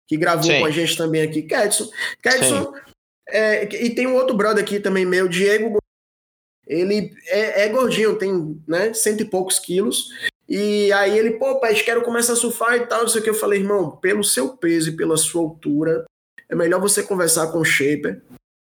que 0.07 0.17
gravou 0.17 0.43
Sim. 0.43 0.59
com 0.59 0.65
a 0.65 0.71
gente 0.71 0.97
também 0.97 1.21
aqui. 1.21 1.43
Kedson. 1.43 1.89
Kedson, 2.21 2.73
é, 3.29 3.63
e 3.63 3.93
tem 3.93 4.07
um 4.07 4.15
outro 4.15 4.35
brother 4.35 4.63
aqui 4.63 4.79
também 4.79 5.05
meu, 5.05 5.27
Diego 5.27 5.77
Ele 6.67 7.15
é, 7.27 7.65
é 7.65 7.69
gordinho, 7.69 8.17
tem 8.17 8.59
né, 8.67 8.91
cento 8.93 9.21
e 9.21 9.25
poucos 9.25 9.59
quilos. 9.59 10.09
E 10.49 10.91
aí 10.93 11.17
ele, 11.17 11.31
pô, 11.31 11.59
pai, 11.59 11.73
quero 11.75 12.01
começar 12.01 12.33
a 12.33 12.35
surfar 12.35 12.75
e 12.75 12.85
tal, 12.85 13.01
não 13.01 13.07
sei 13.07 13.21
o 13.21 13.23
que. 13.23 13.29
Eu 13.29 13.35
falei, 13.35 13.59
irmão, 13.59 13.91
pelo 13.97 14.23
seu 14.23 14.57
peso 14.57 14.89
e 14.89 14.95
pela 14.95 15.15
sua 15.15 15.41
altura, 15.41 16.05
é 16.49 16.55
melhor 16.55 16.79
você 16.79 17.03
conversar 17.03 17.47
com 17.51 17.59
o 17.59 17.65
shaper, 17.65 18.21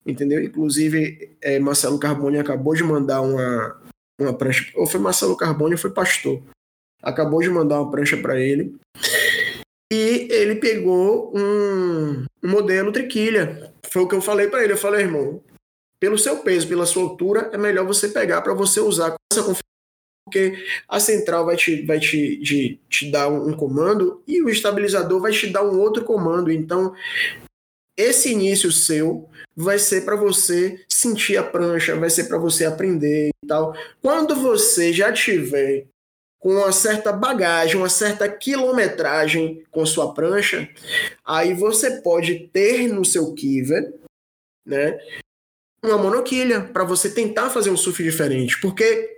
entendeu? 0.06 0.42
Inclusive, 0.42 1.38
é, 1.42 1.60
Marcelo 1.60 2.00
Carboni 2.00 2.38
acabou 2.38 2.74
de 2.74 2.84
mandar 2.84 3.22
uma, 3.22 3.82
uma 4.20 4.34
prancha. 4.34 4.72
Ou 4.76 4.86
foi 4.86 5.00
Marcelo 5.00 5.38
Carboni 5.38 5.74
ou 5.74 5.80
foi 5.80 5.92
Pastor. 5.92 6.42
Acabou 7.02 7.42
de 7.42 7.50
mandar 7.50 7.82
uma 7.82 7.92
prancha 7.92 8.18
para 8.18 8.40
ele. 8.40 8.76
E 9.92 10.28
ele 10.30 10.56
pegou 10.56 11.36
um, 11.36 12.26
um 12.44 12.50
modelo 12.50 12.92
triquilha. 12.92 13.74
Foi 13.90 14.04
o 14.04 14.08
que 14.08 14.16
eu 14.16 14.22
falei 14.22 14.48
para 14.48 14.64
ele. 14.64 14.74
Eu 14.74 14.78
falei, 14.78 15.02
irmão, 15.02 15.42
pelo 16.00 16.18
seu 16.18 16.38
peso, 16.38 16.68
pela 16.68 16.86
sua 16.86 17.04
altura, 17.04 17.50
é 17.52 17.58
melhor 17.58 17.86
você 17.86 18.08
pegar 18.08 18.42
para 18.42 18.54
você 18.54 18.80
usar 18.80 19.12
com 19.12 19.18
essa 19.32 19.42
confiança, 19.42 19.64
porque 20.26 20.64
a 20.88 21.00
central 21.00 21.46
vai 21.46 21.56
te, 21.56 21.86
vai 21.86 22.00
te, 22.00 22.38
de, 22.38 22.80
te 22.88 23.12
dar 23.12 23.28
um 23.30 23.52
comando 23.54 24.24
e 24.28 24.42
o 24.42 24.50
estabilizador 24.50 25.20
vai 25.20 25.32
te 25.32 25.48
dar 25.48 25.64
um 25.64 25.80
outro 25.80 26.06
comando. 26.06 26.52
Então, 26.52 26.94
esse 28.00 28.32
início 28.32 28.72
seu 28.72 29.30
vai 29.54 29.78
ser 29.78 30.06
para 30.06 30.16
você 30.16 30.82
sentir 30.88 31.36
a 31.36 31.44
prancha, 31.44 31.98
vai 31.98 32.10
ser 32.10 32.30
para 32.30 32.38
você 32.38 32.64
aprender 32.64 33.30
e 33.44 33.48
tal. 33.48 33.76
Quando 34.02 34.36
você 34.36 34.94
já 34.94 35.12
tiver 35.12 35.86
com 36.40 36.56
uma 36.56 36.72
certa 36.72 37.12
bagagem, 37.12 37.76
uma 37.76 37.90
certa 37.90 38.30
quilometragem 38.30 39.66
com 39.70 39.86
sua 39.86 40.14
prancha, 40.14 40.70
aí 41.26 41.54
você 41.54 42.00
pode 42.00 42.48
ter 42.54 42.88
no 42.88 43.04
seu 43.04 43.34
kiver, 43.34 43.94
né, 44.66 44.98
uma 45.84 45.98
monoquilha 45.98 46.62
para 46.62 46.86
você 46.86 47.10
tentar 47.10 47.50
fazer 47.50 47.70
um 47.70 47.76
surf 47.76 48.02
diferente, 48.02 48.62
porque 48.62 49.18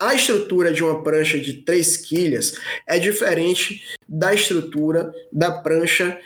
a 0.00 0.14
estrutura 0.14 0.72
de 0.72 0.82
uma 0.82 1.02
prancha 1.02 1.38
de 1.38 1.62
3 1.64 1.98
quilhas 1.98 2.54
é 2.86 2.98
diferente 2.98 3.84
da 4.08 4.32
estrutura 4.32 5.12
da 5.30 5.50
prancha 5.50 6.18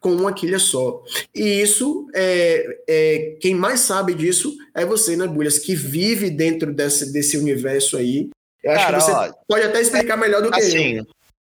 com 0.00 0.12
uma 0.12 0.32
quilha 0.32 0.58
só. 0.58 1.02
E 1.34 1.60
isso, 1.60 2.06
é, 2.14 2.66
é, 2.88 3.36
quem 3.40 3.54
mais 3.54 3.80
sabe 3.80 4.14
disso 4.14 4.56
é 4.74 4.84
você, 4.84 5.16
né, 5.16 5.26
Bulhas, 5.26 5.58
que 5.58 5.74
vive 5.74 6.30
dentro 6.30 6.72
desse, 6.72 7.12
desse 7.12 7.36
universo 7.36 7.96
aí 7.96 8.30
eu 8.62 8.72
acho 8.72 8.84
Cara, 8.84 8.98
que 8.98 9.04
você 9.04 9.12
ó, 9.12 9.32
pode 9.48 9.66
até 9.66 9.80
explicar 9.80 10.16
melhor 10.16 10.42
do 10.42 10.50
que 10.50 10.60
assim, 10.60 10.98
eu. 10.98 11.06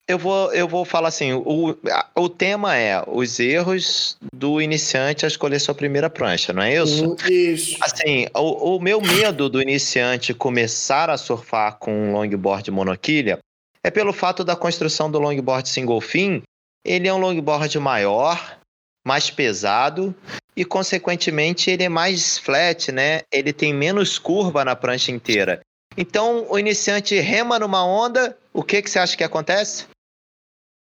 Eu 0.07 0.17
vou, 0.17 0.53
eu 0.53 0.67
vou 0.67 0.83
falar 0.83 1.07
assim: 1.07 1.31
o, 1.33 1.77
o 2.15 2.29
tema 2.29 2.75
é 2.75 3.01
os 3.07 3.39
erros 3.39 4.17
do 4.33 4.61
iniciante 4.61 5.25
a 5.25 5.27
escolher 5.27 5.59
sua 5.59 5.75
primeira 5.75 6.09
prancha, 6.09 6.51
não 6.51 6.63
é 6.63 6.75
isso? 6.75 7.05
Uhum, 7.05 7.15
isso. 7.29 7.77
Assim, 7.81 8.27
o, 8.35 8.75
o 8.75 8.79
meu 8.81 8.99
medo 8.99 9.47
do 9.47 9.61
iniciante 9.61 10.33
começar 10.33 11.09
a 11.09 11.17
surfar 11.17 11.77
com 11.77 11.93
um 11.93 12.13
longboard 12.13 12.69
monoquilha 12.71 13.39
é 13.83 13.89
pelo 13.89 14.11
fato 14.11 14.43
da 14.43 14.55
construção 14.55 15.09
do 15.09 15.19
longboard 15.19 15.69
single 15.69 16.01
fin. 16.01 16.41
Ele 16.83 17.07
é 17.07 17.13
um 17.13 17.17
longboard 17.17 17.77
maior, 17.79 18.59
mais 19.05 19.29
pesado 19.29 20.15
e, 20.55 20.65
consequentemente, 20.65 21.69
ele 21.69 21.83
é 21.83 21.89
mais 21.89 22.37
flat, 22.37 22.91
né? 22.91 23.21
Ele 23.31 23.53
tem 23.53 23.73
menos 23.73 24.17
curva 24.17 24.65
na 24.65 24.75
prancha 24.75 25.11
inteira. 25.11 25.61
Então, 25.97 26.49
o 26.49 26.57
iniciante 26.57 27.19
rema 27.19 27.59
numa 27.59 27.85
onda, 27.85 28.37
o 28.53 28.63
que, 28.63 28.81
que 28.81 28.89
você 28.89 28.99
acha 28.99 29.17
que 29.17 29.23
acontece? 29.23 29.87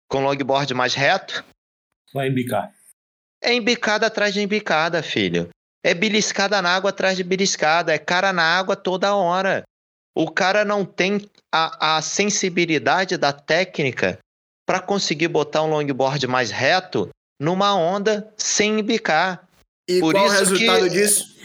Com 0.09 0.25
longboard 0.25 0.73
mais 0.75 0.95
reto? 0.95 1.45
Vai 2.13 2.29
embicar. 2.29 2.73
É 3.43 3.53
embicada 3.53 4.07
atrás 4.07 4.35
de 4.35 4.41
embicada, 4.41 5.03
filho. 5.03 5.49
É 5.85 5.95
beliscada 5.95 6.61
na 6.61 6.75
água 6.75 6.91
atrás 6.91 7.17
de 7.17 7.23
beliscada. 7.23 7.95
É 7.95 7.99
cara 7.99 8.33
na 8.33 8.43
água 8.43 8.75
toda 8.75 9.15
hora. 9.15 9.63
O 10.17 10.31
cara 10.31 10.65
não 10.65 10.85
tem 10.85 11.29
a, 11.55 11.97
a 11.97 12.03
sensibilidade 12.03 13.17
da 13.17 13.33
técnica 13.33 14.19
para 14.67 14.81
conseguir 14.81 15.29
botar 15.29 15.63
um 15.63 15.71
longboard 15.71 16.27
mais 16.27 16.51
reto 16.51 17.09
numa 17.41 17.75
onda 17.75 18.29
sem 18.37 18.81
embicar. 18.81 19.47
E 19.89 20.01
Por 20.01 20.13
qual 20.13 20.27
o 20.27 20.29
resultado 20.29 20.85
que... 20.85 20.91
disso? 20.91 21.37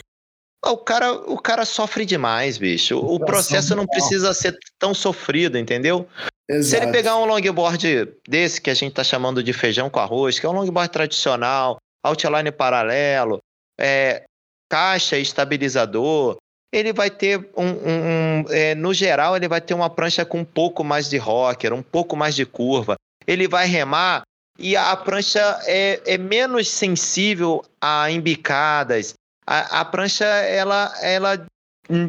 O 0.63 0.77
cara, 0.77 1.13
o 1.13 1.39
cara 1.39 1.65
sofre 1.65 2.05
demais, 2.05 2.57
bicho. 2.57 2.97
O 2.97 3.19
processo 3.19 3.75
não 3.75 3.87
precisa 3.87 4.33
ser 4.33 4.55
tão 4.77 4.93
sofrido, 4.93 5.57
entendeu? 5.57 6.07
Exato. 6.49 6.63
Se 6.63 6.77
ele 6.77 6.91
pegar 6.91 7.17
um 7.17 7.25
longboard 7.25 8.13
desse 8.27 8.61
que 8.61 8.69
a 8.69 8.73
gente 8.73 8.93
tá 8.93 9.03
chamando 9.03 9.41
de 9.43 9.53
feijão 9.53 9.89
com 9.89 9.99
arroz, 9.99 10.37
que 10.37 10.45
é 10.45 10.49
um 10.49 10.53
longboard 10.53 10.91
tradicional, 10.91 11.77
outline 12.03 12.51
paralelo, 12.51 13.39
é, 13.79 14.23
caixa 14.69 15.17
estabilizador, 15.17 16.37
ele 16.71 16.93
vai 16.93 17.09
ter 17.09 17.49
um, 17.57 17.65
um, 17.65 18.41
um 18.41 18.45
é, 18.49 18.75
no 18.75 18.93
geral, 18.93 19.35
ele 19.35 19.47
vai 19.47 19.59
ter 19.61 19.73
uma 19.73 19.89
prancha 19.89 20.23
com 20.23 20.39
um 20.39 20.45
pouco 20.45 20.83
mais 20.83 21.09
de 21.09 21.17
rocker, 21.17 21.73
um 21.73 21.83
pouco 21.83 22.15
mais 22.15 22.35
de 22.35 22.45
curva. 22.45 22.95
Ele 23.27 23.47
vai 23.47 23.67
remar 23.67 24.23
e 24.57 24.75
a 24.75 24.95
prancha 24.95 25.59
é, 25.65 26.01
é 26.05 26.17
menos 26.17 26.67
sensível 26.67 27.63
a 27.81 28.11
embicadas, 28.11 29.13
a, 29.45 29.81
a 29.81 29.85
prancha 29.85 30.25
ela, 30.25 30.93
ela 31.01 31.45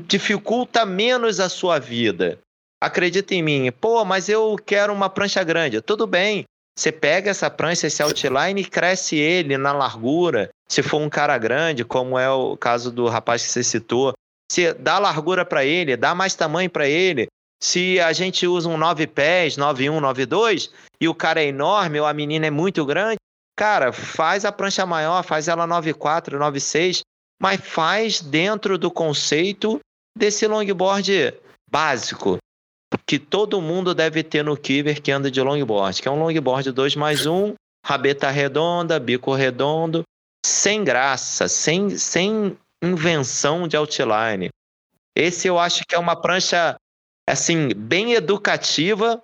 dificulta 0.06 0.84
menos 0.84 1.40
a 1.40 1.48
sua 1.48 1.78
vida. 1.78 2.38
Acredita 2.80 3.34
em 3.34 3.42
mim. 3.42 3.72
Pô, 3.72 4.04
mas 4.04 4.28
eu 4.28 4.56
quero 4.64 4.92
uma 4.92 5.08
prancha 5.08 5.42
grande. 5.42 5.80
Tudo 5.80 6.06
bem. 6.06 6.44
Você 6.78 6.90
pega 6.90 7.30
essa 7.30 7.50
prancha, 7.50 7.86
esse 7.86 8.02
outline 8.02 8.60
e 8.60 8.64
cresce 8.64 9.16
ele 9.16 9.56
na 9.56 9.72
largura. 9.72 10.50
Se 10.68 10.82
for 10.82 11.00
um 11.00 11.08
cara 11.08 11.36
grande, 11.36 11.84
como 11.84 12.18
é 12.18 12.30
o 12.30 12.56
caso 12.56 12.90
do 12.90 13.08
rapaz 13.08 13.42
que 13.42 13.50
você 13.50 13.62
citou, 13.62 14.12
você 14.50 14.72
dá 14.72 14.98
largura 14.98 15.44
para 15.44 15.64
ele, 15.64 15.96
dá 15.96 16.14
mais 16.14 16.34
tamanho 16.34 16.70
para 16.70 16.88
ele. 16.88 17.26
Se 17.62 18.00
a 18.00 18.12
gente 18.12 18.46
usa 18.46 18.68
um 18.68 18.76
9 18.76 19.06
pés, 19.06 19.56
91, 19.56 20.00
92, 20.00 20.70
e 21.00 21.08
o 21.08 21.14
cara 21.14 21.42
é 21.42 21.46
enorme 21.46 22.00
ou 22.00 22.06
a 22.06 22.12
menina 22.12 22.46
é 22.46 22.50
muito 22.50 22.84
grande, 22.84 23.16
cara, 23.56 23.92
faz 23.92 24.44
a 24.44 24.50
prancha 24.50 24.84
maior, 24.84 25.22
faz 25.22 25.46
ela 25.46 25.66
94, 25.66 26.38
96, 26.38 27.02
mas 27.40 27.60
faz 27.60 28.20
dentro 28.20 28.76
do 28.76 28.90
conceito 28.90 29.78
desse 30.16 30.46
longboard 30.46 31.34
básico 31.70 32.38
que 33.06 33.18
todo 33.18 33.60
mundo 33.60 33.94
deve 33.94 34.22
ter 34.22 34.44
no 34.44 34.56
Kiver 34.56 35.00
que 35.00 35.10
anda 35.10 35.30
de 35.30 35.40
longboard, 35.40 36.00
que 36.00 36.08
é 36.08 36.10
um 36.10 36.18
longboard 36.18 36.70
2 36.70 36.96
mais 36.96 37.26
1, 37.26 37.54
rabeta 37.84 38.30
redonda, 38.30 38.98
bico 38.98 39.34
redondo, 39.34 40.02
sem 40.44 40.84
graça, 40.84 41.48
sem, 41.48 41.90
sem 41.90 42.56
invenção 42.82 43.66
de 43.66 43.76
outline. 43.76 44.48
Esse 45.16 45.48
eu 45.48 45.58
acho 45.58 45.84
que 45.86 45.94
é 45.94 45.98
uma 45.98 46.16
prancha 46.16 46.76
assim 47.28 47.68
bem 47.74 48.14
educativa 48.14 49.22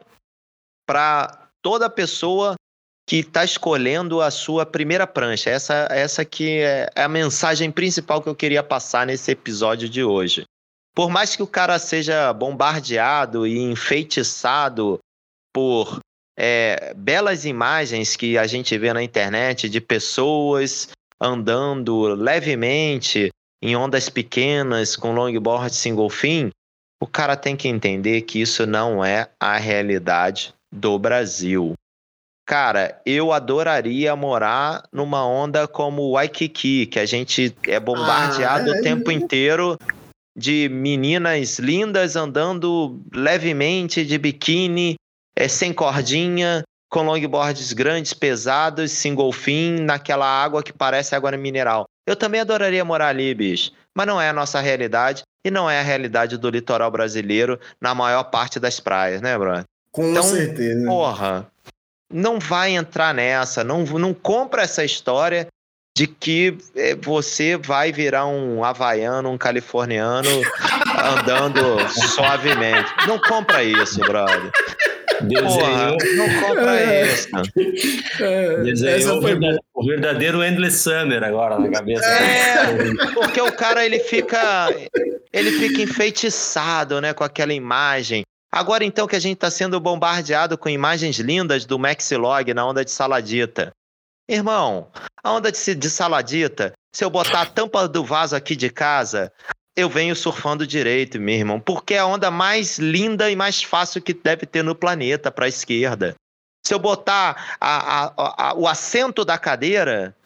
para 0.87 1.49
toda 1.63 1.91
pessoa 1.91 2.55
que 3.09 3.17
está 3.17 3.43
escolhendo 3.43 4.21
a 4.21 4.31
sua 4.31 4.67
primeira 4.67 5.07
prancha. 5.07 5.49
Essa, 5.49 5.89
essa 5.91 6.25
que 6.25 6.61
é 6.61 6.91
a 6.95 7.09
mensagem 7.09 7.71
principal 7.71 8.23
que 8.23 8.29
eu 8.29 8.35
queria 8.35 8.63
passar 8.63 9.07
nesse 9.07 9.31
episódio 9.31 9.89
de 9.89 10.05
hoje. 10.05 10.45
Por 10.95 11.09
mais 11.09 11.35
que 11.35 11.43
o 11.43 11.47
cara 11.47 11.79
seja 11.79 12.33
bombardeado 12.33 13.47
e 13.47 13.59
enfeitiçado 13.59 14.99
por 15.55 16.01
é, 16.39 16.93
belas 16.95 17.45
imagens 17.45 18.15
que 18.15 18.37
a 18.37 18.47
gente 18.47 18.77
vê 18.77 18.93
na 18.93 19.03
internet 19.03 19.69
de 19.69 19.81
pessoas 19.81 20.89
andando 21.21 22.15
levemente 22.15 23.31
em 23.63 23.75
ondas 23.75 24.09
pequenas 24.09 24.97
com 24.97 25.13
longboard 25.13 25.75
single 25.75 26.11
fin, 26.11 26.51
o 27.01 27.07
cara 27.07 27.37
tem 27.37 27.57
que 27.57 27.69
entender 27.69 28.23
que 28.23 28.41
isso 28.41 28.67
não 28.67 29.05
é 29.05 29.29
a 29.39 29.57
realidade 29.57 30.53
do 30.73 30.99
Brasil. 30.99 31.75
Cara, 32.47 33.01
eu 33.05 33.33
adoraria 33.33 34.17
morar 34.17 34.83
numa 34.91 35.27
onda 35.27 35.69
como 35.69 36.03
o 36.03 36.11
Waikiki, 36.13 36.87
que 36.87 36.99
a 36.99 37.05
gente 37.05 37.55
é 37.67 37.79
bombardeado 37.79 38.73
ah, 38.73 38.77
é... 38.77 38.79
o 38.79 38.83
tempo 38.83 39.11
inteiro 39.11 39.77
de 40.37 40.69
meninas 40.69 41.59
lindas 41.59 42.17
andando 42.17 43.01
levemente 43.13 44.05
de 44.05 44.17
biquíni, 44.17 44.95
é, 45.37 45.47
sem 45.47 45.73
cordinha, 45.73 46.63
com 46.91 47.03
longboards 47.03 47.73
grandes, 47.73 48.15
pesados, 48.15 48.93
single 48.93 49.33
fin, 49.33 49.81
naquela 49.81 50.27
água 50.27 50.63
que 50.63 50.73
parece 50.73 51.15
água 51.15 51.33
mineral. 51.33 51.85
Eu 52.07 52.17
também 52.17 52.41
adoraria 52.41 52.85
morar 52.85 53.09
ali, 53.09 53.35
bicho. 53.35 53.73
Mas 53.99 54.07
não 54.07 54.21
é 54.21 54.29
a 54.29 54.33
nossa 54.33 54.61
realidade 54.61 55.25
e 55.45 55.51
não 55.51 55.69
é 55.69 55.81
a 55.81 55.83
realidade 55.83 56.37
do 56.37 56.49
litoral 56.49 56.89
brasileiro 56.89 57.59
na 57.81 57.97
maior 57.97 58.23
parte 58.23 58.61
das 58.61 58.79
praias, 58.79 59.21
né, 59.21 59.37
Bruno? 59.37 59.65
Com 59.91 60.11
então, 60.11 60.23
certeza. 60.23 60.87
Porra, 60.87 61.49
não 62.09 62.39
vai 62.39 62.77
entrar 62.77 63.13
nessa, 63.13 63.65
não, 63.65 63.83
não 63.83 64.15
compra 64.15 64.63
essa 64.63 64.85
história 64.85 65.49
de 65.97 66.07
que 66.07 66.57
é, 66.77 66.95
você 66.95 67.57
vai 67.57 67.91
virar 67.91 68.27
um 68.27 68.63
havaiano, 68.63 69.33
um 69.33 69.37
californiano 69.37 70.29
andando 71.19 71.61
suavemente. 72.15 72.89
Não 73.09 73.19
compra 73.19 73.65
isso, 73.65 73.99
brother. 74.03 74.53
Desenhou. 75.23 75.97
não 76.17 76.41
compra 76.41 76.81
é. 76.81 77.07
isso. 77.07 77.29
É, 78.21 78.57
Desenhou 78.63 79.21
o 79.75 79.87
verdadeiro 79.87 80.43
Endless 80.43 80.79
Summer 80.79 81.23
agora 81.23 81.59
na 81.59 81.71
cabeça. 81.71 82.05
É, 82.07 82.75
porque 83.15 83.41
o 83.41 83.53
cara 83.53 83.85
ele 83.85 83.99
fica 84.01 84.69
ele 85.33 85.53
fica 85.53 85.83
enfeitiçado, 85.83 87.01
né, 87.01 87.13
com 87.13 87.25
aquela 87.25 87.53
imagem. 87.53 88.23
Agora 88.51 88.85
então 88.85 89.07
que 89.07 89.17
a 89.17 89.21
gente 89.21 89.35
está 89.35 89.51
sendo 89.51 89.79
bombardeado 89.79 90.57
com 90.57 90.69
imagens 90.69 91.19
lindas 91.19 91.65
do 91.65 91.79
Maxilog 91.79 92.53
na 92.55 92.67
onda 92.67 92.85
de 92.85 92.91
saladita. 92.91 93.71
Irmão, 94.29 94.91
a 95.23 95.33
onda 95.33 95.51
de, 95.51 95.75
de 95.75 95.91
saladita, 95.91 96.73
se 96.95 97.05
eu 97.05 97.11
botar 97.11 97.43
a 97.43 97.47
tampa 97.47 97.87
do 97.87 98.05
vaso 98.05 98.35
aqui 98.35 98.57
de 98.57 98.71
casa, 98.71 99.33
eu 99.79 99.89
venho 99.89 100.17
surfando 100.17 100.67
direito, 100.67 101.21
meu 101.21 101.37
irmão, 101.37 101.61
porque 101.61 101.95
é 101.95 102.01
a 102.01 102.07
onda 102.07 102.33
mais 102.33 102.81
linda 102.81 103.31
e 103.31 103.37
mais 103.37 103.63
fácil 103.63 104.03
que 104.03 104.13
deve 104.13 104.45
ter 104.45 104.65
no 104.65 104.75
planeta 104.75 105.31
para 105.31 105.45
a 105.45 105.49
esquerda. 105.49 106.17
Se 106.67 106.75
eu 106.75 106.81
botar 106.81 107.57
a, 107.61 108.07
a, 108.07 108.49
a, 108.49 108.55
o 108.55 108.67
assento 108.67 109.25
da 109.25 109.39
cadeira, 109.39 110.17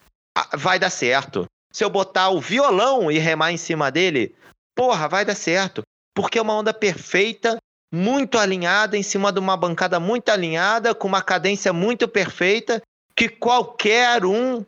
vai 0.55 0.79
dar 0.79 0.89
certo. 0.89 1.45
Se 1.71 1.85
eu 1.85 1.91
botar 1.91 2.31
o 2.31 2.41
violão 2.41 3.13
e 3.13 3.19
remar 3.19 3.53
em 3.53 3.59
cima 3.59 3.91
dele, 3.91 4.35
porra, 4.75 5.07
vai 5.07 5.23
dar 5.23 5.35
certo. 5.35 5.83
Porque 6.15 6.39
é 6.39 6.43
uma 6.43 6.55
onda 6.55 6.73
perfeita, 6.73 7.59
muito 7.93 8.39
alinhada, 8.39 8.97
em 8.97 9.03
cima 9.03 9.31
de 9.31 9.39
uma 9.39 9.55
bancada 9.55 10.01
muito 10.01 10.31
alinhada, 10.31 10.95
com 10.95 11.07
uma 11.07 11.21
cadência 11.21 11.75
muito 11.75 12.09
perfeita, 12.09 12.81
que 13.15 13.29
qualquer 13.29 14.25
um 14.25 14.65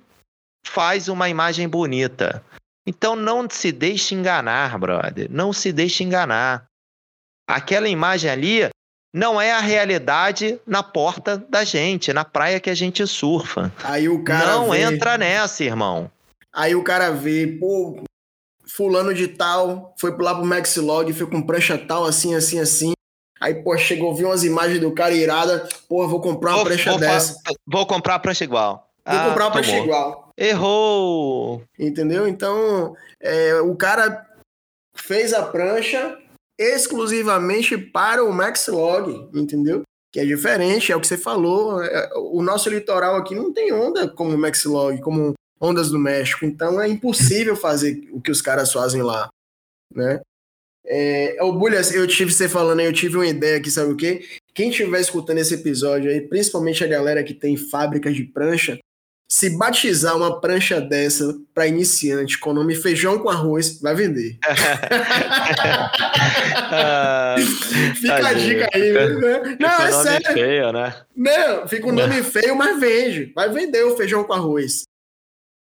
faz 0.66 1.08
uma 1.08 1.30
imagem 1.30 1.66
bonita. 1.66 2.44
Então 2.86 3.16
não 3.16 3.48
se 3.48 3.72
deixe 3.72 4.14
enganar, 4.14 4.78
brother. 4.78 5.28
Não 5.30 5.52
se 5.52 5.72
deixe 5.72 6.04
enganar. 6.04 6.66
Aquela 7.48 7.88
imagem 7.88 8.30
ali 8.30 8.68
não 9.12 9.40
é 9.40 9.52
a 9.52 9.60
realidade 9.60 10.60
na 10.66 10.82
porta 10.82 11.38
da 11.38 11.62
gente, 11.62 12.12
na 12.12 12.24
praia 12.24 12.60
que 12.60 12.68
a 12.68 12.74
gente 12.74 13.06
surfa. 13.06 13.72
Aí 13.84 14.08
o 14.08 14.24
cara 14.24 14.56
não 14.56 14.70
vê... 14.70 14.80
entra 14.80 15.16
nessa, 15.16 15.62
irmão. 15.62 16.10
Aí 16.52 16.74
o 16.74 16.82
cara 16.82 17.10
vê, 17.10 17.46
pô, 17.46 18.02
fulano 18.66 19.14
de 19.14 19.28
tal 19.28 19.94
foi 19.98 20.10
lá 20.18 20.34
pro 20.34 20.44
Maxlog, 20.44 21.12
foi 21.12 21.26
com 21.26 21.42
prancha 21.42 21.78
tal, 21.78 22.04
assim, 22.04 22.34
assim, 22.34 22.58
assim. 22.58 22.92
Aí, 23.40 23.54
pô, 23.62 23.76
chegou, 23.76 24.14
viu 24.14 24.28
umas 24.28 24.42
imagens 24.42 24.80
do 24.80 24.92
cara 24.92 25.12
irada. 25.12 25.68
Pô, 25.88 26.08
vou 26.08 26.20
comprar 26.20 26.50
uma 26.50 26.56
vou, 26.58 26.66
prancha 26.66 26.90
vou, 26.90 26.98
dessa. 26.98 27.36
Vou 27.66 27.86
comprar 27.86 28.14
a 28.14 28.18
prancha 28.18 28.44
igual. 28.44 28.90
Vou 29.06 29.18
ah, 29.18 29.28
comprar 29.28 29.46
uma 29.46 29.52
prancha 29.52 29.78
igual. 29.78 30.30
Errou! 30.36 31.62
Entendeu? 31.78 32.26
Então, 32.26 32.96
é, 33.20 33.60
o 33.60 33.76
cara 33.76 34.26
fez 34.96 35.32
a 35.32 35.42
prancha 35.42 36.18
exclusivamente 36.58 37.76
para 37.76 38.24
o 38.24 38.32
Maxlog, 38.32 39.28
entendeu? 39.34 39.82
Que 40.12 40.20
é 40.20 40.24
diferente, 40.24 40.92
é 40.92 40.96
o 40.96 41.00
que 41.00 41.06
você 41.06 41.18
falou. 41.18 41.82
É, 41.82 42.10
o 42.16 42.40
nosso 42.42 42.70
litoral 42.70 43.16
aqui 43.16 43.34
não 43.34 43.52
tem 43.52 43.72
onda 43.72 44.08
como 44.08 44.34
o 44.34 44.38
Maxlog, 44.38 45.00
como 45.02 45.34
ondas 45.60 45.90
do 45.90 45.98
México. 45.98 46.44
Então 46.44 46.80
é 46.80 46.88
impossível 46.88 47.56
fazer 47.56 48.08
o 48.12 48.20
que 48.20 48.30
os 48.30 48.40
caras 48.40 48.72
fazem 48.72 49.02
lá, 49.02 49.28
né? 49.92 50.20
É, 50.86 51.38
o 51.42 51.52
Bulhas, 51.52 51.94
eu 51.94 52.06
tive 52.06 52.30
você 52.30 52.46
falando 52.46 52.80
aí, 52.80 52.86
eu 52.86 52.92
tive 52.92 53.16
uma 53.16 53.26
ideia 53.26 53.56
aqui, 53.56 53.70
sabe 53.70 53.92
o 53.92 53.96
quê? 53.96 54.22
Quem 54.54 54.68
estiver 54.68 55.00
escutando 55.00 55.38
esse 55.38 55.54
episódio 55.54 56.10
aí, 56.10 56.20
principalmente 56.20 56.84
a 56.84 56.86
galera 56.86 57.24
que 57.24 57.32
tem 57.32 57.56
fábricas 57.56 58.14
de 58.14 58.24
prancha, 58.24 58.78
se 59.28 59.56
batizar 59.56 60.16
uma 60.16 60.40
prancha 60.40 60.80
dessa 60.80 61.34
para 61.52 61.66
iniciante 61.66 62.38
com 62.38 62.50
o 62.50 62.54
nome 62.54 62.74
feijão 62.74 63.18
com 63.18 63.28
arroz, 63.30 63.80
vai 63.80 63.94
vender. 63.94 64.38
ah, 66.70 67.36
fica 67.96 68.28
a 68.28 68.32
dica 68.34 68.68
aí, 68.72 68.92
né? 68.92 69.56
Não, 69.58 69.82
é 69.82 69.92
sério. 69.92 70.32
Feio, 70.32 70.72
né? 70.72 71.04
Não, 71.16 71.66
fica 71.66 71.86
um 71.86 71.92
nome 71.92 72.22
feio, 72.22 72.54
mas 72.54 72.78
vende. 72.78 73.32
Vai 73.34 73.48
vender 73.48 73.82
o 73.84 73.96
feijão 73.96 74.22
com 74.24 74.32
arroz. 74.32 74.84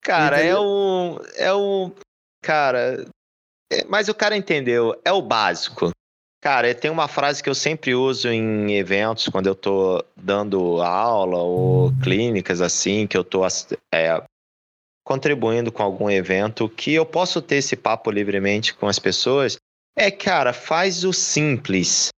Cara, 0.03 0.39
é 0.39 0.51
entendeu? 0.51 0.57
é 0.57 0.61
o. 0.61 1.21
É 1.37 1.53
o. 1.53 1.93
Cara. 2.43 3.07
É, 3.73 3.85
mas 3.85 4.09
o 4.09 4.15
cara 4.15 4.37
entendeu. 4.37 5.01
É 5.05 5.13
o 5.13 5.23
básico. 5.23 5.91
Cara, 6.41 6.75
tem 6.75 6.91
uma 6.91 7.07
frase 7.07 7.43
que 7.43 7.51
eu 7.51 7.55
sempre 7.55 7.95
uso 7.95 8.29
em 8.29 8.73
eventos, 8.73 9.29
quando 9.29 9.47
eu 9.47 9.55
tô 9.55 10.03
dando 10.17 10.81
aula 10.81 11.37
ou 11.37 11.93
clínicas 12.03 12.63
assim, 12.63 13.07
que 13.07 13.17
eu 13.17 13.23
tô 13.23 13.43
é, 13.93 14.23
contribuindo 15.05 15.71
com 15.71 15.83
algum 15.83 16.09
evento, 16.11 16.67
que 16.67 16.95
eu 16.95 17.05
posso 17.05 17.43
ter 17.43 17.57
esse 17.57 17.77
papo 17.77 18.11
livremente 18.11 18.73
com 18.73 18.87
as 18.87 18.99
pessoas, 18.99 19.59
é, 19.95 20.11
cara, 20.11 20.55
faz 20.55 21.05
o 21.05 21.13
simples. 21.13 22.09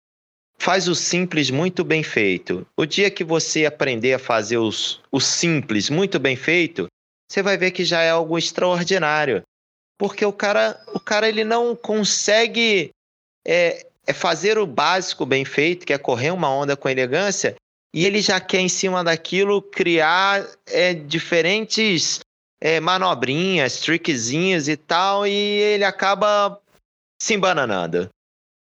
Faz 0.57 0.87
o 0.87 0.95
simples 0.95 1.51
muito 1.51 1.83
bem 1.83 2.05
feito. 2.05 2.64
O 2.77 2.87
dia 2.87 3.11
que 3.11 3.25
você 3.25 3.66
aprender 3.66 4.14
a 4.14 4.18
fazer 4.20 4.59
os, 4.59 5.01
o 5.11 5.18
simples 5.18 5.91
muito 5.91 6.20
bem 6.20 6.37
feito, 6.37 6.87
você 7.29 7.43
vai 7.43 7.57
ver 7.57 7.73
que 7.73 7.85
já 7.85 8.03
é 8.03 8.11
algo 8.11 8.39
extraordinário. 8.39 9.43
Porque 9.99 10.25
o 10.25 10.33
cara, 10.33 10.81
o 10.95 11.01
cara 11.01 11.29
ele 11.29 11.43
não 11.43 11.75
consegue 11.75 12.91
é, 13.45 13.85
é 14.07 14.12
fazer 14.12 14.59
o 14.59 14.66
básico 14.66 15.24
bem 15.24 15.44
feito, 15.44 15.86
que 15.86 15.92
é 15.92 15.98
correr 15.98 16.30
uma 16.30 16.50
onda 16.50 16.76
com 16.76 16.88
elegância, 16.88 17.55
e 17.94 18.07
ele 18.07 18.20
já 18.20 18.40
quer, 18.40 18.61
em 18.61 18.68
cima 18.68 19.05
daquilo, 19.05 19.61
criar 19.61 20.46
é, 20.66 20.94
diferentes 20.94 22.20
é, 22.61 22.80
manobrinhas, 22.80 23.80
trickzinhos 23.80 24.68
e 24.68 24.76
tal, 24.76 25.26
e 25.26 25.30
ele 25.30 25.84
acaba 25.84 26.61
se 27.20 27.34
embananando. 27.34 28.09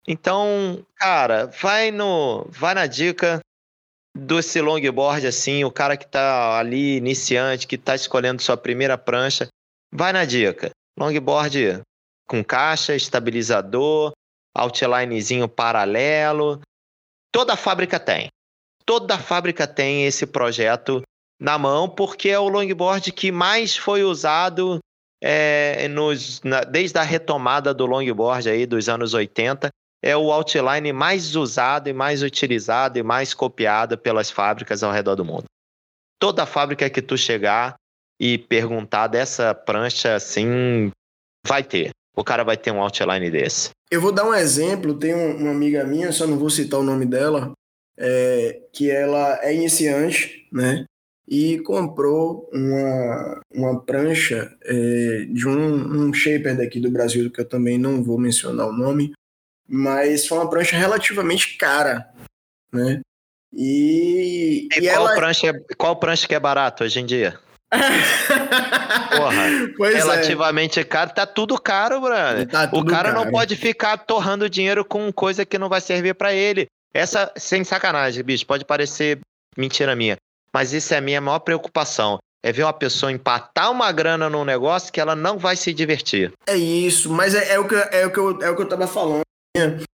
Então, 0.06 0.84
cara, 0.96 1.46
vai 1.46 1.90
no, 1.90 2.46
vai 2.50 2.74
na 2.74 2.86
dica 2.86 3.40
desse 4.14 4.60
longboard 4.60 5.26
assim, 5.26 5.64
o 5.64 5.70
cara 5.70 5.96
que 5.96 6.06
tá 6.06 6.58
ali 6.58 6.96
iniciante, 6.96 7.66
que 7.66 7.78
tá 7.78 7.94
escolhendo 7.94 8.42
sua 8.42 8.56
primeira 8.56 8.98
prancha, 8.98 9.48
vai 9.90 10.12
na 10.12 10.24
dica. 10.24 10.70
Longboard 10.98 11.80
com 12.28 12.44
caixa, 12.44 12.94
estabilizador, 12.94 14.12
outlinezinho 14.54 15.48
paralelo. 15.48 16.60
Toda 17.32 17.56
fábrica 17.56 17.98
tem. 17.98 18.28
Toda 18.84 19.18
fábrica 19.18 19.66
tem 19.66 20.06
esse 20.06 20.26
projeto 20.26 21.02
na 21.40 21.58
mão, 21.58 21.88
porque 21.88 22.28
é 22.28 22.38
o 22.38 22.48
longboard 22.48 23.10
que 23.12 23.32
mais 23.32 23.76
foi 23.76 24.04
usado 24.04 24.78
é, 25.22 25.88
nos, 25.88 26.40
na, 26.42 26.60
desde 26.62 26.98
a 26.98 27.02
retomada 27.02 27.72
do 27.72 27.86
longboard 27.86 28.48
aí 28.48 28.66
dos 28.66 28.88
anos 28.88 29.14
80. 29.14 29.68
É 30.04 30.16
o 30.16 30.32
outline 30.32 30.92
mais 30.92 31.36
usado 31.36 31.88
e 31.88 31.92
mais 31.92 32.22
utilizado 32.24 32.98
e 32.98 33.02
mais 33.04 33.32
copiado 33.32 33.96
pelas 33.96 34.30
fábricas 34.30 34.82
ao 34.82 34.90
redor 34.90 35.14
do 35.14 35.24
mundo. 35.24 35.44
Toda 36.18 36.44
fábrica 36.44 36.90
que 36.90 37.00
tu 37.00 37.16
chegar 37.16 37.76
e 38.20 38.36
perguntar 38.36 39.06
dessa 39.06 39.54
prancha 39.54 40.14
assim, 40.14 40.90
vai 41.46 41.62
ter. 41.62 41.90
O 42.14 42.22
cara 42.22 42.44
vai 42.44 42.56
ter 42.56 42.70
um 42.70 42.82
outline 42.82 43.30
desse. 43.30 43.70
Eu 43.90 44.00
vou 44.00 44.12
dar 44.12 44.24
um 44.24 44.34
exemplo. 44.34 44.98
Tem 44.98 45.14
uma 45.14 45.50
amiga 45.50 45.84
minha, 45.84 46.12
só 46.12 46.26
não 46.26 46.38
vou 46.38 46.50
citar 46.50 46.80
o 46.80 46.84
nome 46.84 47.06
dela, 47.06 47.52
é, 47.96 48.60
que 48.72 48.90
ela 48.90 49.38
é 49.42 49.54
iniciante, 49.54 50.48
né? 50.52 50.84
E 51.26 51.58
comprou 51.60 52.50
uma, 52.52 53.40
uma 53.54 53.80
prancha 53.80 54.54
é, 54.64 55.26
de 55.30 55.48
um, 55.48 56.08
um 56.08 56.12
shaper 56.12 56.56
daqui 56.56 56.80
do 56.80 56.90
Brasil, 56.90 57.30
que 57.30 57.40
eu 57.40 57.48
também 57.48 57.78
não 57.78 58.02
vou 58.02 58.18
mencionar 58.18 58.66
o 58.66 58.72
nome, 58.72 59.12
mas 59.66 60.26
foi 60.26 60.38
uma 60.38 60.50
prancha 60.50 60.76
relativamente 60.76 61.56
cara, 61.56 62.12
né? 62.72 63.00
E, 63.54 64.68
e, 64.72 64.78
e 64.78 64.88
qual, 64.88 65.06
ela... 65.06 65.14
prancha, 65.14 65.46
é, 65.48 65.74
qual 65.76 65.96
prancha 65.96 66.26
que 66.26 66.34
é 66.34 66.40
barato 66.40 66.84
hoje 66.84 67.00
em 67.00 67.06
dia? 67.06 67.38
Porra, 69.16 69.72
pois 69.76 69.94
é. 69.94 69.98
relativamente 69.98 70.78
é. 70.78 70.84
caro, 70.84 71.12
tá 71.14 71.26
tudo 71.26 71.58
caro, 71.60 72.00
brother. 72.00 72.46
Tá 72.46 72.68
tudo 72.68 72.82
o 72.82 72.84
cara 72.84 73.12
caro. 73.12 73.24
não 73.24 73.30
pode 73.30 73.56
ficar 73.56 73.96
torrando 73.96 74.48
dinheiro 74.48 74.84
com 74.84 75.12
coisa 75.12 75.46
que 75.46 75.58
não 75.58 75.68
vai 75.68 75.80
servir 75.80 76.14
para 76.14 76.32
ele. 76.34 76.66
Essa, 76.92 77.32
sem 77.36 77.64
sacanagem, 77.64 78.22
bicho, 78.22 78.46
pode 78.46 78.64
parecer 78.64 79.18
mentira 79.56 79.96
minha, 79.96 80.16
mas 80.52 80.72
isso 80.72 80.92
é 80.92 80.98
a 80.98 81.00
minha 81.00 81.20
maior 81.20 81.38
preocupação. 81.38 82.18
É 82.44 82.52
ver 82.52 82.64
uma 82.64 82.72
pessoa 82.72 83.12
empatar 83.12 83.70
uma 83.70 83.90
grana 83.92 84.28
num 84.28 84.44
negócio 84.44 84.92
que 84.92 85.00
ela 85.00 85.14
não 85.14 85.38
vai 85.38 85.56
se 85.56 85.72
divertir. 85.72 86.32
É 86.46 86.56
isso, 86.56 87.10
mas 87.10 87.34
é, 87.34 87.54
é 87.54 87.58
o, 87.58 87.66
que, 87.66 87.74
é, 87.74 88.04
o, 88.04 88.10
que 88.10 88.18
eu, 88.18 88.42
é 88.42 88.50
o 88.50 88.56
que 88.56 88.62
eu 88.62 88.68
tava 88.68 88.86
falando. 88.86 89.22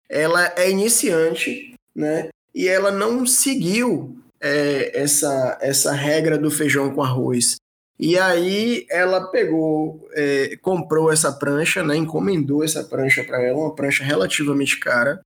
Ela 0.08 0.52
é 0.56 0.70
iniciante, 0.70 1.74
né? 1.96 2.28
E 2.54 2.68
ela 2.68 2.90
não 2.90 3.26
seguiu 3.26 4.16
é, 4.40 4.92
essa, 4.94 5.58
essa 5.60 5.92
regra 5.92 6.36
do 6.36 6.50
feijão 6.50 6.94
com 6.94 7.02
arroz. 7.02 7.56
E 7.98 8.18
aí 8.18 8.86
ela 8.90 9.28
pegou, 9.28 10.08
é, 10.12 10.56
comprou 10.60 11.12
essa 11.12 11.32
prancha, 11.32 11.82
né, 11.82 11.96
encomendou 11.96 12.64
essa 12.64 12.82
prancha 12.82 13.22
para 13.22 13.40
ela, 13.40 13.58
uma 13.58 13.74
prancha 13.74 14.02
relativamente 14.02 14.80
cara. 14.80 15.20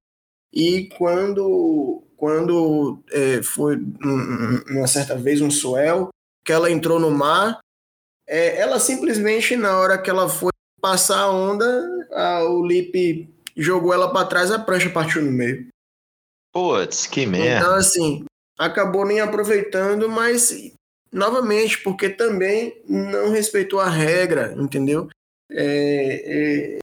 E 0.52 0.88
quando, 0.96 2.04
quando 2.16 3.02
é, 3.10 3.42
foi 3.42 3.78
uma 4.70 4.86
certa 4.86 5.16
vez 5.16 5.40
um 5.40 5.50
swell, 5.50 6.10
que 6.44 6.52
ela 6.52 6.70
entrou 6.70 6.98
no 6.98 7.10
mar, 7.10 7.58
é, 8.26 8.58
ela 8.60 8.78
simplesmente, 8.78 9.56
na 9.56 9.78
hora 9.78 9.96
que 9.96 10.10
ela 10.10 10.28
foi 10.28 10.50
passar 10.80 11.20
a 11.20 11.30
onda, 11.30 12.06
a, 12.12 12.44
o 12.44 12.64
Lip 12.64 13.28
jogou 13.56 13.92
ela 13.92 14.12
para 14.12 14.26
trás, 14.26 14.50
a 14.50 14.58
prancha 14.58 14.90
partiu 14.90 15.22
no 15.22 15.32
meio. 15.32 15.68
Putz, 16.52 17.06
que 17.06 17.26
merda. 17.26 17.58
Então, 17.58 17.74
assim, 17.74 18.24
acabou 18.58 19.06
nem 19.06 19.20
aproveitando, 19.20 20.08
mas 20.08 20.72
novamente, 21.12 21.82
porque 21.82 22.08
também 22.08 22.80
não 22.88 23.30
respeitou 23.30 23.80
a 23.80 23.88
regra, 23.88 24.54
entendeu? 24.56 25.08
É, 25.50 26.22
é, 26.26 26.78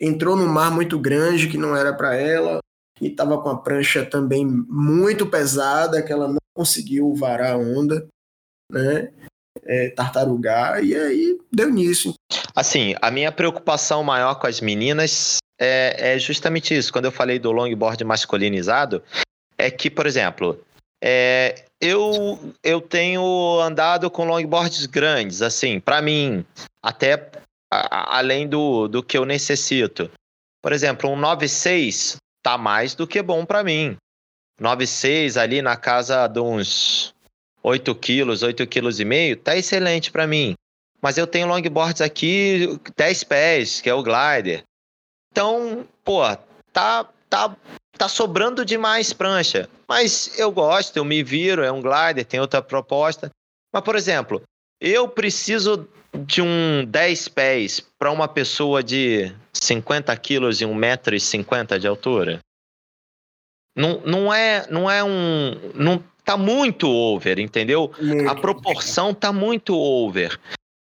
entrou 0.00 0.36
num 0.36 0.48
mar 0.48 0.70
muito 0.70 0.98
grande 0.98 1.48
que 1.48 1.56
não 1.56 1.74
era 1.74 1.92
para 1.92 2.14
ela 2.14 2.60
e 3.00 3.08
estava 3.08 3.40
com 3.40 3.48
a 3.48 3.58
prancha 3.58 4.04
também 4.04 4.44
muito 4.44 5.26
pesada 5.26 6.02
que 6.02 6.12
ela 6.12 6.28
não 6.28 6.38
conseguiu 6.54 7.14
varar 7.14 7.52
a 7.52 7.56
onda, 7.56 8.06
né? 8.70 9.10
É, 9.64 9.90
tartarugar 9.90 10.82
e 10.82 10.94
aí 10.96 11.38
deu 11.52 11.70
nisso. 11.70 12.14
Assim, 12.54 12.94
a 13.00 13.10
minha 13.10 13.30
preocupação 13.30 14.02
maior 14.02 14.34
com 14.34 14.46
as 14.46 14.60
meninas 14.60 15.38
é, 15.58 16.14
é 16.14 16.18
justamente 16.18 16.76
isso. 16.76 16.92
Quando 16.92 17.04
eu 17.04 17.12
falei 17.12 17.38
do 17.38 17.52
longboard 17.52 18.02
masculinizado, 18.04 19.02
é 19.56 19.70
que, 19.70 19.88
por 19.88 20.06
exemplo, 20.06 20.60
é, 21.02 21.64
eu, 21.82 22.54
eu 22.62 22.80
tenho 22.80 23.60
andado 23.60 24.08
com 24.08 24.24
longboards 24.24 24.86
grandes, 24.86 25.42
assim, 25.42 25.80
para 25.80 26.00
mim, 26.00 26.46
até 26.80 27.28
a, 27.68 28.18
além 28.18 28.48
do, 28.48 28.86
do 28.86 29.02
que 29.02 29.18
eu 29.18 29.24
necessito. 29.24 30.08
Por 30.62 30.72
exemplo, 30.72 31.10
um 31.10 31.16
96 31.16 32.18
tá 32.40 32.56
mais 32.56 32.94
do 32.94 33.04
que 33.04 33.20
bom 33.20 33.44
para 33.44 33.64
mim. 33.64 33.96
96 34.60 35.36
ali 35.36 35.60
na 35.60 35.76
casa 35.76 36.28
de 36.28 36.38
uns 36.38 37.12
8 37.64 37.92
quilos, 37.96 38.44
8 38.44 38.64
quilos 38.68 39.00
e 39.00 39.04
meio, 39.04 39.36
tá 39.36 39.56
excelente 39.56 40.12
para 40.12 40.24
mim. 40.24 40.54
Mas 41.00 41.18
eu 41.18 41.26
tenho 41.26 41.48
longboards 41.48 42.00
aqui 42.00 42.78
10 42.96 43.24
pés, 43.24 43.80
que 43.80 43.90
é 43.90 43.94
o 43.94 44.04
glider. 44.04 44.62
Então, 45.32 45.84
pô, 46.04 46.22
tá, 46.72 47.08
tá 47.28 47.56
tá 48.02 48.08
sobrando 48.08 48.64
demais 48.64 49.12
prancha. 49.12 49.68
Mas 49.88 50.36
eu 50.36 50.50
gosto, 50.50 50.96
eu 50.96 51.04
me 51.04 51.22
viro, 51.22 51.62
é 51.62 51.70
um 51.70 51.80
glider, 51.80 52.24
tem 52.24 52.40
outra 52.40 52.60
proposta. 52.60 53.30
Mas, 53.72 53.84
por 53.84 53.94
exemplo, 53.94 54.42
eu 54.80 55.08
preciso 55.08 55.88
de 56.12 56.42
um 56.42 56.84
10 56.84 57.28
pés 57.28 57.78
para 57.96 58.10
uma 58.10 58.26
pessoa 58.26 58.82
de 58.82 59.32
50 59.52 60.16
quilos 60.16 60.60
e 60.60 60.64
1,50m 60.64 61.78
de 61.78 61.86
altura? 61.86 62.40
Não, 63.76 64.00
não, 64.00 64.34
é, 64.34 64.66
não 64.68 64.90
é 64.90 65.04
um. 65.04 65.70
Não, 65.72 66.02
tá 66.24 66.36
muito 66.36 66.90
over, 66.90 67.38
entendeu? 67.38 67.92
A 68.28 68.34
proporção 68.34 69.14
tá 69.14 69.32
muito 69.32 69.78
over. 69.78 70.40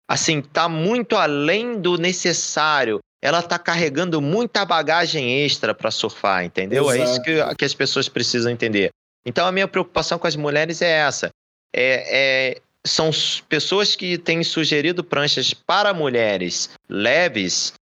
Assim, 0.07 0.39
tá 0.39 0.70
muito 0.70 1.15
além 1.15 1.82
do 1.82 1.97
necessário 1.97 2.99
ela 3.22 3.39
está 3.39 3.57
carregando 3.57 4.22
muita 4.22 4.63
bagagem 4.63 5.43
extra 5.43 5.74
para 5.74 5.91
surfar, 5.91 6.43
entendeu? 6.43 6.86
Exato. 6.91 7.01
É 7.01 7.03
isso 7.03 7.22
que, 7.22 7.55
que 7.55 7.65
as 7.65 7.74
pessoas 7.74 8.07
precisam 8.07 8.51
entender. 8.51 8.91
Então, 9.26 9.45
a 9.45 9.51
minha 9.51 9.68
preocupação 9.68 10.18
com 10.18 10.28
as 10.28 10.36
mulheres 10.36 10.82
é 10.82 10.89
essa. 10.89 11.30
É, 11.76 12.51
é, 12.55 12.61
são 12.86 13.11
pessoas 13.49 13.95
que 13.95 14.18
têm 14.18 14.43
sugerido 14.43 15.03
pranchas 15.03 15.53
para 15.53 15.93
mulheres 15.93 16.70
leves, 16.88 17.74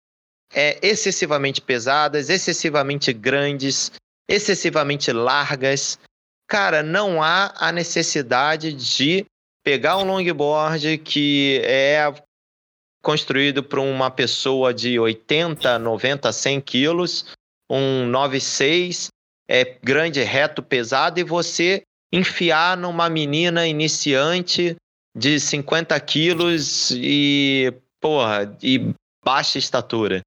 é, 0.53 0.79
excessivamente 0.81 1.61
pesadas, 1.61 2.29
excessivamente 2.29 3.13
grandes, 3.13 3.91
excessivamente 4.27 5.11
largas. 5.11 5.99
Cara, 6.47 6.81
não 6.81 7.21
há 7.21 7.53
a 7.57 7.71
necessidade 7.71 8.73
de 8.73 9.25
pegar 9.63 9.97
um 9.97 10.05
longboard 10.05 10.97
que 10.99 11.59
é 11.63 12.11
construído 13.05 13.61
por 13.61 13.77
uma 13.77 14.09
pessoa 14.09 14.73
de 14.73 14.99
80, 14.99 15.77
90, 15.77 16.33
100 16.33 16.59
quilos, 16.61 17.25
um 17.69 18.07
96, 18.07 19.09
é 19.47 19.63
grande, 19.63 20.23
reto, 20.23 20.63
pesado, 20.63 21.19
e 21.19 21.23
você 21.23 21.83
enfiar 22.11 22.75
numa 22.75 23.07
menina 23.07 23.67
iniciante 23.67 24.75
de 25.15 25.39
50 25.39 25.99
quilos 25.99 26.89
e, 26.95 27.71
porra, 28.01 28.57
e 28.63 28.91
baixa 29.23 29.59
estatura. 29.59 30.21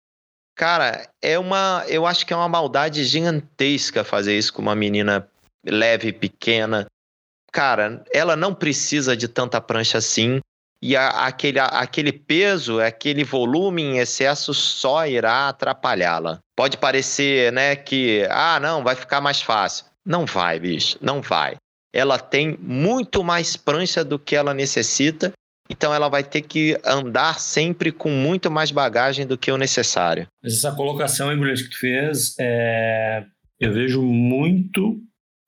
Cara, 0.57 1.11
é 1.20 1.37
uma. 1.37 1.85
Eu 1.89 2.07
acho 2.07 2.24
que 2.24 2.33
é 2.33 2.37
uma 2.37 2.49
maldade 2.49 3.03
gigantesca 3.05 4.05
fazer 4.05 4.39
isso 4.39 4.53
com 4.53 4.62
uma 4.62 4.76
menina 4.76 5.29
leve, 5.66 6.12
pequena. 6.12 6.87
Cara, 7.53 8.05
ela 8.12 8.37
não 8.37 8.55
precisa 8.55 9.16
de 9.16 9.26
tanta 9.26 9.61
prancha 9.61 9.99
assim 9.99 10.41
e 10.83 10.97
a, 10.97 11.09
aquele, 11.26 11.59
a, 11.59 11.66
aquele 11.66 12.12
peso, 12.12 12.81
aquele 12.81 13.24
volume 13.24 13.83
em 13.83 13.99
excesso 13.99 14.55
só 14.55 15.07
irá 15.07 15.49
atrapalhá-la. 15.49 16.39
Pode 16.57 16.79
parecer, 16.79 17.53
né, 17.53 17.76
que 17.76 18.26
ah, 18.31 18.59
não, 18.61 18.83
vai 18.83 18.95
ficar 18.95 19.20
mais 19.20 19.43
fácil. 19.43 19.87
Não 20.05 20.24
vai, 20.24 20.59
bicho, 20.59 20.97
não 21.01 21.20
vai. 21.20 21.57
Ela 21.93 22.18
tem 22.18 22.57
muito 22.61 23.24
mais 23.24 23.57
prancha 23.57 24.05
do 24.05 24.18
que 24.18 24.37
ela 24.37 24.55
necessita, 24.55 25.33
então 25.70 25.93
ela 25.93 26.09
vai 26.09 26.24
ter 26.24 26.43
que 26.43 26.79
andar 26.85 27.39
sempre 27.41 27.93
com 27.93 28.11
muito 28.11 28.51
mais 28.51 28.70
bagagem 28.70 29.26
do 29.26 29.37
que 29.37 29.51
o 29.51 29.59
necessário. 29.59 30.26
Essa 30.43 30.72
colocação, 30.72 31.33
hein, 31.33 31.55
que 31.55 31.70
tu 31.70 31.79
fez, 31.79 32.35
é... 32.39 33.24
eu 33.61 33.72
vejo 33.72 34.03
muito, 34.03 35.01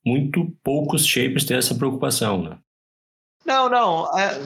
muito 0.04 0.52
poucos 0.62 1.06
shapers 1.06 1.44
ter 1.44 1.58
essa 1.58 1.74
preocupação, 1.74 2.42
né? 2.42 2.58
Não, 3.44 3.68
não, 3.68 4.18
é, 4.18 4.38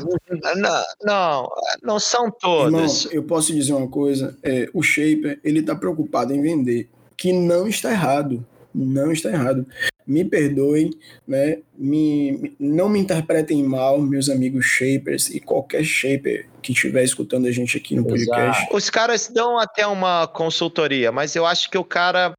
não, 0.56 0.84
não, 1.02 1.52
não 1.82 2.00
são 2.00 2.30
todos. 2.30 3.04
Irmão, 3.04 3.12
eu 3.12 3.22
posso 3.24 3.52
dizer 3.52 3.72
uma 3.72 3.88
coisa, 3.88 4.36
é, 4.42 4.68
o 4.72 4.82
Shaper, 4.82 5.40
ele 5.42 5.60
está 5.60 5.74
preocupado 5.74 6.32
em 6.32 6.40
vender, 6.40 6.88
que 7.16 7.32
não 7.32 7.66
está 7.66 7.90
errado, 7.90 8.44
não 8.74 9.10
está 9.10 9.30
errado. 9.30 9.66
Me 10.06 10.24
perdoem, 10.24 10.90
né? 11.26 11.58
Me, 11.76 12.54
não 12.58 12.88
me 12.88 13.00
interpretem 13.00 13.62
mal, 13.62 13.98
meus 14.00 14.28
amigos 14.28 14.66
Shapers 14.66 15.30
e 15.30 15.40
qualquer 15.40 15.82
Shaper 15.82 16.46
que 16.62 16.72
estiver 16.72 17.02
escutando 17.02 17.46
a 17.46 17.50
gente 17.50 17.76
aqui 17.76 17.96
no 17.96 18.04
podcast. 18.04 18.60
Exato. 18.62 18.76
Os 18.76 18.90
caras 18.90 19.28
dão 19.28 19.58
até 19.58 19.86
uma 19.86 20.26
consultoria, 20.26 21.10
mas 21.10 21.34
eu 21.34 21.46
acho 21.46 21.70
que 21.70 21.78
o 21.78 21.84
cara, 21.84 22.32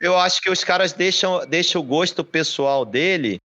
eu 0.00 0.16
acho 0.16 0.40
que 0.42 0.50
os 0.50 0.62
caras 0.64 0.92
deixam, 0.92 1.46
deixam 1.46 1.80
o 1.80 1.84
gosto 1.84 2.24
pessoal 2.24 2.84
dele 2.84 3.38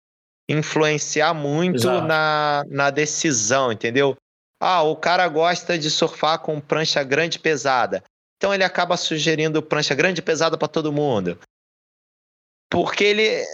influenciar 0.49 1.33
muito 1.33 1.87
na, 2.01 2.63
na 2.67 2.89
decisão, 2.89 3.71
entendeu? 3.71 4.15
Ah, 4.59 4.83
o 4.83 4.95
cara 4.95 5.27
gosta 5.27 5.77
de 5.77 5.89
surfar 5.89 6.39
com 6.39 6.59
prancha 6.59 7.03
grande 7.03 7.37
e 7.37 7.41
pesada. 7.41 8.03
Então 8.37 8.53
ele 8.53 8.63
acaba 8.63 8.97
sugerindo 8.97 9.61
prancha 9.61 9.95
grande 9.95 10.19
e 10.19 10.23
pesada 10.23 10.57
para 10.57 10.67
todo 10.67 10.91
mundo. 10.91 11.39
Porque 12.69 13.03
ele. 13.03 13.45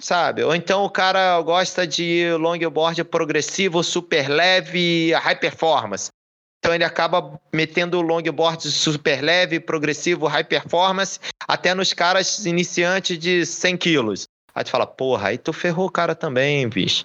Sabe? 0.00 0.42
Ou 0.42 0.54
então 0.54 0.84
o 0.84 0.90
cara 0.90 1.40
gosta 1.42 1.86
de 1.86 2.32
longboard 2.38 3.04
progressivo, 3.04 3.82
super 3.82 4.28
leve, 4.28 5.12
high 5.12 5.38
performance. 5.38 6.10
Então 6.58 6.74
ele 6.74 6.84
acaba 6.84 7.40
metendo 7.52 8.02
longboard 8.02 8.70
super 8.70 9.22
leve, 9.22 9.60
progressivo, 9.60 10.26
high 10.26 10.44
performance, 10.44 11.18
até 11.48 11.74
nos 11.74 11.92
caras 11.92 12.44
iniciantes 12.44 13.18
de 13.18 13.46
100 13.46 13.76
quilos. 13.78 14.26
Aí 14.54 14.64
tu 14.64 14.70
fala, 14.70 14.86
porra, 14.86 15.28
aí 15.28 15.38
tu 15.38 15.52
ferrou 15.52 15.86
o 15.86 15.90
cara 15.90 16.14
também, 16.14 16.68
bicho. 16.68 17.04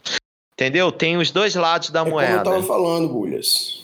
Entendeu? 0.53 0.91
Tem 0.91 1.17
os 1.17 1.31
dois 1.31 1.53
lados 1.55 1.89
da 1.89 2.01
é 2.01 2.09
moeda. 2.09 2.43
Como 2.43 2.55
eu 2.55 2.61
tava 2.61 2.63
falando, 2.63 3.09
Bulhas. 3.09 3.83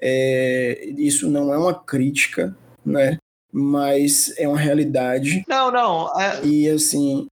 É, 0.00 0.86
isso 0.96 1.28
não 1.28 1.52
é 1.52 1.58
uma 1.58 1.74
crítica, 1.74 2.56
né? 2.84 3.18
Mas 3.52 4.32
é 4.38 4.46
uma 4.46 4.58
realidade. 4.58 5.44
Não, 5.48 5.70
não. 5.70 6.20
É... 6.20 6.44
E 6.44 6.68
assim, 6.68 7.26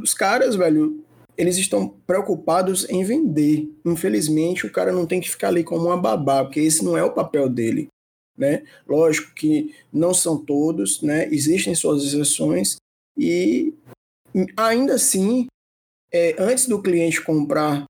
os 0.00 0.14
caras, 0.14 0.54
velho, 0.54 1.04
eles 1.36 1.56
estão 1.56 1.88
preocupados 2.06 2.88
em 2.88 3.04
vender. 3.04 3.68
Infelizmente, 3.84 4.66
o 4.66 4.72
cara 4.72 4.92
não 4.92 5.06
tem 5.06 5.20
que 5.20 5.30
ficar 5.30 5.48
ali 5.48 5.64
como 5.64 5.86
uma 5.86 5.96
babá, 5.96 6.44
porque 6.44 6.60
esse 6.60 6.84
não 6.84 6.96
é 6.96 7.02
o 7.02 7.12
papel 7.12 7.48
dele. 7.48 7.88
Né? 8.36 8.64
Lógico 8.86 9.32
que 9.32 9.74
não 9.92 10.12
são 10.12 10.36
todos, 10.36 11.00
né? 11.02 11.28
Existem 11.32 11.74
suas 11.74 12.02
exceções 12.04 12.76
e 13.16 13.72
ainda 14.56 14.94
assim, 14.94 15.46
é, 16.12 16.34
antes 16.38 16.66
do 16.66 16.82
cliente 16.82 17.22
comprar, 17.22 17.84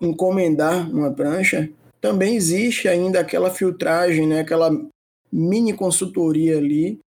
encomendar 0.00 0.90
uma 0.90 1.12
prancha, 1.12 1.70
também 2.00 2.34
existe 2.34 2.88
ainda 2.88 3.20
aquela 3.20 3.50
filtragem, 3.50 4.26
né, 4.26 4.40
aquela 4.40 4.70
mini 5.30 5.72
consultoria 5.72 6.58
ali 6.58 6.98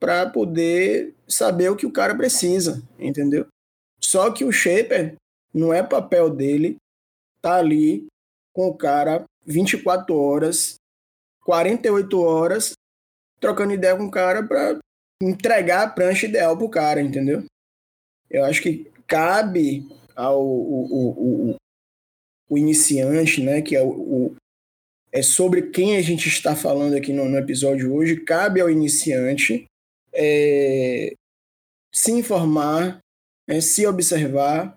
para 0.00 0.30
poder 0.30 1.14
saber 1.26 1.70
o 1.70 1.76
que 1.76 1.86
o 1.86 1.92
cara 1.92 2.14
precisa, 2.14 2.82
entendeu? 2.98 3.46
Só 4.00 4.30
que 4.30 4.44
o 4.44 4.52
shaper 4.52 5.16
não 5.52 5.72
é 5.72 5.82
papel 5.82 6.30
dele 6.30 6.76
tá 7.40 7.56
ali 7.56 8.06
com 8.52 8.68
o 8.68 8.76
cara 8.76 9.24
24 9.44 10.14
horas, 10.14 10.76
48 11.44 12.20
horas 12.20 12.72
trocando 13.40 13.72
ideia 13.72 13.96
com 13.96 14.06
o 14.06 14.10
cara 14.10 14.42
para 14.42 14.78
entregar 15.22 15.82
a 15.82 15.90
prancha 15.90 16.26
ideal 16.26 16.56
pro 16.56 16.68
cara, 16.68 17.00
entendeu? 17.00 17.44
Eu 18.30 18.44
acho 18.44 18.62
que 18.62 18.90
cabe 19.06 19.86
ao 20.14 20.42
o, 20.42 21.52
o, 21.52 21.56
o, 22.48 22.58
iniciante, 22.58 23.42
né, 23.42 23.62
que 23.62 23.76
é 23.76 23.82
o, 23.82 24.34
é 25.12 25.22
sobre 25.22 25.70
quem 25.70 25.96
a 25.96 26.02
gente 26.02 26.28
está 26.28 26.54
falando 26.54 26.94
aqui 26.94 27.12
no, 27.12 27.26
no 27.26 27.38
episódio 27.38 27.94
hoje, 27.94 28.20
cabe 28.20 28.60
ao 28.60 28.70
iniciante 28.70 29.66
é, 30.12 31.14
se 31.92 32.12
informar, 32.12 32.98
é, 33.48 33.60
se 33.60 33.86
observar 33.86 34.74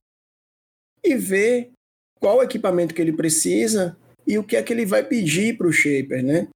e 1.04 1.16
ver 1.16 1.72
qual 2.20 2.44
equipamento 2.44 2.94
que 2.94 3.02
ele 3.02 3.14
precisa 3.14 3.98
e 4.28 4.38
o 4.38 4.44
que 4.44 4.56
é 4.56 4.64
que 4.64 4.72
ele 4.72 4.86
vai 4.86 5.04
pedir 5.04 5.58
para 5.58 5.68
o 5.68 5.74
shaper, 5.74 6.24
né? 6.24 6.48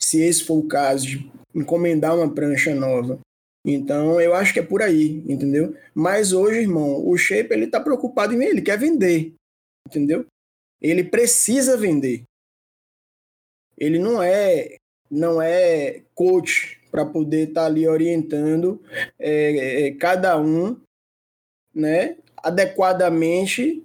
Se 0.00 0.20
esse 0.20 0.44
for 0.44 0.58
o 0.58 0.68
caso 0.68 1.06
de 1.06 1.32
encomendar 1.54 2.16
uma 2.16 2.32
prancha 2.32 2.74
nova. 2.74 3.20
Então, 3.64 4.20
eu 4.20 4.34
acho 4.34 4.52
que 4.52 4.60
é 4.60 4.62
por 4.62 4.82
aí, 4.82 5.22
entendeu? 5.28 5.76
Mas 5.94 6.32
hoje, 6.32 6.60
irmão, 6.60 7.06
o 7.06 7.16
shaper 7.16 7.56
ele 7.56 7.66
tá 7.66 7.80
preocupado 7.80 8.32
em 8.32 8.42
ele 8.42 8.62
quer 8.62 8.78
vender, 8.78 9.34
entendeu? 9.86 10.26
Ele 10.80 11.04
precisa 11.04 11.76
vender. 11.76 12.22
Ele 13.76 13.98
não 13.98 14.22
é 14.22 14.76
não 15.10 15.40
é 15.40 16.02
coach 16.14 16.78
para 16.90 17.04
poder 17.04 17.48
estar 17.48 17.62
tá 17.62 17.66
ali 17.66 17.86
orientando 17.86 18.82
é, 19.18 19.86
é, 19.86 19.94
cada 19.94 20.38
um, 20.38 20.78
né, 21.74 22.16
adequadamente 22.36 23.82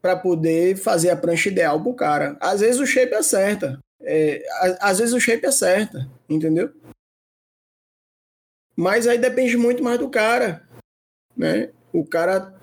para 0.00 0.16
poder 0.16 0.76
fazer 0.76 1.10
a 1.10 1.16
prancha 1.16 1.48
ideal 1.48 1.82
pro 1.82 1.94
cara. 1.94 2.36
Às 2.40 2.60
vezes 2.60 2.80
o 2.80 2.86
shape 2.86 3.14
acerta, 3.14 3.78
é, 4.02 4.44
às 4.80 4.98
vezes 4.98 5.14
o 5.14 5.20
shape 5.20 5.46
acerta, 5.46 6.08
entendeu? 6.28 6.72
Mas 8.78 9.08
aí 9.08 9.18
depende 9.18 9.56
muito 9.56 9.82
mais 9.82 9.98
do 9.98 10.08
cara, 10.08 10.64
né? 11.36 11.72
O 11.92 12.06
cara 12.06 12.56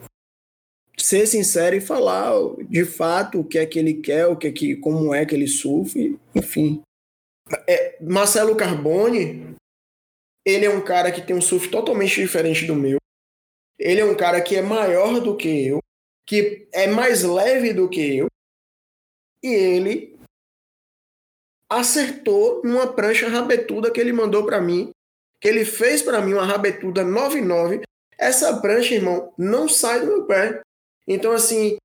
ser 0.97 1.27
sincero 1.27 1.75
e 1.75 1.81
falar 1.81 2.31
de 2.69 2.85
fato 2.85 3.41
o 3.41 3.43
que 3.43 3.59
é 3.59 3.65
que 3.65 3.77
ele 3.77 3.95
quer, 3.95 4.25
o 4.27 4.37
que 4.37 4.47
é 4.47 4.51
que, 4.53 4.77
como 4.77 5.13
é 5.13 5.25
que 5.25 5.35
ele 5.35 5.45
sofre, 5.45 6.17
enfim. 6.33 6.81
É, 7.67 8.01
Marcelo 8.01 8.55
Carbone, 8.55 9.57
ele 10.45 10.65
é 10.65 10.69
um 10.69 10.81
cara 10.81 11.11
que 11.11 11.21
tem 11.21 11.35
um 11.35 11.41
surf 11.41 11.69
totalmente 11.69 12.21
diferente 12.21 12.65
do 12.65 12.75
meu. 12.75 12.97
Ele 13.77 13.99
é 13.99 14.05
um 14.05 14.15
cara 14.15 14.41
que 14.41 14.55
é 14.55 14.61
maior 14.61 15.19
do 15.19 15.35
que 15.35 15.67
eu, 15.67 15.79
que 16.25 16.65
é 16.71 16.87
mais 16.87 17.23
leve 17.23 17.73
do 17.73 17.89
que 17.89 18.19
eu. 18.19 18.27
E 19.43 19.49
ele 19.53 20.17
acertou 21.69 22.61
numa 22.63 22.87
prancha 22.93 23.27
rabetuda 23.27 23.91
que 23.91 23.99
ele 23.99 24.13
mandou 24.13 24.45
para 24.45 24.61
mim, 24.61 24.94
que 25.45 25.49
ele 25.49 25.63
fez 25.63 26.01
para 26.01 26.21
mim 26.21 26.33
uma 26.33 26.43
rabetuda 26.43 27.03
99. 27.03 27.81
Essa 28.17 28.57
prancha, 28.57 28.95
irmão, 28.95 29.31
não 29.37 29.69
sai 29.69 29.99
do 29.99 30.07
meu 30.07 30.25
pé. 30.25 30.59
Então, 31.07 31.31
assim, 31.33 31.77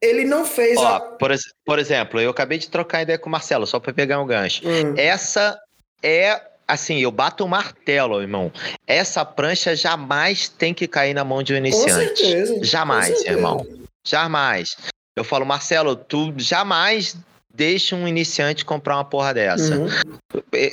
ele 0.00 0.24
não 0.24 0.44
fez. 0.44 0.78
Ó, 0.78 0.86
a... 0.86 1.00
por, 1.00 1.32
por, 1.64 1.80
exemplo, 1.80 2.20
eu 2.20 2.30
acabei 2.30 2.58
de 2.58 2.70
trocar 2.70 3.02
ideia 3.02 3.18
com 3.18 3.28
o 3.28 3.32
Marcelo, 3.32 3.66
só 3.66 3.80
para 3.80 3.92
pegar 3.92 4.20
um 4.20 4.26
gancho. 4.26 4.62
Hum. 4.64 4.94
Essa 4.96 5.58
é. 6.00 6.40
Assim, 6.68 7.00
eu 7.00 7.10
bato 7.10 7.42
o 7.42 7.46
um 7.48 7.50
martelo, 7.50 8.20
irmão. 8.20 8.52
Essa 8.86 9.24
prancha 9.24 9.74
jamais 9.74 10.48
tem 10.48 10.72
que 10.72 10.86
cair 10.86 11.12
na 11.12 11.24
mão 11.24 11.42
de 11.42 11.52
um 11.52 11.56
iniciante. 11.56 12.10
Com 12.10 12.16
certeza. 12.16 12.62
Jamais, 12.62 13.08
com 13.08 13.16
certeza. 13.16 13.36
irmão. 13.36 13.66
Jamais. 14.06 14.76
Eu 15.16 15.24
falo, 15.24 15.44
Marcelo, 15.44 15.96
tu 15.96 16.32
jamais 16.36 17.16
deixa 17.60 17.94
um 17.94 18.08
iniciante 18.08 18.64
comprar 18.64 18.96
uma 18.96 19.04
porra 19.04 19.34
dessa. 19.34 19.76
Uhum. 19.76 19.86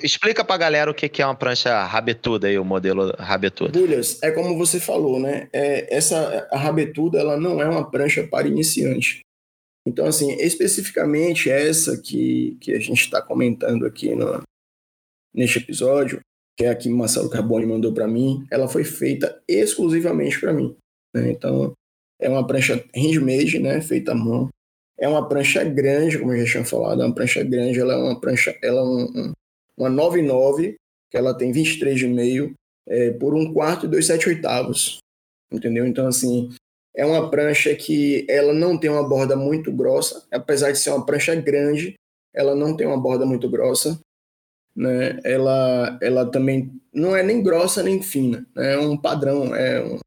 Explica 0.01 0.45
pra 0.45 0.55
galera 0.55 0.89
o 0.89 0.93
que 0.93 1.21
é 1.21 1.25
uma 1.25 1.35
prancha 1.35 1.83
rabetuda 1.83 2.47
aí, 2.47 2.57
o 2.57 2.63
modelo 2.63 3.13
rabetuda. 3.19 3.77
Bulhas, 3.77 4.23
é 4.23 4.31
como 4.31 4.57
você 4.57 4.79
falou, 4.79 5.19
né? 5.19 5.49
É, 5.51 5.93
essa 5.93 6.47
rabetuda, 6.49 7.19
ela 7.19 7.35
não 7.35 7.61
é 7.61 7.67
uma 7.67 7.91
prancha 7.91 8.25
para 8.25 8.47
iniciante. 8.47 9.19
Então, 9.85 10.05
assim, 10.05 10.31
especificamente 10.39 11.49
essa 11.49 12.01
que, 12.01 12.57
que 12.61 12.71
a 12.71 12.79
gente 12.79 13.01
está 13.01 13.21
comentando 13.21 13.85
aqui 13.85 14.15
no, 14.15 14.41
neste 15.35 15.57
episódio, 15.57 16.21
que 16.57 16.63
é 16.63 16.69
a 16.69 16.75
que 16.75 16.88
Marcelo 16.88 17.29
Carboni 17.29 17.65
mandou 17.65 17.93
para 17.93 18.07
mim, 18.07 18.47
ela 18.49 18.69
foi 18.69 18.85
feita 18.85 19.43
exclusivamente 19.45 20.39
para 20.39 20.53
mim. 20.53 20.73
Né? 21.13 21.31
Então, 21.31 21.73
é 22.21 22.29
uma 22.29 22.47
prancha 22.47 22.81
handmade, 22.95 23.59
né? 23.59 23.81
Feita 23.81 24.13
à 24.13 24.15
mão. 24.15 24.47
É 24.99 25.07
uma 25.07 25.27
prancha 25.27 25.63
grande, 25.63 26.17
como 26.17 26.33
eu 26.33 26.45
já 26.45 26.51
tinha 26.51 26.65
falado, 26.65 27.01
é 27.01 27.05
uma 27.05 27.13
prancha 27.13 27.43
grande, 27.43 27.79
ela 27.79 27.93
é 27.93 27.97
uma 27.97 28.19
prancha, 28.19 28.57
ela 28.63 28.79
é 28.79 28.83
um, 28.83 29.03
um, 29.03 29.33
uma 29.77 29.89
99, 29.89 30.75
que 31.09 31.17
ela 31.17 31.37
tem 31.37 31.51
23,5 31.51 32.53
é, 32.87 33.11
por 33.11 33.35
um 33.35 33.53
quarto 33.53 33.85
e 33.85 33.89
dois 33.89 34.07
sete 34.07 34.27
oitavos, 34.27 34.97
entendeu? 35.51 35.85
Então, 35.85 36.07
assim, 36.07 36.49
é 36.95 37.05
uma 37.05 37.29
prancha 37.29 37.75
que 37.75 38.25
ela 38.27 38.53
não 38.53 38.77
tem 38.77 38.89
uma 38.89 39.07
borda 39.07 39.35
muito 39.35 39.71
grossa, 39.71 40.25
apesar 40.31 40.71
de 40.71 40.79
ser 40.79 40.89
uma 40.89 41.05
prancha 41.05 41.35
grande, 41.35 41.93
ela 42.33 42.55
não 42.55 42.75
tem 42.75 42.87
uma 42.87 42.99
borda 42.99 43.25
muito 43.25 43.49
grossa, 43.49 43.99
né? 44.75 45.19
Ela, 45.23 45.97
ela 46.01 46.25
também 46.25 46.71
não 46.93 47.15
é 47.15 47.21
nem 47.21 47.41
grossa 47.43 47.83
nem 47.83 48.01
fina, 48.01 48.45
né? 48.55 48.73
é 48.73 48.79
um 48.79 48.97
padrão, 48.97 49.55
é 49.55 49.83
um, 49.83 49.99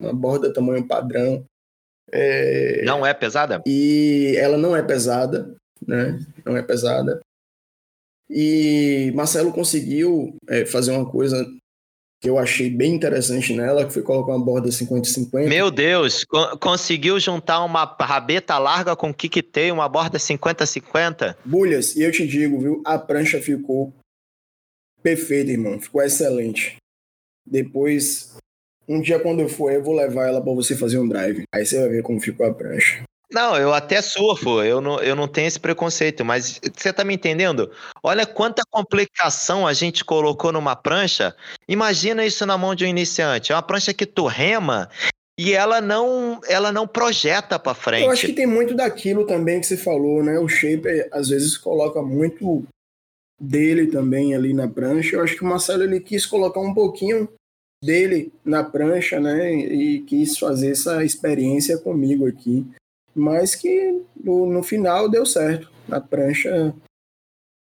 uma 0.00 0.12
borda 0.12 0.52
tamanho 0.52 0.86
padrão, 0.86 1.44
é... 2.12 2.82
Não 2.84 3.04
é 3.04 3.12
pesada? 3.14 3.62
E 3.66 4.34
ela 4.38 4.56
não 4.56 4.76
é 4.76 4.82
pesada, 4.82 5.54
né? 5.86 6.18
Não 6.44 6.56
é 6.56 6.62
pesada. 6.62 7.20
E 8.28 9.12
Marcelo 9.14 9.52
conseguiu 9.52 10.36
é, 10.48 10.64
fazer 10.64 10.92
uma 10.92 11.08
coisa 11.08 11.46
que 12.20 12.30
eu 12.30 12.38
achei 12.38 12.70
bem 12.70 12.94
interessante 12.94 13.54
nela, 13.54 13.84
que 13.84 13.92
foi 13.92 14.02
colocar 14.02 14.32
uma 14.32 14.42
borda 14.42 14.70
50-50. 14.70 15.46
Meu 15.46 15.70
Deus, 15.70 16.24
co 16.24 16.56
conseguiu 16.58 17.20
juntar 17.20 17.62
uma 17.62 17.84
rabeta 18.00 18.56
larga 18.56 18.96
com 18.96 19.12
kicktail, 19.12 19.74
uma 19.74 19.88
borda 19.88 20.16
50-50? 20.16 21.36
Bulhas, 21.44 21.94
e 21.94 22.02
eu 22.02 22.10
te 22.10 22.26
digo, 22.26 22.58
viu, 22.58 22.82
a 22.84 22.98
prancha 22.98 23.42
ficou 23.42 23.92
perfeita, 25.02 25.50
irmão, 25.50 25.78
ficou 25.78 26.02
excelente. 26.02 26.76
Depois 27.46 28.34
um 28.88 29.00
dia, 29.00 29.18
quando 29.18 29.40
eu 29.40 29.48
for, 29.48 29.72
eu 29.72 29.82
vou 29.82 29.94
levar 29.94 30.28
ela 30.28 30.40
para 30.40 30.52
você 30.52 30.76
fazer 30.76 30.98
um 30.98 31.08
drive. 31.08 31.44
Aí 31.54 31.64
você 31.64 31.78
vai 31.80 31.88
ver 31.88 32.02
como 32.02 32.20
ficou 32.20 32.46
a 32.46 32.52
prancha. 32.52 33.02
Não, 33.34 33.56
eu 33.56 33.74
até 33.74 34.00
surfo, 34.00 34.62
eu 34.62 34.80
não, 34.80 35.00
eu 35.00 35.16
não 35.16 35.26
tenho 35.26 35.48
esse 35.48 35.58
preconceito, 35.58 36.24
mas 36.24 36.60
você 36.72 36.92
tá 36.92 37.02
me 37.02 37.14
entendendo? 37.14 37.68
Olha 38.00 38.24
quanta 38.24 38.62
complicação 38.70 39.66
a 39.66 39.72
gente 39.72 40.04
colocou 40.04 40.52
numa 40.52 40.76
prancha. 40.76 41.34
Imagina 41.68 42.24
isso 42.24 42.46
na 42.46 42.56
mão 42.56 42.76
de 42.76 42.84
um 42.84 42.88
iniciante. 42.88 43.50
É 43.50 43.54
uma 43.56 43.62
prancha 43.62 43.92
que 43.92 44.06
tu 44.06 44.26
rema 44.26 44.88
e 45.38 45.52
ela 45.52 45.80
não, 45.80 46.40
ela 46.46 46.70
não 46.70 46.86
projeta 46.86 47.58
para 47.58 47.74
frente. 47.74 48.04
Eu 48.04 48.12
acho 48.12 48.26
que 48.26 48.34
tem 48.34 48.46
muito 48.46 48.72
daquilo 48.72 49.26
também 49.26 49.58
que 49.58 49.66
você 49.66 49.76
falou, 49.76 50.22
né? 50.22 50.38
O 50.38 50.46
shaper 50.46 51.08
às 51.10 51.28
vezes 51.28 51.58
coloca 51.58 52.00
muito 52.00 52.64
dele 53.40 53.88
também 53.88 54.32
ali 54.32 54.54
na 54.54 54.68
prancha. 54.68 55.16
Eu 55.16 55.24
acho 55.24 55.34
que 55.34 55.42
o 55.42 55.48
Marcelo 55.48 55.82
ele 55.82 55.98
quis 55.98 56.24
colocar 56.24 56.60
um 56.60 56.72
pouquinho 56.72 57.28
dele 57.84 58.32
na 58.44 58.64
prancha, 58.64 59.20
né? 59.20 59.52
E 59.54 60.00
quis 60.00 60.38
fazer 60.38 60.72
essa 60.72 61.04
experiência 61.04 61.78
comigo 61.78 62.26
aqui. 62.26 62.66
Mas 63.14 63.54
que 63.54 64.02
no, 64.16 64.46
no 64.46 64.62
final 64.62 65.08
deu 65.08 65.24
certo. 65.24 65.70
A 65.90 66.00
prancha 66.00 66.74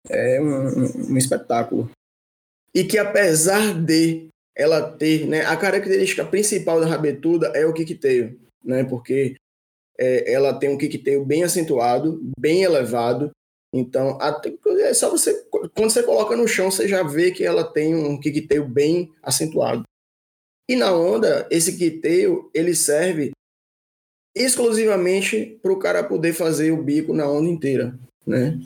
é 0.09 0.41
um, 0.41 1.13
um, 1.13 1.17
espetáculo. 1.17 1.91
E 2.75 2.85
que 2.85 2.99
apesar 2.99 3.75
de 3.75 4.29
ela 4.57 4.93
ter, 4.93 5.27
né, 5.27 5.45
a 5.47 5.57
característica 5.57 6.25
principal 6.25 6.81
da 6.81 6.87
rabetuda 6.87 7.49
é 7.49 7.67
o 7.67 7.73
kicktail, 7.73 8.39
né? 8.65 8.85
Porque 8.85 9.37
é, 9.99 10.33
ela 10.33 10.55
tem 10.55 10.69
um 10.69 10.79
kicktail 10.79 11.25
bem 11.25 11.43
acentuado, 11.43 12.21
bem 12.39 12.63
elevado. 12.63 13.31
Então, 13.73 14.19
até, 14.21 14.55
é 14.81 14.95
só 14.95 15.11
você 15.11 15.45
quando 15.51 15.91
você 15.91 16.03
coloca 16.03 16.37
no 16.37 16.47
chão, 16.47 16.71
você 16.71 16.87
já 16.87 17.03
vê 17.03 17.33
que 17.33 17.45
ela 17.45 17.65
tem 17.65 17.95
um 17.95 18.19
kicktail 18.21 18.69
bem 18.69 19.13
acentuado. 19.23 19.83
E 20.69 20.77
na 20.77 20.93
onda, 20.93 21.47
esse 21.51 21.77
quiteio, 21.77 22.51
ele 22.55 22.75
serve 22.75 23.33
exclusivamente 24.35 25.59
para 25.63 25.73
o 25.73 25.79
cara 25.79 26.03
poder 26.03 26.33
fazer 26.33 26.73
o 26.73 26.83
bico 26.83 27.13
na 27.13 27.29
onda 27.29 27.49
inteira, 27.49 27.99
né? 28.27 28.61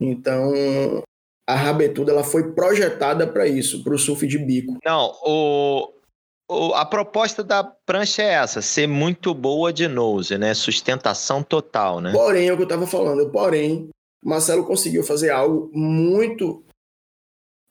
Então, 0.00 0.52
a 1.48 1.54
rabetuda 1.54 2.12
ela 2.12 2.22
foi 2.24 2.52
projetada 2.52 3.26
para 3.26 3.46
isso, 3.46 3.82
para 3.82 3.94
o 3.94 3.98
surf 3.98 4.26
de 4.26 4.38
bico. 4.38 4.78
Não, 4.84 5.12
o, 5.24 5.92
o, 6.48 6.74
a 6.74 6.84
proposta 6.84 7.42
da 7.42 7.64
prancha 7.64 8.22
é 8.22 8.34
essa, 8.34 8.62
ser 8.62 8.86
muito 8.86 9.34
boa 9.34 9.72
de 9.72 9.88
nose, 9.88 10.36
né? 10.38 10.54
Sustentação 10.54 11.42
total, 11.42 12.00
né? 12.00 12.12
Porém, 12.12 12.48
é 12.48 12.52
o 12.52 12.56
que 12.56 12.62
eu 12.62 12.66
estava 12.66 12.86
falando, 12.86 13.28
porém, 13.30 13.88
Marcelo 14.24 14.64
conseguiu 14.64 15.02
fazer 15.02 15.30
algo 15.30 15.70
muito 15.72 16.64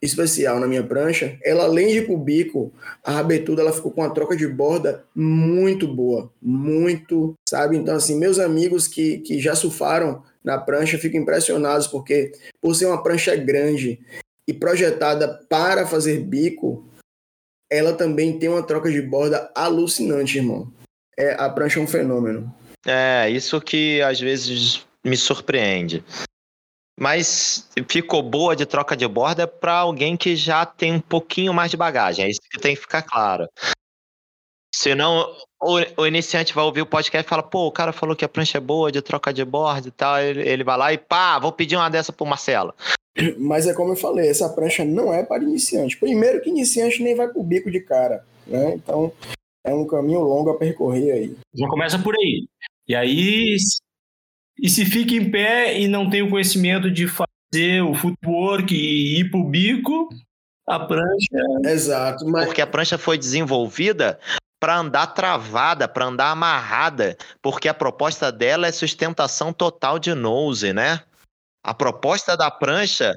especial 0.02 0.60
na 0.60 0.68
minha 0.68 0.84
prancha, 0.84 1.38
ela 1.44 1.66
além 1.66 1.90
de 1.90 1.98
ir 2.00 2.06
pro 2.06 2.18
bico, 2.18 2.74
a 3.04 3.12
rabetuda 3.12 3.62
ela 3.62 3.72
ficou 3.72 3.92
com 3.92 4.02
uma 4.02 4.14
troca 4.14 4.36
de 4.36 4.48
borda 4.48 5.04
muito 5.16 5.88
boa, 5.88 6.32
muito, 6.42 7.36
sabe? 7.48 7.78
Então 7.78 7.96
assim, 7.96 8.18
meus 8.18 8.40
amigos 8.40 8.88
que, 8.88 9.20
que 9.20 9.40
já 9.40 9.56
surfaram 9.56 10.24
na 10.44 10.58
prancha 10.58 10.98
ficam 10.98 11.22
impressionados 11.22 11.86
porque 11.86 12.32
por 12.60 12.74
ser 12.76 12.88
uma 12.88 13.04
prancha 13.04 13.36
grande 13.36 14.00
e 14.48 14.54
projetada 14.54 15.40
para 15.48 15.86
fazer 15.86 16.20
bico, 16.22 16.88
ela 17.70 17.94
também 17.94 18.38
tem 18.40 18.50
uma 18.50 18.64
troca 18.64 18.92
de 18.92 19.02
borda 19.02 19.52
alucinante, 19.56 20.38
irmão. 20.38 20.72
É, 21.18 21.36
a 21.40 21.48
prancha 21.50 21.80
é 21.80 21.84
um 21.84 21.88
fenômeno. 21.88 22.54
É, 22.86 23.30
isso 23.30 23.62
que 23.62 24.02
às 24.02 24.20
vezes 24.20 24.84
me 25.06 25.16
surpreende 25.16 26.04
mas 27.02 27.68
ficou 27.90 28.22
boa 28.22 28.56
de 28.56 28.64
troca 28.64 28.96
de 28.96 29.08
borda 29.08 29.48
para 29.48 29.74
alguém 29.74 30.16
que 30.16 30.36
já 30.36 30.64
tem 30.68 30.94
um 30.94 31.02
pouquinho 31.02 31.52
mais 31.52 31.72
de 31.72 31.76
bagagem. 31.76 32.26
É 32.26 32.30
isso 32.30 32.40
que 32.40 32.60
tem 32.60 32.76
que 32.76 32.82
ficar 32.82 33.02
claro. 33.02 33.48
Senão 34.72 35.36
o, 35.60 35.80
o 35.98 36.06
iniciante 36.06 36.54
vai 36.54 36.64
ouvir 36.64 36.84
o 36.84 36.86
podcast 36.86 37.26
e 37.26 37.30
fala, 37.30 37.42
pô, 37.42 37.66
o 37.66 37.72
cara 37.72 37.92
falou 37.92 38.16
que 38.16 38.24
a 38.24 38.30
prancha 38.30 38.60
é 38.60 38.62
boa 38.62 38.92
de 38.92 39.02
troca 39.02 39.34
de 39.34 39.44
bordo 39.44 39.88
e 39.88 39.92
tal. 39.92 40.20
Ele, 40.20 40.48
ele 40.48 40.64
vai 40.64 40.78
lá 40.78 40.94
e 40.94 40.98
pá, 41.00 41.40
vou 41.40 41.52
pedir 41.52 41.76
uma 41.76 41.90
dessa 41.90 42.14
pro 42.14 42.24
Marcelo. 42.24 42.72
Mas 43.40 43.66
é 43.66 43.74
como 43.74 43.94
eu 43.94 43.98
falei, 43.98 44.30
essa 44.30 44.48
prancha 44.50 44.86
não 44.86 45.12
é 45.12 45.24
para 45.24 45.42
iniciante. 45.42 45.98
Primeiro 45.98 46.40
que 46.40 46.52
iniciante 46.52 47.02
nem 47.02 47.16
vai 47.16 47.28
pro 47.30 47.42
bico 47.42 47.72
de 47.72 47.80
cara, 47.80 48.24
né? 48.46 48.76
Então 48.76 49.12
é 49.66 49.74
um 49.74 49.88
caminho 49.88 50.20
longo 50.20 50.52
a 50.52 50.58
percorrer 50.58 51.14
aí. 51.14 51.36
Já 51.56 51.68
começa 51.68 51.98
por 51.98 52.16
aí. 52.16 52.46
E 52.88 52.96
aí, 52.96 53.58
e 54.60 54.70
se 54.70 54.86
fica 54.86 55.14
em 55.14 55.30
pé 55.30 55.80
e 55.80 55.88
não 55.88 56.10
tem 56.10 56.22
o 56.22 56.30
conhecimento 56.30 56.90
de 56.90 57.08
fazer 57.08 57.82
o 57.82 57.94
footwork 57.94 58.74
e 58.74 59.20
ir 59.20 59.32
pro 59.32 59.44
bico, 59.44 60.10
a 60.68 60.80
prancha. 60.80 61.38
Exato. 61.66 62.26
Mas... 62.28 62.46
Porque 62.46 62.62
a 62.62 62.68
prancha 62.68 62.98
foi 62.98 63.18
desenvolvida 63.18 64.20
para 64.60 64.78
andar 64.78 65.08
travada, 65.08 65.88
para 65.88 66.06
andar 66.06 66.30
amarrada, 66.30 67.18
porque 67.42 67.68
a 67.68 67.74
proposta 67.74 68.32
dela 68.32 68.68
é 68.68 68.72
sustentação 68.72 69.52
total 69.52 69.98
de 69.98 70.14
nose, 70.14 70.72
né? 70.72 71.02
A 71.64 71.74
proposta 71.74 72.38
da 72.38 72.50
prancha 72.52 73.16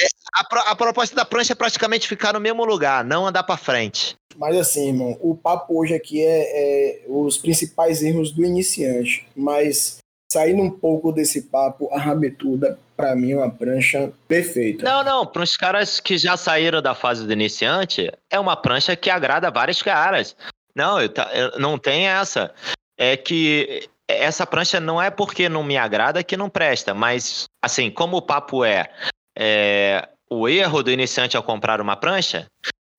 é, 0.00 0.06
a, 0.34 0.70
a, 0.70 0.76
proposta 0.76 1.14
da 1.14 1.24
prancha 1.24 1.52
é 1.52 1.56
praticamente 1.56 2.08
ficar 2.08 2.32
no 2.32 2.40
mesmo 2.40 2.64
lugar, 2.64 3.04
não 3.04 3.26
andar 3.26 3.42
para 3.42 3.56
frente. 3.56 4.16
Mas 4.36 4.56
assim, 4.56 4.88
irmão, 4.88 5.18
o 5.20 5.36
papo 5.36 5.78
hoje 5.78 5.94
aqui 5.94 6.24
é, 6.24 7.02
é, 7.02 7.04
os 7.06 7.36
principais 7.36 8.02
erros 8.02 8.32
do 8.32 8.44
iniciante. 8.44 9.26
Mas 9.36 9.98
saindo 10.32 10.62
um 10.62 10.70
pouco 10.70 11.12
desse 11.12 11.42
papo, 11.42 11.90
a 11.92 11.98
rabetuda, 11.98 12.78
para 12.96 13.14
mim, 13.14 13.32
é 13.32 13.36
uma 13.36 13.50
prancha 13.50 14.10
perfeita. 14.26 14.82
Não, 14.82 15.04
não, 15.04 15.26
para 15.26 15.42
os 15.42 15.58
caras 15.58 16.00
que 16.00 16.16
já 16.16 16.38
saíram 16.38 16.80
da 16.80 16.94
fase 16.94 17.26
do 17.26 17.32
iniciante, 17.32 18.10
é 18.30 18.40
uma 18.40 18.56
prancha 18.56 18.96
que 18.96 19.10
agrada 19.10 19.50
vários 19.50 19.82
caras. 19.82 20.34
Não, 20.74 20.98
eu, 20.98 21.10
eu, 21.34 21.58
não 21.58 21.76
tem 21.76 22.08
essa. 22.08 22.50
É 22.98 23.14
que 23.14 23.86
essa 24.08 24.46
prancha 24.46 24.80
não 24.80 25.00
é 25.00 25.10
porque 25.10 25.50
não 25.50 25.62
me 25.62 25.76
agrada 25.76 26.24
que 26.24 26.36
não 26.36 26.48
presta, 26.48 26.94
mas 26.94 27.44
assim, 27.62 27.90
como 27.90 28.16
o 28.16 28.22
papo 28.22 28.64
é, 28.64 28.90
é 29.38 30.08
o 30.30 30.48
erro 30.48 30.82
do 30.82 30.90
iniciante 30.90 31.36
ao 31.36 31.42
comprar 31.42 31.78
uma 31.78 31.96
prancha, 31.96 32.46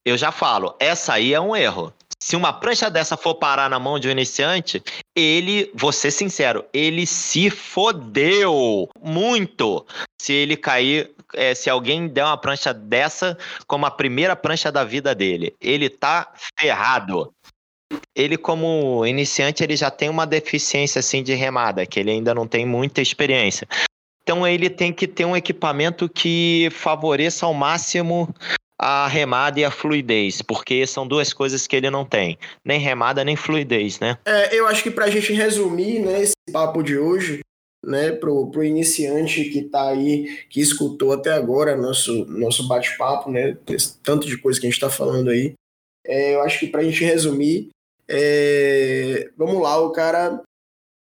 eu 0.05 0.15
já 0.17 0.31
falo, 0.31 0.75
essa 0.79 1.13
aí 1.13 1.33
é 1.33 1.41
um 1.41 1.55
erro. 1.55 1.91
Se 2.23 2.37
uma 2.37 2.53
prancha 2.53 2.89
dessa 2.89 3.17
for 3.17 3.35
parar 3.35 3.69
na 3.69 3.77
mão 3.77 3.99
de 3.99 4.07
um 4.07 4.11
iniciante, 4.11 4.81
ele, 5.13 5.69
vou 5.75 5.91
ser 5.91 6.09
sincero, 6.09 6.63
ele 6.73 7.05
se 7.05 7.49
fodeu 7.49 8.89
muito 9.01 9.85
se 10.21 10.31
ele 10.31 10.55
cair. 10.55 11.11
É, 11.33 11.53
se 11.53 11.69
alguém 11.69 12.07
der 12.07 12.23
uma 12.23 12.37
prancha 12.37 12.73
dessa 12.73 13.37
como 13.67 13.85
a 13.85 13.91
primeira 13.91 14.37
prancha 14.37 14.71
da 14.71 14.85
vida 14.85 15.13
dele, 15.13 15.53
ele 15.59 15.89
tá 15.89 16.31
ferrado 16.57 17.33
ele 18.15 18.37
como 18.37 19.05
iniciante 19.05 19.63
ele 19.63 19.75
já 19.75 19.91
tem 19.91 20.09
uma 20.09 20.25
deficiência 20.25 20.99
assim 20.99 21.21
de 21.21 21.33
remada, 21.33 21.85
que 21.85 21.99
ele 21.99 22.11
ainda 22.11 22.33
não 22.33 22.47
tem 22.47 22.65
muita 22.65 23.01
experiência. 23.01 23.67
Então 24.23 24.47
ele 24.47 24.69
tem 24.69 24.93
que 24.93 25.07
ter 25.07 25.25
um 25.25 25.35
equipamento 25.35 26.07
que 26.07 26.69
favoreça 26.71 27.45
ao 27.45 27.53
máximo 27.53 28.33
a 28.83 29.07
remada 29.07 29.61
e 29.61 29.63
a 29.63 29.71
fluidez, 29.71 30.41
porque 30.41 30.85
são 30.85 31.07
duas 31.07 31.31
coisas 31.31 31.65
que 31.65 31.75
ele 31.75 31.89
não 31.89 32.03
tem, 32.03 32.37
nem 32.65 32.81
remada 32.81 33.23
nem 33.23 33.37
fluidez, 33.37 33.97
né? 33.97 34.17
É, 34.25 34.53
eu 34.53 34.67
acho 34.67 34.83
que 34.83 34.91
para 34.91 35.05
a 35.05 35.09
gente 35.09 35.31
resumir, 35.31 35.99
né, 35.99 36.21
esse 36.21 36.33
papo 36.51 36.83
de 36.83 36.97
hoje, 36.97 37.39
né, 37.85 38.11
pro, 38.11 38.51
pro 38.51 38.61
iniciante 38.61 39.45
que 39.45 39.59
está 39.59 39.87
aí, 39.87 40.45
que 40.49 40.59
escutou 40.59 41.13
até 41.13 41.31
agora 41.31 41.77
nosso 41.77 42.25
nosso 42.25 42.67
bate-papo, 42.67 43.31
né, 43.31 43.57
tanto 44.03 44.27
de 44.27 44.37
coisa 44.37 44.59
que 44.59 44.65
a 44.65 44.69
gente 44.69 44.75
está 44.75 44.89
falando 44.89 45.29
aí, 45.29 45.53
é, 46.05 46.35
eu 46.35 46.41
acho 46.41 46.59
que 46.59 46.67
para 46.67 46.81
a 46.81 46.83
gente 46.83 47.05
resumir, 47.05 47.69
é, 48.05 49.29
vamos 49.37 49.61
lá, 49.61 49.77
o 49.79 49.91
cara 49.91 50.41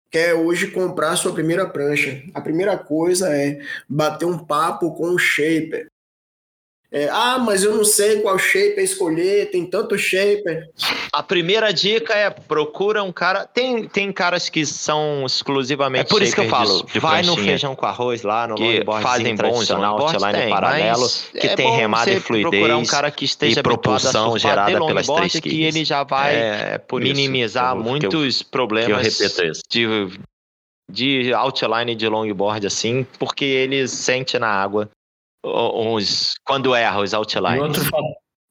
quer 0.10 0.34
hoje 0.34 0.72
comprar 0.72 1.18
sua 1.18 1.34
primeira 1.34 1.68
prancha. 1.68 2.24
A 2.34 2.40
primeira 2.40 2.78
coisa 2.78 3.36
é 3.36 3.60
bater 3.90 4.26
um 4.26 4.38
papo 4.38 4.94
com 4.94 5.10
o 5.10 5.18
shaper. 5.18 5.88
É, 6.96 7.10
ah, 7.12 7.38
mas 7.38 7.62
eu 7.62 7.76
não 7.76 7.84
sei 7.84 8.22
qual 8.22 8.40
shaper 8.40 8.82
escolher, 8.82 9.52
tem 9.52 9.66
tanto 9.66 9.98
shaper. 9.98 10.70
A 11.12 11.22
primeira 11.22 11.74
dica 11.74 12.14
é 12.14 12.30
procura 12.30 13.04
um 13.04 13.12
cara. 13.12 13.46
Tem, 13.46 13.86
tem 13.86 14.14
caras 14.14 14.48
que 14.48 14.66
são 14.66 15.26
exclusivamente. 15.26 16.06
É 16.06 16.08
por 16.08 16.22
isso 16.22 16.34
que 16.34 16.40
eu 16.40 16.48
falo, 16.48 16.86
de, 16.86 16.94
de 16.94 17.00
vai 17.00 17.22
no 17.22 17.36
feijão 17.36 17.76
com 17.76 17.86
arroz 17.86 18.22
lá, 18.22 18.48
no 18.48 18.56
que 18.56 18.82
fazem 19.02 19.36
bons 19.36 19.70
outline 19.70 20.40
tem, 20.40 20.50
paralelo, 20.50 21.06
que 21.38 21.48
é 21.48 21.56
tem 21.58 21.70
remada 21.70 22.10
e 22.10 22.20
fluidez. 22.22 22.50
Procurar 22.50 22.78
um 22.78 22.86
cara 22.86 23.12
que 23.12 23.26
esteja 23.26 23.60
e 23.60 23.64
propulsão 23.64 24.38
gerada 24.40 24.80
pelas 24.80 25.06
três 25.06 25.38
que 25.38 25.64
ele 25.64 25.84
já 25.84 26.04
vai 26.04 26.34
é, 26.34 26.80
é 26.80 26.82
minimizar 26.94 27.76
muitos 27.76 28.40
eu, 28.40 28.48
problemas 28.50 29.18
de, 29.70 30.10
de 30.90 31.34
outline 31.34 31.94
de 31.94 32.08
longboard 32.08 32.66
assim, 32.66 33.06
porque 33.20 33.44
ele 33.44 33.86
sente 33.86 34.40
na 34.40 34.48
água 34.48 34.90
uns, 35.46 36.34
quando 36.46 36.74
erra 36.74 37.02
os 37.02 37.14
outlines. 37.14 37.62
Outro, 37.62 37.92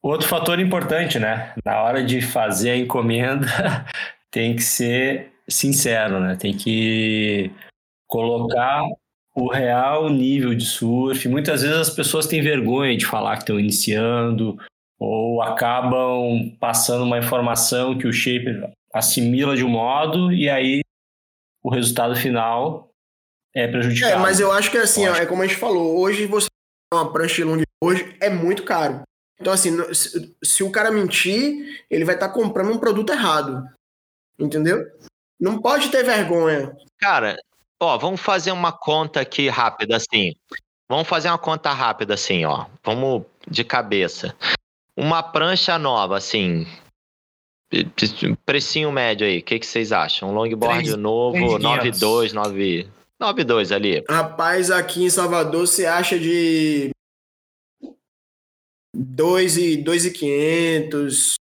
outro 0.03 0.29
fator 0.29 0.61
importante, 0.61 1.19
né? 1.19 1.53
Na 1.65 1.83
hora 1.83 2.03
de 2.03 2.23
fazer 2.23 2.71
a 2.71 2.77
encomenda, 2.77 3.47
tem 4.31 4.55
que 4.55 4.63
ser 4.63 5.33
sincero, 5.49 6.21
né? 6.21 6.37
Tem 6.37 6.57
que 6.57 7.51
colocar 8.07 8.83
o 9.35 9.49
real 9.49 10.09
nível 10.09 10.55
de 10.55 10.65
surf. 10.65 11.29
Muitas 11.29 11.63
vezes 11.63 11.77
as 11.77 11.91
pessoas 11.91 12.27
têm 12.27 12.41
vergonha 12.41 12.97
de 12.97 13.05
falar 13.05 13.37
que 13.37 13.43
estão 13.43 13.59
iniciando 13.59 14.57
ou 14.99 15.43
acabam 15.43 16.57
passando 16.61 17.05
uma 17.05 17.19
informação 17.19 17.99
que 17.99 18.07
o 18.07 18.13
shaper 18.13 18.71
assimila 18.93 19.57
de 19.57 19.65
um 19.65 19.69
modo 19.69 20.33
e 20.33 20.49
aí 20.49 20.83
o 21.63 21.71
resultado 21.71 22.15
final 22.15 22.91
é 23.55 23.67
prejudicado. 23.67 24.13
É, 24.13 24.17
mas 24.17 24.39
eu 24.39 24.53
acho 24.53 24.71
que 24.71 24.79
assim, 24.79 25.09
ó, 25.09 25.15
é 25.15 25.27
como 25.27 25.43
a 25.43 25.47
gente 25.47 25.59
falou, 25.59 25.99
hoje 25.99 26.27
você 26.27 26.49
uma 26.95 27.13
prancha 27.13 27.45
de 27.45 27.65
hoje 27.83 28.17
é 28.21 28.31
muito 28.31 28.65
caro. 28.65 29.03
Então, 29.41 29.53
assim, 29.53 29.93
se, 29.93 30.37
se 30.43 30.63
o 30.63 30.71
cara 30.71 30.91
mentir, 30.91 31.85
ele 31.91 32.05
vai 32.05 32.15
estar 32.15 32.29
tá 32.29 32.35
comprando 32.35 32.73
um 32.73 32.79
produto 32.79 33.11
errado. 33.11 33.63
Entendeu? 34.39 34.85
Não 35.39 35.61
pode 35.61 35.91
ter 35.91 36.05
vergonha. 36.05 36.75
Cara, 36.99 37.37
ó, 37.81 37.99
vamos 37.99 38.21
fazer 38.21 38.53
uma 38.53 38.73
conta 38.73 39.21
aqui 39.21 39.49
rápida, 39.49 39.97
assim. 39.97 40.35
Vamos 40.89 41.09
fazer 41.09 41.29
uma 41.29 41.39
conta 41.39 41.73
rápida, 41.73 42.15
assim, 42.15 42.45
ó. 42.45 42.67
Vamos 42.85 43.25
de 43.49 43.65
cabeça. 43.65 44.35
Uma 44.97 45.23
prancha 45.23 45.79
nova, 45.79 46.17
assim. 46.17 46.67
Precinho 48.47 48.93
médio 48.93 49.27
aí, 49.27 49.39
o 49.39 49.43
que, 49.43 49.59
que 49.59 49.67
vocês 49.67 49.91
acham? 49.91 50.31
Um 50.31 50.35
longboard 50.35 50.85
3, 50.85 50.97
novo, 50.97 51.59
92, 51.59 52.33
9. 52.33 52.89
9,2 53.21 53.75
ali. 53.75 54.05
Rapaz, 54.09 54.71
aqui 54.71 55.05
em 55.05 55.11
Salvador 55.11 55.67
você 55.67 55.87
acha 55.87 56.19
de 56.19 56.91
2 58.95 59.57
e 59.57 59.77
2,500. 59.77 61.35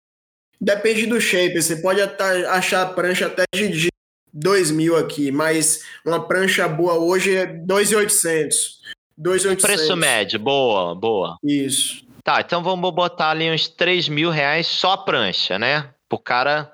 Depende 0.59 1.05
do 1.05 1.19
shape. 1.19 1.61
Você 1.61 1.77
pode 1.77 2.01
achar 2.01 2.83
a 2.83 2.93
prancha 2.93 3.27
até 3.27 3.43
de 3.53 3.89
2 4.33 4.71
mil 4.71 4.97
aqui, 4.97 5.31
mas 5.31 5.83
uma 6.05 6.25
prancha 6.25 6.67
boa 6.67 6.95
hoje 6.95 7.35
é 7.35 7.45
2,800. 7.45 8.81
2,800. 9.17 9.63
Preço 9.63 9.95
médio, 9.95 10.39
boa, 10.39 10.95
boa. 10.95 11.37
Isso. 11.43 12.03
Tá, 12.23 12.39
então 12.39 12.63
vamos 12.63 12.91
botar 12.93 13.31
ali 13.31 13.51
uns 13.51 13.67
3 13.67 14.07
mil 14.07 14.29
reais 14.29 14.65
só 14.65 14.93
a 14.93 14.97
prancha, 14.97 15.59
né? 15.59 15.89
Pro 16.07 16.17
cara, 16.17 16.71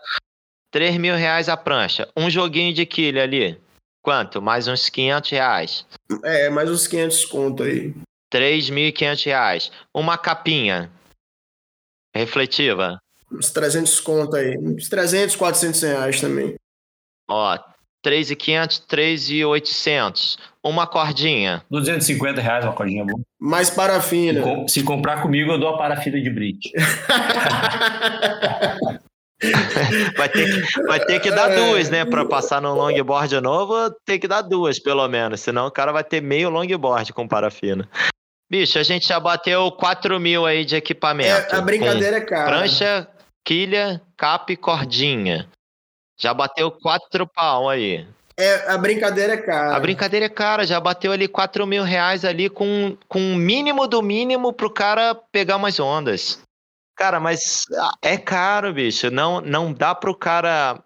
3 0.72 0.98
mil 0.98 1.16
reais 1.16 1.50
a 1.50 1.58
prancha. 1.58 2.08
Um 2.16 2.30
joguinho 2.30 2.74
de 2.74 2.86
quilha 2.86 3.24
ali. 3.24 3.60
Quanto? 4.02 4.42
Mais 4.42 4.68
uns 4.68 4.90
500 4.90 5.32
reais. 5.32 5.86
É, 6.24 6.50
mais 6.50 6.70
uns 6.70 6.88
500 6.88 7.26
conto 7.26 7.64
aí. 7.64 7.94
3.500 8.34 9.26
reais. 9.26 9.72
Uma 9.94 10.18
capinha 10.18 10.90
refletiva. 12.16 13.00
Uns 13.32 13.52
300 13.52 14.00
conto 14.00 14.36
aí. 14.36 14.58
Uns 14.58 14.88
300, 14.88 15.36
400 15.36 15.82
reais 15.82 16.22
também. 16.22 16.56
Ó, 17.30 17.58
3.500, 18.06 18.86
3.800. 18.88 20.38
Uma 20.64 20.88
cordinha. 20.88 21.64
250 21.70 22.42
reais 22.42 22.66
uma 22.66 22.74
cordinha 22.74 23.06
boa. 23.06 23.20
Mais 23.40 23.70
parafina. 23.70 24.68
Se 24.68 24.84
comprar 24.84 25.22
comigo, 25.22 25.52
eu 25.52 25.60
dou 25.60 25.70
a 25.70 25.78
parafina 25.78 26.20
de 26.20 26.30
bridge. 26.30 26.72
vai, 30.18 30.30
ter 30.30 30.68
que, 30.68 30.82
vai 30.84 31.00
ter 31.00 31.20
que 31.20 31.32
dar 31.32 31.48
duas, 31.56 31.90
né? 31.90 32.04
Para 32.06 32.26
passar 32.26 32.62
no 32.62 32.74
longboard 32.74 33.40
novo, 33.40 33.90
tem 34.06 34.20
que 34.20 34.28
dar 34.28 34.42
duas, 34.42 34.80
pelo 34.80 35.08
menos. 35.08 35.40
Senão 35.40 35.68
o 35.68 35.72
cara 35.72 35.92
vai 35.92 36.04
ter 36.04 36.22
meio 36.22 36.50
longboard 36.50 37.14
com 37.14 37.28
parafina. 37.28 37.88
Bicho, 38.50 38.80
a 38.80 38.84
gente 38.84 39.08
já 39.08 39.20
bateu 39.20 39.72
4 39.72 40.20
mil 40.20 40.46
aí 40.46 40.66
de 40.66 40.76
equipamento. 40.76 41.56
É, 41.56 41.58
a 41.58 41.62
brincadeira 41.62 42.18
é 42.18 42.22
cara. 42.22 42.46
Prancha, 42.48 43.08
quilha, 43.46 44.02
capa 44.18 44.52
e 44.52 44.58
cordinha. 44.58 45.48
Já 46.20 46.34
bateu 46.34 46.72
4 46.72 47.28
pau 47.28 47.70
aí. 47.70 48.06
É, 48.36 48.72
a 48.72 48.78
brincadeira 48.78 49.34
é 49.34 49.38
cara. 49.38 49.76
A 49.76 49.80
brincadeira 49.80 50.26
é 50.26 50.30
cara, 50.30 50.66
já 50.66 50.80
bateu 50.80 51.12
ali 51.12 51.28
4 51.28 51.68
mil 51.68 51.84
reais 51.84 52.26
ali 52.26 52.50
com, 52.50 52.98
com 53.08 53.20
o 53.20 53.36
mínimo 53.36 53.88
do 53.88 54.02
mínimo 54.02 54.52
pro 54.52 54.70
cara 54.70 55.14
pegar 55.32 55.58
umas 55.58 55.80
ondas. 55.80 56.42
Cara, 57.00 57.18
mas 57.18 57.64
ah, 57.78 57.94
é 58.02 58.18
caro, 58.18 58.74
bicho. 58.74 59.10
Não, 59.10 59.40
não 59.40 59.72
dá 59.72 59.96
pro 59.96 60.14
cara 60.14 60.84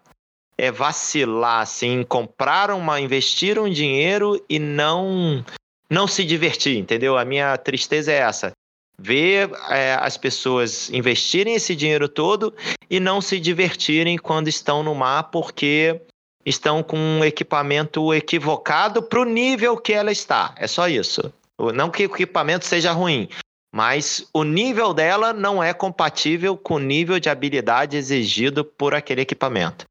é, 0.56 0.70
vacilar, 0.70 1.62
assim, 1.62 2.04
comprar 2.04 2.70
uma, 2.70 3.00
investir 3.00 3.58
um 3.58 3.68
dinheiro 3.68 4.40
e 4.48 4.60
não 4.60 5.44
não 5.90 6.06
se 6.06 6.22
divertir, 6.22 6.78
entendeu? 6.78 7.18
A 7.18 7.24
minha 7.24 7.58
tristeza 7.58 8.12
é 8.12 8.18
essa. 8.18 8.52
Ver 8.96 9.50
é, 9.68 9.94
as 10.00 10.16
pessoas 10.16 10.88
investirem 10.90 11.56
esse 11.56 11.74
dinheiro 11.74 12.08
todo 12.08 12.54
e 12.88 13.00
não 13.00 13.20
se 13.20 13.40
divertirem 13.40 14.16
quando 14.16 14.46
estão 14.46 14.84
no 14.84 14.94
mar 14.94 15.24
porque 15.32 16.00
estão 16.46 16.80
com 16.80 16.96
um 16.96 17.24
equipamento 17.24 18.14
equivocado 18.14 19.02
para 19.02 19.20
o 19.20 19.24
nível 19.24 19.76
que 19.76 19.92
ela 19.92 20.12
está. 20.12 20.54
É 20.56 20.68
só 20.68 20.86
isso. 20.86 21.34
Não 21.74 21.90
que 21.90 22.04
o 22.04 22.06
equipamento 22.06 22.66
seja 22.66 22.92
ruim, 22.92 23.28
mas 23.74 24.24
o 24.32 24.44
nível 24.44 24.94
dela 24.94 25.32
não 25.32 25.60
é 25.60 25.74
compatível 25.74 26.56
com 26.56 26.74
o 26.74 26.78
nível 26.78 27.18
de 27.18 27.28
habilidade 27.28 27.96
exigido 27.96 28.64
por 28.64 28.94
aquele 28.94 29.22
equipamento. 29.22 29.84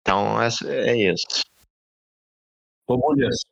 Então, 0.00 0.40
é, 0.40 0.48
é 0.66 1.12
isso. 1.12 1.42
Ô, 2.88 2.96
Bolhas, 2.96 3.42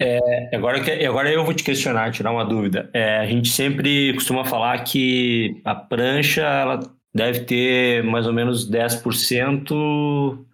é, 0.00 0.56
agora, 0.56 0.78
agora 1.08 1.32
eu 1.32 1.44
vou 1.44 1.54
te 1.54 1.62
questionar, 1.62 2.10
tirar 2.10 2.32
uma 2.32 2.44
dúvida. 2.44 2.90
É, 2.92 3.18
a 3.18 3.26
gente 3.26 3.48
sempre 3.48 4.12
costuma 4.14 4.44
falar 4.44 4.82
que 4.82 5.62
a 5.64 5.76
prancha 5.76 6.42
ela 6.42 6.80
deve 7.14 7.44
ter 7.44 8.02
mais 8.02 8.26
ou 8.26 8.32
menos 8.32 8.68
10% 8.68 10.44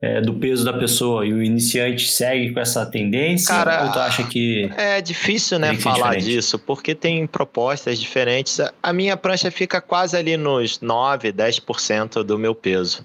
é, 0.00 0.20
do 0.20 0.34
peso 0.34 0.64
da 0.64 0.72
pessoa 0.72 1.26
e 1.26 1.32
o 1.32 1.42
iniciante 1.42 2.08
segue 2.08 2.52
com 2.52 2.60
essa 2.60 2.84
tendência? 2.84 3.54
Cara, 3.54 3.84
ou 3.84 3.92
tu 3.92 3.98
acha 3.98 4.24
que. 4.24 4.70
É 4.76 5.00
difícil, 5.00 5.58
né, 5.58 5.74
falar 5.76 6.14
diferente? 6.14 6.24
disso, 6.24 6.58
porque 6.58 6.94
tem 6.94 7.26
propostas 7.26 7.98
diferentes. 7.98 8.60
A 8.82 8.92
minha 8.92 9.16
prancha 9.16 9.50
fica 9.50 9.80
quase 9.80 10.16
ali 10.16 10.36
nos 10.36 10.80
9, 10.80 11.32
10% 11.32 12.22
do 12.22 12.38
meu 12.38 12.54
peso. 12.54 13.02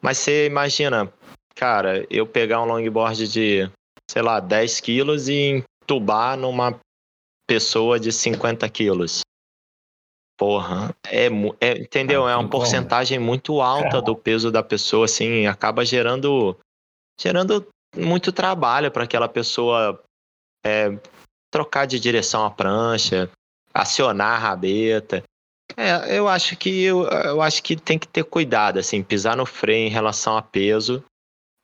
Mas 0.00 0.18
você 0.18 0.46
imagina, 0.46 1.12
cara, 1.54 2.06
eu 2.10 2.26
pegar 2.26 2.62
um 2.62 2.66
longboard 2.66 3.26
de, 3.26 3.68
sei 4.08 4.22
lá, 4.22 4.38
10 4.38 4.80
quilos 4.80 5.28
e 5.28 5.64
entubar 5.82 6.36
numa 6.36 6.78
pessoa 7.46 7.98
de 7.98 8.12
50 8.12 8.68
quilos. 8.68 9.22
Porra, 10.38 10.94
é, 11.04 11.26
é 11.60 11.78
entendeu? 11.78 12.24
Ah, 12.24 12.30
é 12.30 12.36
uma 12.36 12.48
porcentagem 12.48 13.18
muito 13.18 13.60
alta 13.60 14.00
do 14.00 14.14
peso 14.14 14.52
da 14.52 14.62
pessoa, 14.62 15.04
assim, 15.06 15.46
acaba 15.46 15.84
gerando 15.84 16.56
gerando 17.20 17.66
muito 17.96 18.30
trabalho 18.30 18.88
para 18.88 19.02
aquela 19.02 19.28
pessoa 19.28 20.00
é, 20.64 20.96
trocar 21.50 21.86
de 21.86 21.98
direção 21.98 22.44
a 22.44 22.50
prancha, 22.52 23.28
acionar 23.74 24.36
a 24.36 24.38
rabeta. 24.38 25.24
É, 25.76 26.16
eu 26.16 26.28
acho 26.28 26.56
que 26.56 26.84
eu, 26.84 27.02
eu 27.08 27.42
acho 27.42 27.60
que 27.60 27.74
tem 27.74 27.98
que 27.98 28.06
ter 28.06 28.22
cuidado, 28.22 28.78
assim, 28.78 29.02
pisar 29.02 29.36
no 29.36 29.44
freio 29.44 29.88
em 29.88 29.90
relação 29.90 30.36
a 30.36 30.42
peso 30.42 31.04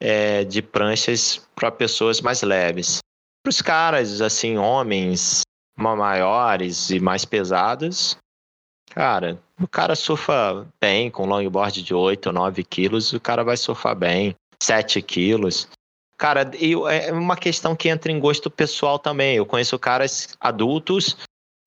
é, 0.03 0.43
de 0.43 0.61
pranchas 0.61 1.47
para 1.55 1.71
pessoas 1.71 2.21
mais 2.21 2.43
leves. 2.43 2.99
Para 3.43 3.51
os 3.51 3.63
caras, 3.63 4.21
assim, 4.21 4.59
homens 4.59 5.43
maiores 5.77 6.91
e 6.91 6.99
mais 6.99 7.25
pesados, 7.25 8.17
Cara, 8.95 9.37
o 9.61 9.67
cara 9.67 9.97
surfa 9.97 10.65
bem 10.81 11.11
com 11.11 11.27
longboard 11.27 11.83
de 11.83 11.93
8 11.93 12.27
ou 12.27 12.33
9 12.33 12.63
quilos, 12.63 13.13
o 13.13 13.19
cara 13.19 13.43
vai 13.43 13.57
surfar 13.57 13.97
bem, 13.97 14.37
7 14.63 15.03
quilos. 15.03 15.69
Cara, 16.17 16.49
e 16.61 16.75
é 16.75 17.13
uma 17.13 17.37
questão 17.37 17.75
que 17.75 17.89
entra 17.89 18.13
em 18.13 18.21
gosto 18.21 18.49
pessoal 18.49 18.97
também. 18.97 19.35
Eu 19.35 19.45
conheço 19.45 19.77
caras 19.81 20.37
adultos 20.41 21.17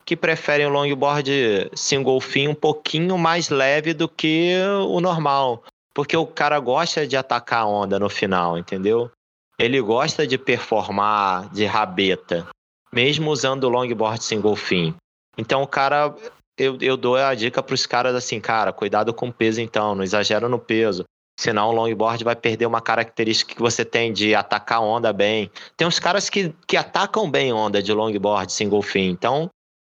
que 0.05 0.15
preferem 0.15 0.67
o 0.67 0.69
longboard 0.69 1.69
single 1.75 2.21
fin 2.21 2.47
um 2.47 2.55
pouquinho 2.55 3.17
mais 3.17 3.49
leve 3.49 3.93
do 3.93 4.07
que 4.07 4.53
o 4.87 5.01
normal. 5.01 5.63
Porque 5.93 6.15
o 6.15 6.25
cara 6.25 6.57
gosta 6.61 7.05
de 7.05 7.17
atacar 7.17 7.63
a 7.63 7.67
onda 7.67 7.99
no 7.99 8.09
final, 8.09 8.57
entendeu? 8.57 9.11
Ele 9.59 9.81
gosta 9.81 10.25
de 10.25 10.37
performar 10.37 11.49
de 11.49 11.65
rabeta, 11.65 12.47
mesmo 12.93 13.31
usando 13.31 13.65
o 13.65 13.69
longboard 13.69 14.23
single 14.23 14.55
fin. 14.55 14.95
Então 15.37 15.61
o 15.61 15.67
cara 15.67 16.15
eu, 16.57 16.77
eu 16.81 16.97
dou 16.97 17.15
a 17.15 17.35
dica 17.35 17.61
para 17.61 17.75
os 17.75 17.85
caras 17.85 18.15
assim, 18.15 18.39
cara, 18.39 18.73
cuidado 18.73 19.13
com 19.13 19.29
o 19.29 19.33
peso 19.33 19.61
então, 19.61 19.93
não 19.93 20.03
exagera 20.03 20.49
no 20.49 20.59
peso. 20.59 21.03
Senão 21.39 21.69
o 21.69 21.71
longboard 21.71 22.23
vai 22.23 22.35
perder 22.35 22.65
uma 22.65 22.81
característica 22.81 23.53
que 23.53 23.61
você 23.61 23.85
tem 23.85 24.11
de 24.11 24.33
atacar 24.33 24.81
onda 24.81 25.13
bem. 25.13 25.51
Tem 25.75 25.87
uns 25.87 25.99
caras 25.99 26.31
que, 26.31 26.51
que 26.67 26.75
atacam 26.75 27.29
bem 27.29 27.53
onda 27.53 27.81
de 27.81 27.93
longboard 27.93 28.51
single 28.51 28.81
fin. 28.81 29.09
Então, 29.09 29.47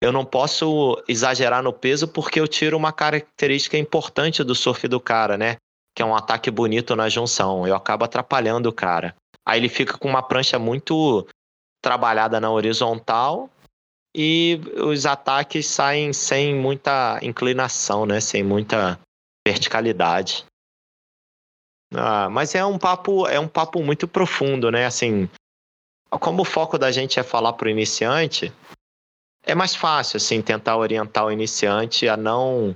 eu 0.01 0.12
não 0.12 0.26
posso 0.26 1.01
exagerar 1.08 1.62
no 1.62 1.72
peso 1.72 2.08
porque 2.08 2.39
eu 2.39 2.47
tiro 2.47 2.76
uma 2.76 2.91
característica 2.91 3.78
importante 3.78 4.43
do 4.43 4.55
surf 4.55 4.88
do 4.88 4.99
cara, 4.99 5.38
né? 5.38 5.58
Que 5.95 6.01
é 6.01 6.05
um 6.05 6.16
ataque 6.16 6.49
bonito 6.49 6.95
na 6.95 7.08
junção. 7.08 7.68
Eu 7.68 7.76
acabo 7.76 8.03
atrapalhando 8.03 8.70
o 8.70 8.74
cara. 8.74 9.16
Aí 9.47 9.60
ele 9.60 9.70
fica 9.70 9.95
com 9.95 10.10
uma 10.10 10.24
prancha 10.24 10.58
muito 10.58 11.28
trabalhada 11.84 12.39
na 12.39 12.49
horizontal 12.49 13.47
e 14.20 14.59
os 14.84 15.05
ataques 15.05 15.68
saem 15.68 16.11
sem 16.11 16.55
muita 16.55 17.20
inclinação, 17.22 18.03
né? 18.03 18.20
Sem 18.20 18.43
muita 18.43 18.99
verticalidade. 19.47 20.43
Ah, 21.93 22.28
mas 22.28 22.55
é 22.55 22.65
um 22.65 22.80
papo, 22.80 23.28
é 23.28 23.39
um 23.39 23.47
papo 23.47 23.84
muito 23.84 24.07
profundo, 24.07 24.72
né? 24.72 24.88
Assim, 24.88 25.30
como 26.09 26.41
o 26.41 26.45
foco 26.45 26.80
da 26.80 26.91
gente 26.91 27.20
é 27.20 27.24
falar 27.24 27.53
para 27.53 27.68
o 27.68 27.70
iniciante, 27.70 28.51
é 29.43 29.53
mais 29.53 29.76
fácil 29.76 30.18
assim 30.18 30.41
tentar 30.41 30.78
orientar 30.78 31.26
o 31.26 31.32
iniciante 31.32 32.09
a 32.09 32.18
não 32.18 32.76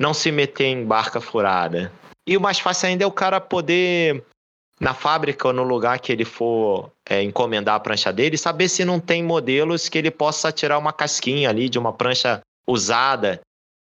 não 0.00 0.14
se 0.14 0.32
meter 0.32 0.64
em 0.64 0.84
barca 0.84 1.20
furada. 1.20 1.92
E 2.26 2.38
o 2.38 2.40
mais 2.40 2.58
fácil 2.58 2.88
ainda 2.88 3.04
é 3.04 3.06
o 3.06 3.12
cara 3.12 3.38
poder 3.38 4.24
na 4.80 4.92
fábrica 4.92 5.48
ou 5.48 5.54
no 5.54 5.62
lugar 5.62 5.98
que 6.00 6.12
ele 6.12 6.24
for 6.24 6.90
é, 7.08 7.22
encomendar 7.22 7.76
a 7.76 7.80
prancha 7.80 8.12
dele, 8.12 8.36
saber 8.36 8.68
se 8.68 8.84
não 8.84 8.98
tem 8.98 9.22
modelos 9.22 9.88
que 9.88 9.98
ele 9.98 10.10
possa 10.10 10.50
tirar 10.50 10.78
uma 10.78 10.92
casquinha 10.92 11.48
ali 11.48 11.68
de 11.68 11.78
uma 11.78 11.92
prancha 11.92 12.40
usada. 12.66 13.40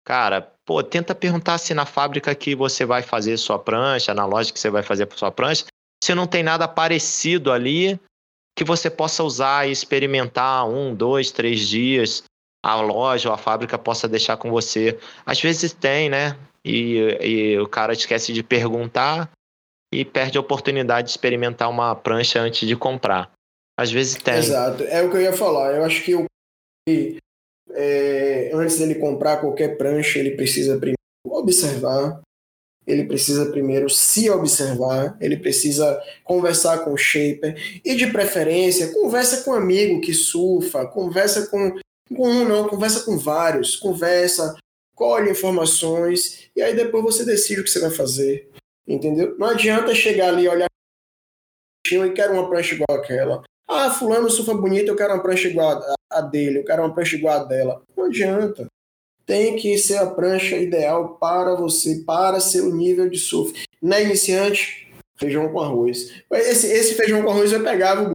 Cara, 0.05 0.53
pô, 0.65 0.81
tenta 0.81 1.13
perguntar 1.13 1.57
se 1.57 1.73
na 1.73 1.85
fábrica 1.85 2.33
que 2.33 2.55
você 2.55 2.85
vai 2.85 3.01
fazer 3.01 3.37
sua 3.37 3.59
prancha, 3.59 4.13
na 4.13 4.25
loja 4.25 4.53
que 4.53 4.59
você 4.59 4.69
vai 4.69 4.83
fazer 4.83 5.07
sua 5.15 5.31
prancha, 5.31 5.65
se 6.01 6.15
não 6.15 6.25
tem 6.25 6.43
nada 6.43 6.67
parecido 6.67 7.51
ali 7.51 7.99
que 8.55 8.63
você 8.63 8.89
possa 8.89 9.23
usar 9.23 9.67
e 9.67 9.71
experimentar 9.71 10.67
um, 10.67 10.95
dois, 10.95 11.29
três 11.29 11.67
dias, 11.67 12.23
a 12.65 12.75
loja 12.75 13.29
ou 13.29 13.35
a 13.35 13.37
fábrica 13.37 13.77
possa 13.77 14.07
deixar 14.07 14.37
com 14.37 14.49
você. 14.49 14.97
Às 15.25 15.39
vezes 15.39 15.73
tem, 15.73 16.09
né? 16.09 16.35
E, 16.65 17.17
e 17.21 17.59
o 17.59 17.67
cara 17.67 17.93
esquece 17.93 18.33
de 18.33 18.41
perguntar, 18.41 19.29
e 19.93 20.03
perde 20.03 20.37
a 20.37 20.41
oportunidade 20.41 21.07
de 21.07 21.11
experimentar 21.11 21.69
uma 21.69 21.95
prancha 21.95 22.39
antes 22.41 22.67
de 22.67 22.75
comprar. 22.75 23.31
Às 23.79 23.91
vezes 23.91 24.15
tem. 24.15 24.35
Exato, 24.35 24.83
é 24.83 25.01
o 25.03 25.09
que 25.09 25.17
eu 25.17 25.21
ia 25.21 25.33
falar. 25.33 25.75
Eu 25.75 25.83
acho 25.83 26.03
que 26.03 26.15
o 26.15 26.25
é, 27.71 28.49
antes 28.53 28.79
dele 28.79 28.95
comprar 28.95 29.37
qualquer 29.37 29.77
prancha, 29.77 30.19
ele 30.19 30.31
precisa 30.31 30.77
primeiro 30.77 30.97
observar, 31.25 32.21
ele 32.87 33.05
precisa 33.05 33.51
primeiro 33.51 33.89
se 33.89 34.29
observar, 34.29 35.17
ele 35.19 35.37
precisa 35.37 36.01
conversar 36.23 36.79
com 36.79 36.93
o 36.93 36.97
shaper 36.97 37.81
e 37.83 37.95
de 37.95 38.07
preferência 38.07 38.93
conversa 38.93 39.43
com 39.43 39.51
um 39.51 39.55
amigo 39.55 39.99
que 39.99 40.13
surfa, 40.13 40.85
conversa 40.87 41.47
com, 41.47 41.77
com 42.15 42.29
um 42.29 42.47
não, 42.47 42.69
conversa 42.69 43.03
com 43.03 43.17
vários, 43.17 43.75
conversa, 43.75 44.55
colhe 44.95 45.29
informações 45.29 46.49
e 46.55 46.61
aí 46.61 46.73
depois 46.73 47.03
você 47.03 47.25
decide 47.25 47.59
o 47.59 47.63
que 47.63 47.69
você 47.69 47.79
vai 47.79 47.91
fazer. 47.91 48.49
Entendeu? 48.87 49.37
Não 49.37 49.47
adianta 49.47 49.93
chegar 49.93 50.29
ali 50.29 50.43
e 50.43 50.49
olhar 50.49 50.67
e 51.85 52.09
quero 52.11 52.33
uma 52.33 52.49
prancha 52.49 52.75
igual 52.75 52.99
aquela. 52.99 53.43
Ah, 53.67 53.89
fulano 53.89 54.29
surfa 54.29 54.53
bonito, 54.53 54.89
eu 54.89 54.95
quero 54.95 55.13
uma 55.13 55.21
prancha 55.21 55.47
igual 55.47 55.81
a 56.09 56.21
dele, 56.21 56.59
eu 56.59 56.65
quero 56.65 56.83
uma 56.83 56.93
prancha 56.93 57.15
igual 57.15 57.41
a 57.41 57.43
dela. 57.43 57.81
Não 57.95 58.05
adianta. 58.05 58.67
Tem 59.25 59.57
que 59.57 59.77
ser 59.77 59.97
a 59.97 60.07
prancha 60.07 60.55
ideal 60.55 61.17
para 61.17 61.53
você, 61.55 62.01
para 62.05 62.39
seu 62.39 62.73
nível 62.73 63.09
de 63.09 63.17
surf. 63.17 63.53
Na 63.81 63.99
iniciante, 63.99 64.89
feijão 65.17 65.51
com 65.51 65.59
arroz. 65.59 66.13
Esse, 66.31 66.67
esse 66.67 66.95
feijão 66.95 67.23
com 67.23 67.29
arroz 67.29 67.51
eu 67.51 67.61
pegava. 67.61 68.11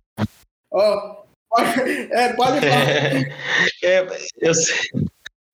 Ó, 0.71 1.25
é, 2.11 2.33
pode 2.33 2.61
falar. 2.61 2.89
é, 3.85 4.07
eu, 4.39 4.53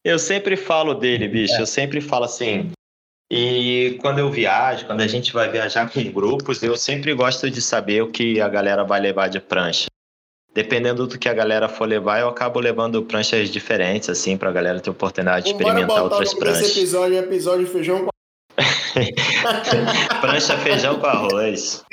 eu 0.04 0.18
sempre 0.18 0.56
falo 0.56 0.94
dele, 0.94 1.26
bicho. 1.26 1.54
É. 1.54 1.60
Eu 1.60 1.66
sempre 1.66 2.00
falo 2.00 2.24
assim: 2.24 2.70
e 3.30 3.98
quando 4.00 4.18
eu 4.20 4.30
viajo, 4.30 4.86
quando 4.86 5.02
a 5.02 5.06
gente 5.06 5.32
vai 5.32 5.50
viajar 5.50 5.90
com 5.90 6.02
grupos, 6.10 6.62
eu 6.62 6.76
sempre 6.76 7.12
gosto 7.12 7.50
de 7.50 7.60
saber 7.60 8.02
o 8.02 8.10
que 8.10 8.40
a 8.40 8.48
galera 8.48 8.84
vai 8.84 9.00
levar 9.00 9.28
de 9.28 9.38
prancha. 9.38 9.86
Dependendo 10.54 11.06
do 11.06 11.18
que 11.18 11.28
a 11.28 11.34
galera 11.34 11.68
for 11.68 11.86
levar, 11.86 12.20
eu 12.20 12.28
acabo 12.28 12.58
levando 12.58 13.02
pranchas 13.02 13.50
diferentes, 13.50 14.08
assim, 14.08 14.36
pra 14.36 14.50
galera 14.50 14.80
ter 14.80 14.90
oportunidade 14.90 15.44
de 15.44 15.52
experimentar 15.52 16.02
outras 16.02 16.32
pranchas. 16.32 16.70
Esse 16.70 16.80
episódio 16.80 17.16
é 17.16 17.20
episódio 17.20 17.66
feijão 17.66 18.06
com 18.06 18.10
Prancha 20.20 20.56
feijão 20.58 20.98
com 20.98 21.06
arroz. 21.06 21.84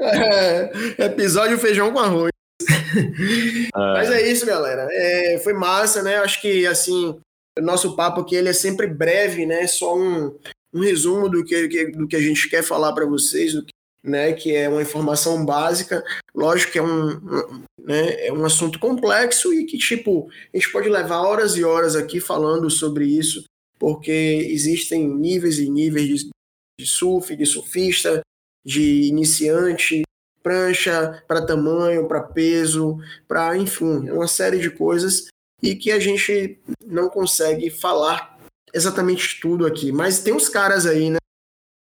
É, 0.00 0.70
episódio 1.06 1.58
feijão 1.58 1.92
com 1.92 1.98
arroz. 1.98 2.30
É. 2.60 3.68
Mas 3.74 4.10
é 4.10 4.30
isso, 4.30 4.46
galera. 4.46 4.88
É, 4.90 5.38
foi 5.42 5.52
massa, 5.52 6.02
né? 6.02 6.16
Acho 6.18 6.40
que, 6.40 6.66
assim, 6.66 7.18
o 7.58 7.62
nosso 7.62 7.96
papo 7.96 8.20
aqui 8.20 8.36
ele 8.36 8.48
é 8.48 8.52
sempre 8.52 8.86
breve, 8.86 9.44
né? 9.44 9.66
Só 9.66 9.96
um, 9.96 10.34
um 10.72 10.80
resumo 10.80 11.28
do 11.28 11.44
que, 11.44 11.86
do 11.88 12.06
que 12.06 12.16
a 12.16 12.20
gente 12.20 12.48
quer 12.48 12.62
falar 12.62 12.92
para 12.92 13.06
vocês, 13.06 13.54
do 13.54 13.64
que, 13.64 13.72
né? 14.02 14.32
Que 14.32 14.54
é 14.54 14.68
uma 14.68 14.82
informação 14.82 15.44
básica. 15.44 16.04
Lógico 16.34 16.72
que 16.72 16.78
é 16.78 16.82
um, 16.82 17.64
né, 17.80 18.26
é 18.26 18.32
um 18.32 18.44
assunto 18.44 18.78
complexo 18.78 19.52
e 19.52 19.64
que, 19.64 19.78
tipo, 19.78 20.28
a 20.52 20.56
gente 20.56 20.70
pode 20.70 20.88
levar 20.88 21.20
horas 21.20 21.56
e 21.56 21.64
horas 21.64 21.96
aqui 21.96 22.20
falando 22.20 22.70
sobre 22.70 23.06
isso, 23.06 23.44
porque 23.78 24.10
existem 24.10 25.08
níveis 25.08 25.58
e 25.58 25.68
níveis 25.68 26.06
de, 26.06 26.30
de 26.78 26.86
surf, 26.86 27.34
de 27.34 27.46
surfista, 27.46 28.20
de 28.64 29.08
iniciante, 29.08 30.02
prancha, 30.42 31.22
para 31.26 31.44
tamanho, 31.44 32.06
para 32.06 32.22
peso, 32.22 32.98
para 33.26 33.56
enfim, 33.56 34.10
uma 34.10 34.28
série 34.28 34.58
de 34.58 34.70
coisas 34.70 35.28
e 35.62 35.74
que 35.74 35.90
a 35.90 35.98
gente 35.98 36.58
não 36.86 37.08
consegue 37.08 37.68
falar 37.70 38.37
exatamente 38.74 39.40
tudo 39.40 39.66
aqui. 39.66 39.92
Mas 39.92 40.20
tem 40.20 40.32
uns 40.32 40.48
caras 40.48 40.86
aí, 40.86 41.10
né? 41.10 41.18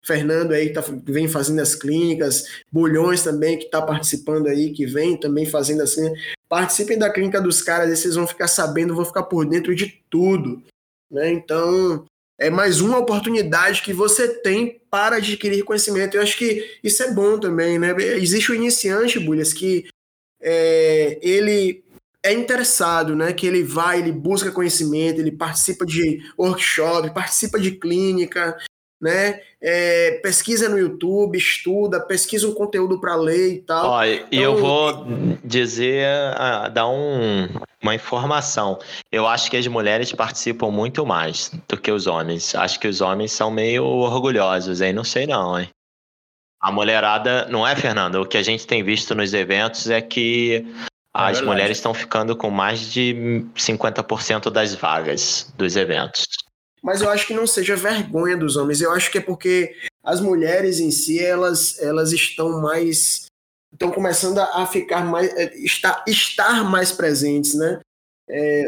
Fernando 0.05 0.53
aí 0.53 0.73
tá, 0.73 0.83
vem 1.05 1.29
fazendo 1.29 1.61
as 1.61 1.75
clínicas, 1.75 2.45
Bulhões 2.73 3.23
também 3.23 3.59
que 3.59 3.67
está 3.67 3.83
participando 3.83 4.49
aí, 4.49 4.73
que 4.73 4.87
vem 4.87 5.17
também 5.17 5.47
fazendo 5.47 5.83
assim. 5.83 6.13
Participem 6.49 6.99
da 6.99 7.11
clínica 7.11 7.41
dos 7.41 7.63
caras, 7.63 7.91
aí 7.91 7.97
vocês 7.97 8.15
vão 8.15 8.27
ficar 8.27 8.49
sabendo, 8.49 8.95
vão 8.95 9.05
ficar 9.05 9.25
por 9.25 9.47
dentro 9.47 9.75
de 9.75 10.03
tudo. 10.09 10.63
Né? 11.11 11.31
Então, 11.31 12.07
é 12.39 12.49
mais 12.49 12.81
uma 12.81 12.99
oportunidade 12.99 13.83
que 13.83 13.93
você 13.93 14.27
tem 14.41 14.81
para 14.91 15.17
adquirir 15.17 15.63
conhecimento. 15.63 16.17
Eu 16.17 16.23
acho 16.23 16.39
que 16.39 16.79
isso 16.83 17.03
é 17.03 17.13
bom 17.13 17.39
também, 17.39 17.79
né? 17.79 17.95
Existe 18.17 18.51
o 18.51 18.55
iniciante, 18.55 19.21
Bulhas, 19.21 19.53
que 19.53 19.87
é, 20.41 21.19
ele 21.23 21.85
é 22.23 22.33
interessado, 22.33 23.17
né? 23.17 23.33
Que 23.33 23.47
ele 23.47 23.63
vai, 23.63 23.99
ele 23.99 24.13
busca 24.13 24.53
conhecimento, 24.53 25.21
ele 25.21 25.33
participa 25.33 25.87
de 25.87 26.23
workshop, 26.39 27.11
participa 27.15 27.59
de 27.59 27.73
clínica, 27.73 28.57
né? 29.01 29.41
É, 29.63 30.21
pesquisa 30.23 30.69
no 30.69 30.79
YouTube, 30.79 31.37
estuda, 31.37 32.01
pesquisa 32.01 32.47
um 32.47 32.55
conteúdo 32.55 33.01
para 33.01 33.17
ler 33.17 33.55
e 33.55 33.59
tal. 33.61 33.91
Ó, 33.91 34.05
e 34.05 34.17
então, 34.17 34.39
eu 34.39 34.57
vou 34.59 35.07
dizer, 35.43 36.07
ah, 36.37 36.69
dar 36.69 36.89
um, 36.89 37.49
uma 37.83 37.95
informação. 37.95 38.79
Eu 39.11 39.27
acho 39.27 39.51
que 39.51 39.57
as 39.57 39.67
mulheres 39.67 40.13
participam 40.13 40.71
muito 40.71 41.07
mais 41.07 41.51
do 41.67 41.77
que 41.79 41.91
os 41.91 42.07
homens. 42.07 42.55
Acho 42.55 42.79
que 42.79 42.89
os 42.89 43.01
homens 43.01 43.33
são 43.33 43.51
meio 43.51 43.85
orgulhosos, 43.85 44.83
aí 44.83 44.93
não 44.93 45.05
sei 45.05 45.27
não, 45.27 45.59
hein? 45.59 45.69
A 46.63 46.71
mulherada, 46.71 47.47
não 47.47 47.67
é, 47.67 47.75
Fernando? 47.75 48.17
O 48.17 48.27
que 48.27 48.37
a 48.37 48.43
gente 48.43 48.67
tem 48.67 48.83
visto 48.83 49.15
nos 49.15 49.33
eventos 49.33 49.89
é 49.89 50.03
que 50.03 50.67
as 51.13 51.39
verdade. 51.39 51.47
mulheres 51.47 51.79
estão 51.79 51.93
ficando 51.93 52.37
com 52.37 52.51
mais 52.51 52.81
de 52.81 53.45
50% 53.57 54.51
das 54.51 54.75
vagas 54.75 55.53
dos 55.57 55.77
eventos 55.77 56.25
mas 56.83 57.03
eu 57.03 57.11
acho 57.11 57.27
que 57.27 57.35
não 57.35 57.47
seja 57.47 57.77
vergonha 57.77 58.37
dos 58.37 58.57
homens. 58.57 58.81
Eu 58.81 58.93
acho 58.93 59.11
que 59.11 59.19
é 59.19 59.21
porque 59.21 59.75
as 60.03 60.21
mulheres 60.21 60.81
em 60.81 60.91
si, 60.91 61.19
elas, 61.19 61.79
elas 61.81 62.13
estão 62.13 62.61
mais. 62.61 63.27
estão 63.73 63.91
começando 63.91 64.39
a 64.39 64.67
ficar 64.67 65.05
mais. 65.05 65.33
É, 65.35 65.55
estar, 65.59 66.03
estar 66.07 66.65
mais 66.65 66.91
presentes, 66.91 67.55
né? 67.55 67.81
É, 68.29 68.65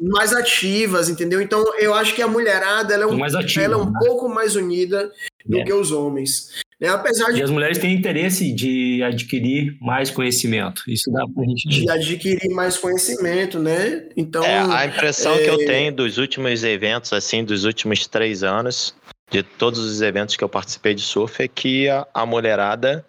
mais 0.00 0.32
ativas, 0.32 1.08
entendeu? 1.08 1.40
Então 1.40 1.64
eu 1.78 1.94
acho 1.94 2.14
que 2.14 2.22
a 2.22 2.28
mulherada 2.28 2.94
ela 2.94 3.04
é 3.04 3.06
um, 3.06 3.16
mais 3.16 3.34
ativa, 3.34 3.64
ela 3.64 3.74
é 3.74 3.78
um 3.78 3.90
né? 3.90 3.98
pouco 3.98 4.28
mais 4.28 4.54
unida 4.54 5.12
do 5.46 5.58
é. 5.58 5.64
que 5.64 5.72
os 5.72 5.90
homens. 5.90 6.60
Né? 6.80 6.88
Apesar 6.88 7.32
de... 7.32 7.40
E 7.40 7.42
as 7.42 7.50
mulheres 7.50 7.78
têm 7.78 7.92
interesse 7.92 8.52
de 8.52 9.02
adquirir 9.02 9.76
mais 9.80 10.10
conhecimento. 10.10 10.82
Isso 10.86 11.10
dá 11.10 11.24
pra 11.34 11.44
gente. 11.44 11.68
De 11.68 11.90
adquirir 11.90 12.50
mais 12.50 12.76
conhecimento, 12.76 13.58
né? 13.58 14.08
Então. 14.16 14.44
É, 14.44 14.58
a 14.58 14.86
impressão 14.86 15.34
é... 15.34 15.42
que 15.42 15.50
eu 15.50 15.58
tenho 15.58 15.92
dos 15.92 16.18
últimos 16.18 16.62
eventos, 16.62 17.12
assim, 17.12 17.44
dos 17.44 17.64
últimos 17.64 18.06
três 18.06 18.42
anos, 18.44 18.94
de 19.30 19.42
todos 19.42 19.80
os 19.80 20.00
eventos 20.00 20.36
que 20.36 20.44
eu 20.44 20.48
participei 20.48 20.94
de 20.94 21.02
surf, 21.02 21.42
é 21.42 21.48
que 21.48 21.88
a, 21.88 22.06
a 22.14 22.24
mulherada 22.24 23.04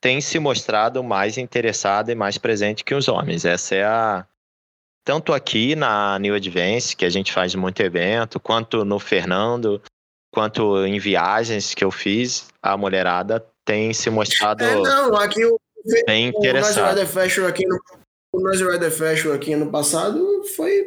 tem 0.00 0.20
se 0.20 0.38
mostrado 0.38 1.02
mais 1.02 1.38
interessada 1.38 2.12
e 2.12 2.14
mais 2.14 2.36
presente 2.36 2.84
que 2.84 2.94
os 2.94 3.08
homens. 3.08 3.44
Essa 3.44 3.74
é 3.74 3.84
a. 3.84 4.26
Tanto 5.04 5.32
aqui 5.32 5.76
na 5.76 6.18
New 6.18 6.34
Advance, 6.34 6.96
que 6.96 7.04
a 7.04 7.08
gente 7.08 7.32
faz 7.32 7.54
muito 7.54 7.80
evento, 7.80 8.40
quanto 8.40 8.84
no 8.84 8.98
Fernando, 8.98 9.80
quanto 10.36 10.84
em 10.84 10.98
viagens 10.98 11.72
que 11.72 11.82
eu 11.82 11.90
fiz, 11.90 12.48
a 12.62 12.76
mulherada 12.76 13.42
tem 13.64 13.94
se 13.94 14.10
mostrado 14.10 14.62
é, 14.62 14.74
não, 14.74 15.16
aqui 15.16 15.42
o, 15.46 15.58
bem 16.06 16.28
interessado. 16.28 16.92
O 16.92 16.94
Noise 16.94 17.10
Fashion 17.10 17.46
aqui 17.46 17.66
no, 17.66 17.80
o 18.34 18.70
Rider 18.70 18.90
Fashion 18.90 19.32
aqui 19.32 19.54
ano 19.54 19.70
passado 19.70 20.44
foi 20.54 20.84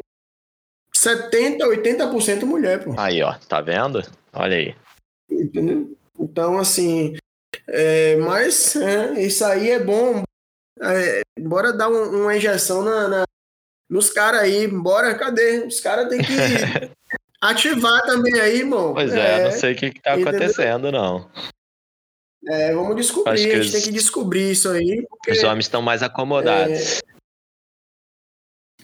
70, 0.93 1.66
80% 1.66 2.43
mulher, 2.43 2.84
pô. 2.84 2.93
Aí, 2.95 3.24
ó, 3.24 3.34
tá 3.47 3.60
vendo? 3.60 4.04
Olha 4.34 4.56
aí. 4.56 4.76
Entendeu? 5.32 5.97
Então, 6.20 6.60
assim, 6.60 7.16
é, 7.68 8.18
mas 8.18 8.76
é, 8.76 9.14
isso 9.20 9.43
aí 9.43 9.72
é 9.72 9.80
bom. 9.80 10.22
É, 10.80 11.22
bora 11.39 11.74
dar 11.74 11.89
um, 11.89 12.22
uma 12.22 12.38
injeção 12.38 12.84
na, 12.84 13.08
na 13.08 13.24
nos 13.89 14.12
caras 14.12 14.41
aí. 14.41 14.68
Bora, 14.68 15.16
cadê? 15.16 15.66
Os 15.66 15.80
caras 15.80 16.08
têm 16.08 16.20
que 16.20 16.34
ativar 17.42 18.02
também 18.04 18.40
aí, 18.40 18.60
irmão. 18.60 18.94
Pois 18.94 19.12
é, 19.14 19.40
é 19.40 19.44
não 19.46 19.52
sei 19.52 19.74
o 19.74 19.76
que, 19.76 19.86
está 19.88 20.14
acontecendo, 20.14 20.92
não. 20.92 21.30
É, 22.48 22.74
vamos 22.74 22.96
descobrir, 22.96 23.32
Acho 23.32 23.44
a 23.44 23.50
gente 23.56 23.66
os... 23.66 23.72
tem 23.72 23.82
que 23.82 23.92
descobrir 23.92 24.52
isso 24.52 24.70
aí. 24.70 25.06
Porque, 25.10 25.32
os 25.32 25.44
homens 25.44 25.66
estão 25.66 25.82
mais 25.82 26.02
acomodados. 26.02 27.00
É, 27.00 27.10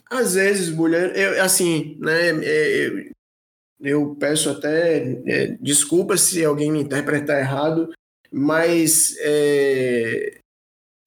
às 0.10 0.36
vezes, 0.36 0.70
mulher, 0.70 1.18
eu, 1.18 1.42
assim, 1.42 1.98
né, 2.00 2.30
é, 2.44 2.88
eu, 2.88 3.12
eu 3.82 4.16
peço 4.16 4.50
até 4.50 5.22
é, 5.26 5.48
desculpa 5.60 6.18
se 6.18 6.44
alguém 6.44 6.72
me 6.72 6.82
interpretar 6.82 7.40
errado, 7.40 7.92
mas 8.32 9.16
é, 9.20 10.40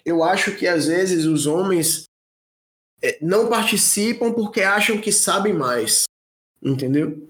eu 0.04 0.24
acho 0.24 0.56
que 0.56 0.66
às 0.66 0.86
vezes 0.86 1.26
os 1.26 1.46
homens 1.46 2.04
é, 3.02 3.18
não 3.20 3.48
participam 3.48 4.32
porque 4.32 4.62
acham 4.62 4.98
que 4.98 5.12
sabem 5.12 5.52
mais, 5.52 6.04
entendeu? 6.62 7.27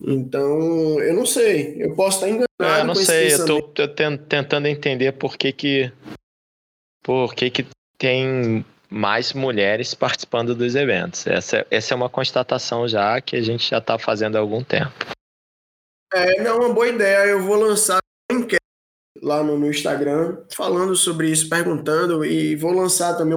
Então, 0.00 1.00
eu 1.00 1.14
não 1.14 1.26
sei. 1.26 1.76
Eu 1.82 1.94
posso 1.94 2.18
estar 2.18 2.28
enganado. 2.28 2.46
É, 2.60 2.80
eu 2.80 2.84
não 2.84 2.94
sei, 2.94 3.32
eu 3.32 3.46
tô, 3.46 3.62
tô, 3.62 3.88
tentando 3.88 4.66
entender 4.66 5.12
por 5.12 5.36
que 5.36 5.52
que, 5.52 5.92
por 7.02 7.34
que 7.34 7.50
que 7.50 7.66
tem 7.98 8.64
mais 8.90 9.32
mulheres 9.32 9.94
participando 9.94 10.54
dos 10.54 10.74
eventos. 10.74 11.26
Essa, 11.26 11.66
essa 11.70 11.94
é 11.94 11.96
uma 11.96 12.08
constatação 12.08 12.86
já 12.86 13.20
que 13.20 13.36
a 13.36 13.42
gente 13.42 13.68
já 13.68 13.78
está 13.78 13.98
fazendo 13.98 14.36
há 14.36 14.40
algum 14.40 14.62
tempo. 14.62 14.92
É, 16.12 16.42
não, 16.42 16.58
uma 16.58 16.72
boa 16.72 16.88
ideia. 16.88 17.26
Eu 17.26 17.42
vou 17.42 17.56
lançar 17.56 17.98
uma 18.30 18.40
enquete 18.40 18.60
lá 19.22 19.42
no, 19.42 19.58
no 19.58 19.70
Instagram 19.70 20.44
falando 20.54 20.94
sobre 20.94 21.30
isso, 21.30 21.48
perguntando, 21.48 22.24
e 22.24 22.54
vou 22.54 22.72
lançar 22.72 23.16
também 23.16 23.36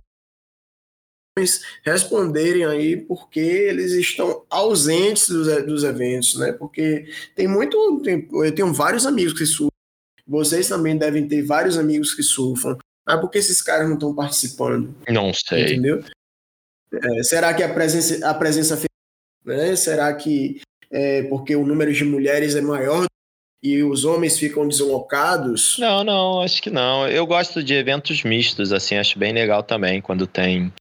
responderem 1.83 2.65
aí 2.65 2.97
porque 2.97 3.39
eles 3.39 3.91
estão 3.91 4.43
ausentes 4.49 5.29
dos, 5.29 5.47
dos 5.65 5.83
eventos, 5.83 6.37
né? 6.37 6.51
Porque 6.51 7.05
tem 7.35 7.47
muito. 7.47 8.01
Tem, 8.03 8.27
eu 8.31 8.53
tenho 8.53 8.73
vários 8.73 9.05
amigos 9.05 9.33
que 9.33 9.45
surfam. 9.45 9.69
Vocês 10.27 10.67
também 10.67 10.97
devem 10.97 11.27
ter 11.27 11.41
vários 11.41 11.77
amigos 11.77 12.13
que 12.13 12.23
surfam. 12.23 12.77
Ah, 13.05 13.17
por 13.17 13.29
que 13.29 13.39
esses 13.39 13.61
caras 13.61 13.87
não 13.87 13.95
estão 13.95 14.13
participando? 14.13 14.95
Não 15.07 15.33
sei. 15.33 15.63
Entendeu? 15.63 16.03
É, 16.91 17.23
será 17.23 17.53
que 17.53 17.63
a 17.63 17.73
presença, 17.73 18.27
a 18.27 18.33
presença 18.33 18.75
né? 19.45 19.75
Será 19.75 20.13
que 20.13 20.61
é 20.91 21.23
porque 21.23 21.55
o 21.55 21.65
número 21.65 21.93
de 21.93 22.03
mulheres 22.03 22.55
é 22.55 22.61
maior 22.61 23.05
e 23.61 23.83
os 23.83 24.05
homens 24.05 24.37
ficam 24.37 24.67
deslocados? 24.67 25.77
Não, 25.79 26.03
não, 26.03 26.41
acho 26.41 26.61
que 26.61 26.69
não. 26.69 27.07
Eu 27.07 27.25
gosto 27.25 27.63
de 27.63 27.73
eventos 27.73 28.23
mistos, 28.23 28.71
assim, 28.71 28.95
acho 28.95 29.17
bem 29.17 29.33
legal 29.33 29.63
também 29.63 30.01
quando 30.01 30.27
tem 30.27 30.71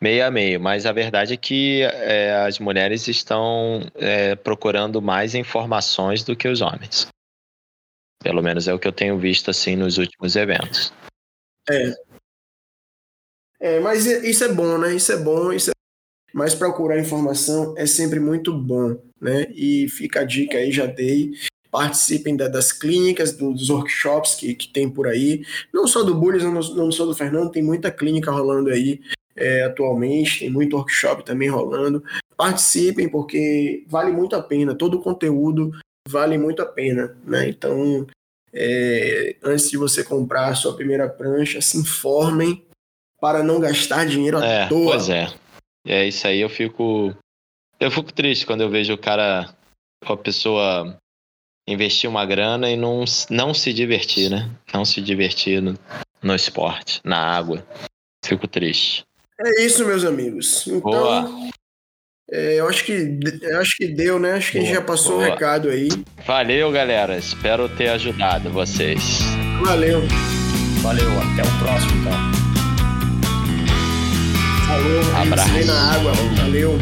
meio 0.00 0.26
a 0.26 0.30
meio, 0.30 0.60
mas 0.60 0.86
a 0.86 0.92
verdade 0.92 1.34
é 1.34 1.36
que 1.36 1.82
é, 1.82 2.34
as 2.46 2.58
mulheres 2.58 3.08
estão 3.08 3.80
é, 3.96 4.36
procurando 4.36 5.02
mais 5.02 5.34
informações 5.34 6.22
do 6.22 6.36
que 6.36 6.48
os 6.48 6.60
homens. 6.60 7.08
Pelo 8.22 8.42
menos 8.42 8.66
é 8.66 8.74
o 8.74 8.78
que 8.78 8.88
eu 8.88 8.92
tenho 8.92 9.18
visto 9.18 9.50
assim 9.50 9.76
nos 9.76 9.98
últimos 9.98 10.36
eventos. 10.36 10.92
É. 11.68 11.94
É, 13.60 13.80
mas 13.80 14.06
isso 14.06 14.44
é 14.44 14.52
bom, 14.52 14.78
né? 14.78 14.94
Isso 14.94 15.12
é 15.12 15.16
bom, 15.16 15.52
isso 15.52 15.70
é... 15.70 15.72
mas 16.32 16.54
procurar 16.54 16.98
informação 16.98 17.74
é 17.76 17.86
sempre 17.86 18.20
muito 18.20 18.56
bom, 18.56 19.00
né? 19.20 19.46
E 19.54 19.88
fica 19.88 20.20
a 20.20 20.24
dica 20.24 20.58
aí, 20.58 20.70
já 20.70 20.86
dei. 20.86 21.32
Participem 21.70 22.36
da, 22.36 22.48
das 22.48 22.72
clínicas, 22.72 23.36
dos 23.36 23.68
workshops 23.68 24.34
que, 24.36 24.54
que 24.54 24.68
tem 24.68 24.88
por 24.88 25.06
aí. 25.06 25.44
Não 25.72 25.86
só 25.86 26.02
do 26.02 26.14
Bullies, 26.14 26.42
não, 26.42 26.52
não 26.52 26.90
só 26.90 27.04
do 27.04 27.14
Fernando, 27.14 27.50
tem 27.50 27.62
muita 27.62 27.90
clínica 27.90 28.30
rolando 28.30 28.70
aí 28.70 29.00
é, 29.38 29.64
atualmente, 29.64 30.40
tem 30.40 30.50
muito 30.50 30.76
workshop 30.76 31.24
também 31.24 31.48
rolando. 31.48 32.02
Participem, 32.36 33.08
porque 33.08 33.84
vale 33.88 34.12
muito 34.12 34.36
a 34.36 34.42
pena, 34.42 34.74
todo 34.74 34.98
o 34.98 35.02
conteúdo 35.02 35.72
vale 36.08 36.38
muito 36.38 36.62
a 36.62 36.66
pena, 36.66 37.16
né? 37.24 37.48
Então, 37.48 38.06
é, 38.52 39.36
antes 39.42 39.70
de 39.70 39.76
você 39.76 40.02
comprar 40.02 40.48
a 40.48 40.54
sua 40.54 40.74
primeira 40.74 41.08
prancha, 41.08 41.60
se 41.60 41.76
informem 41.76 42.64
para 43.20 43.42
não 43.42 43.60
gastar 43.60 44.06
dinheiro 44.06 44.38
à 44.38 44.44
é, 44.44 44.68
toa. 44.68 44.92
Pois 44.92 45.08
é. 45.08 45.26
É 45.86 46.06
isso 46.06 46.26
aí, 46.26 46.40
eu 46.40 46.48
fico 46.48 47.14
Eu 47.80 47.90
fico 47.90 48.12
triste 48.12 48.44
quando 48.44 48.62
eu 48.62 48.70
vejo 48.70 48.92
o 48.92 48.98
cara, 48.98 49.54
a 50.04 50.16
pessoa 50.16 50.98
investir 51.66 52.08
uma 52.08 52.24
grana 52.24 52.70
e 52.70 52.76
não, 52.76 53.04
não 53.30 53.54
se 53.54 53.72
divertir, 53.72 54.30
né? 54.30 54.50
Não 54.72 54.84
se 54.84 55.00
divertir 55.00 55.62
no, 55.62 55.78
no 56.22 56.34
esporte, 56.34 57.00
na 57.04 57.18
água. 57.18 57.64
Fico 58.24 58.48
triste. 58.48 59.04
É 59.40 59.62
isso, 59.62 59.84
meus 59.84 60.04
amigos. 60.04 60.66
Então, 60.66 60.80
Boa. 60.80 61.48
É, 62.30 62.60
eu 62.60 62.68
acho 62.68 62.84
que 62.84 63.18
eu 63.40 63.60
acho 63.60 63.76
que 63.76 63.86
deu, 63.86 64.18
né? 64.18 64.32
Acho 64.32 64.52
que 64.52 64.58
boa, 64.58 64.64
a 64.64 64.66
gente 64.66 64.76
já 64.76 64.84
passou 64.84 65.16
o 65.16 65.20
um 65.20 65.22
recado 65.22 65.70
aí. 65.70 65.88
Valeu, 66.26 66.70
galera. 66.70 67.16
Espero 67.16 67.68
ter 67.70 67.88
ajudado 67.88 68.50
vocês. 68.50 69.20
Valeu. 69.64 70.02
Valeu, 70.82 71.08
até 71.08 71.42
o 71.42 71.58
próximo, 71.58 71.92
então. 72.00 72.38
Falou, 74.66 75.22
abraço. 75.22 75.66
na 75.66 75.92
água. 75.94 76.12
Valeu. 76.36 76.78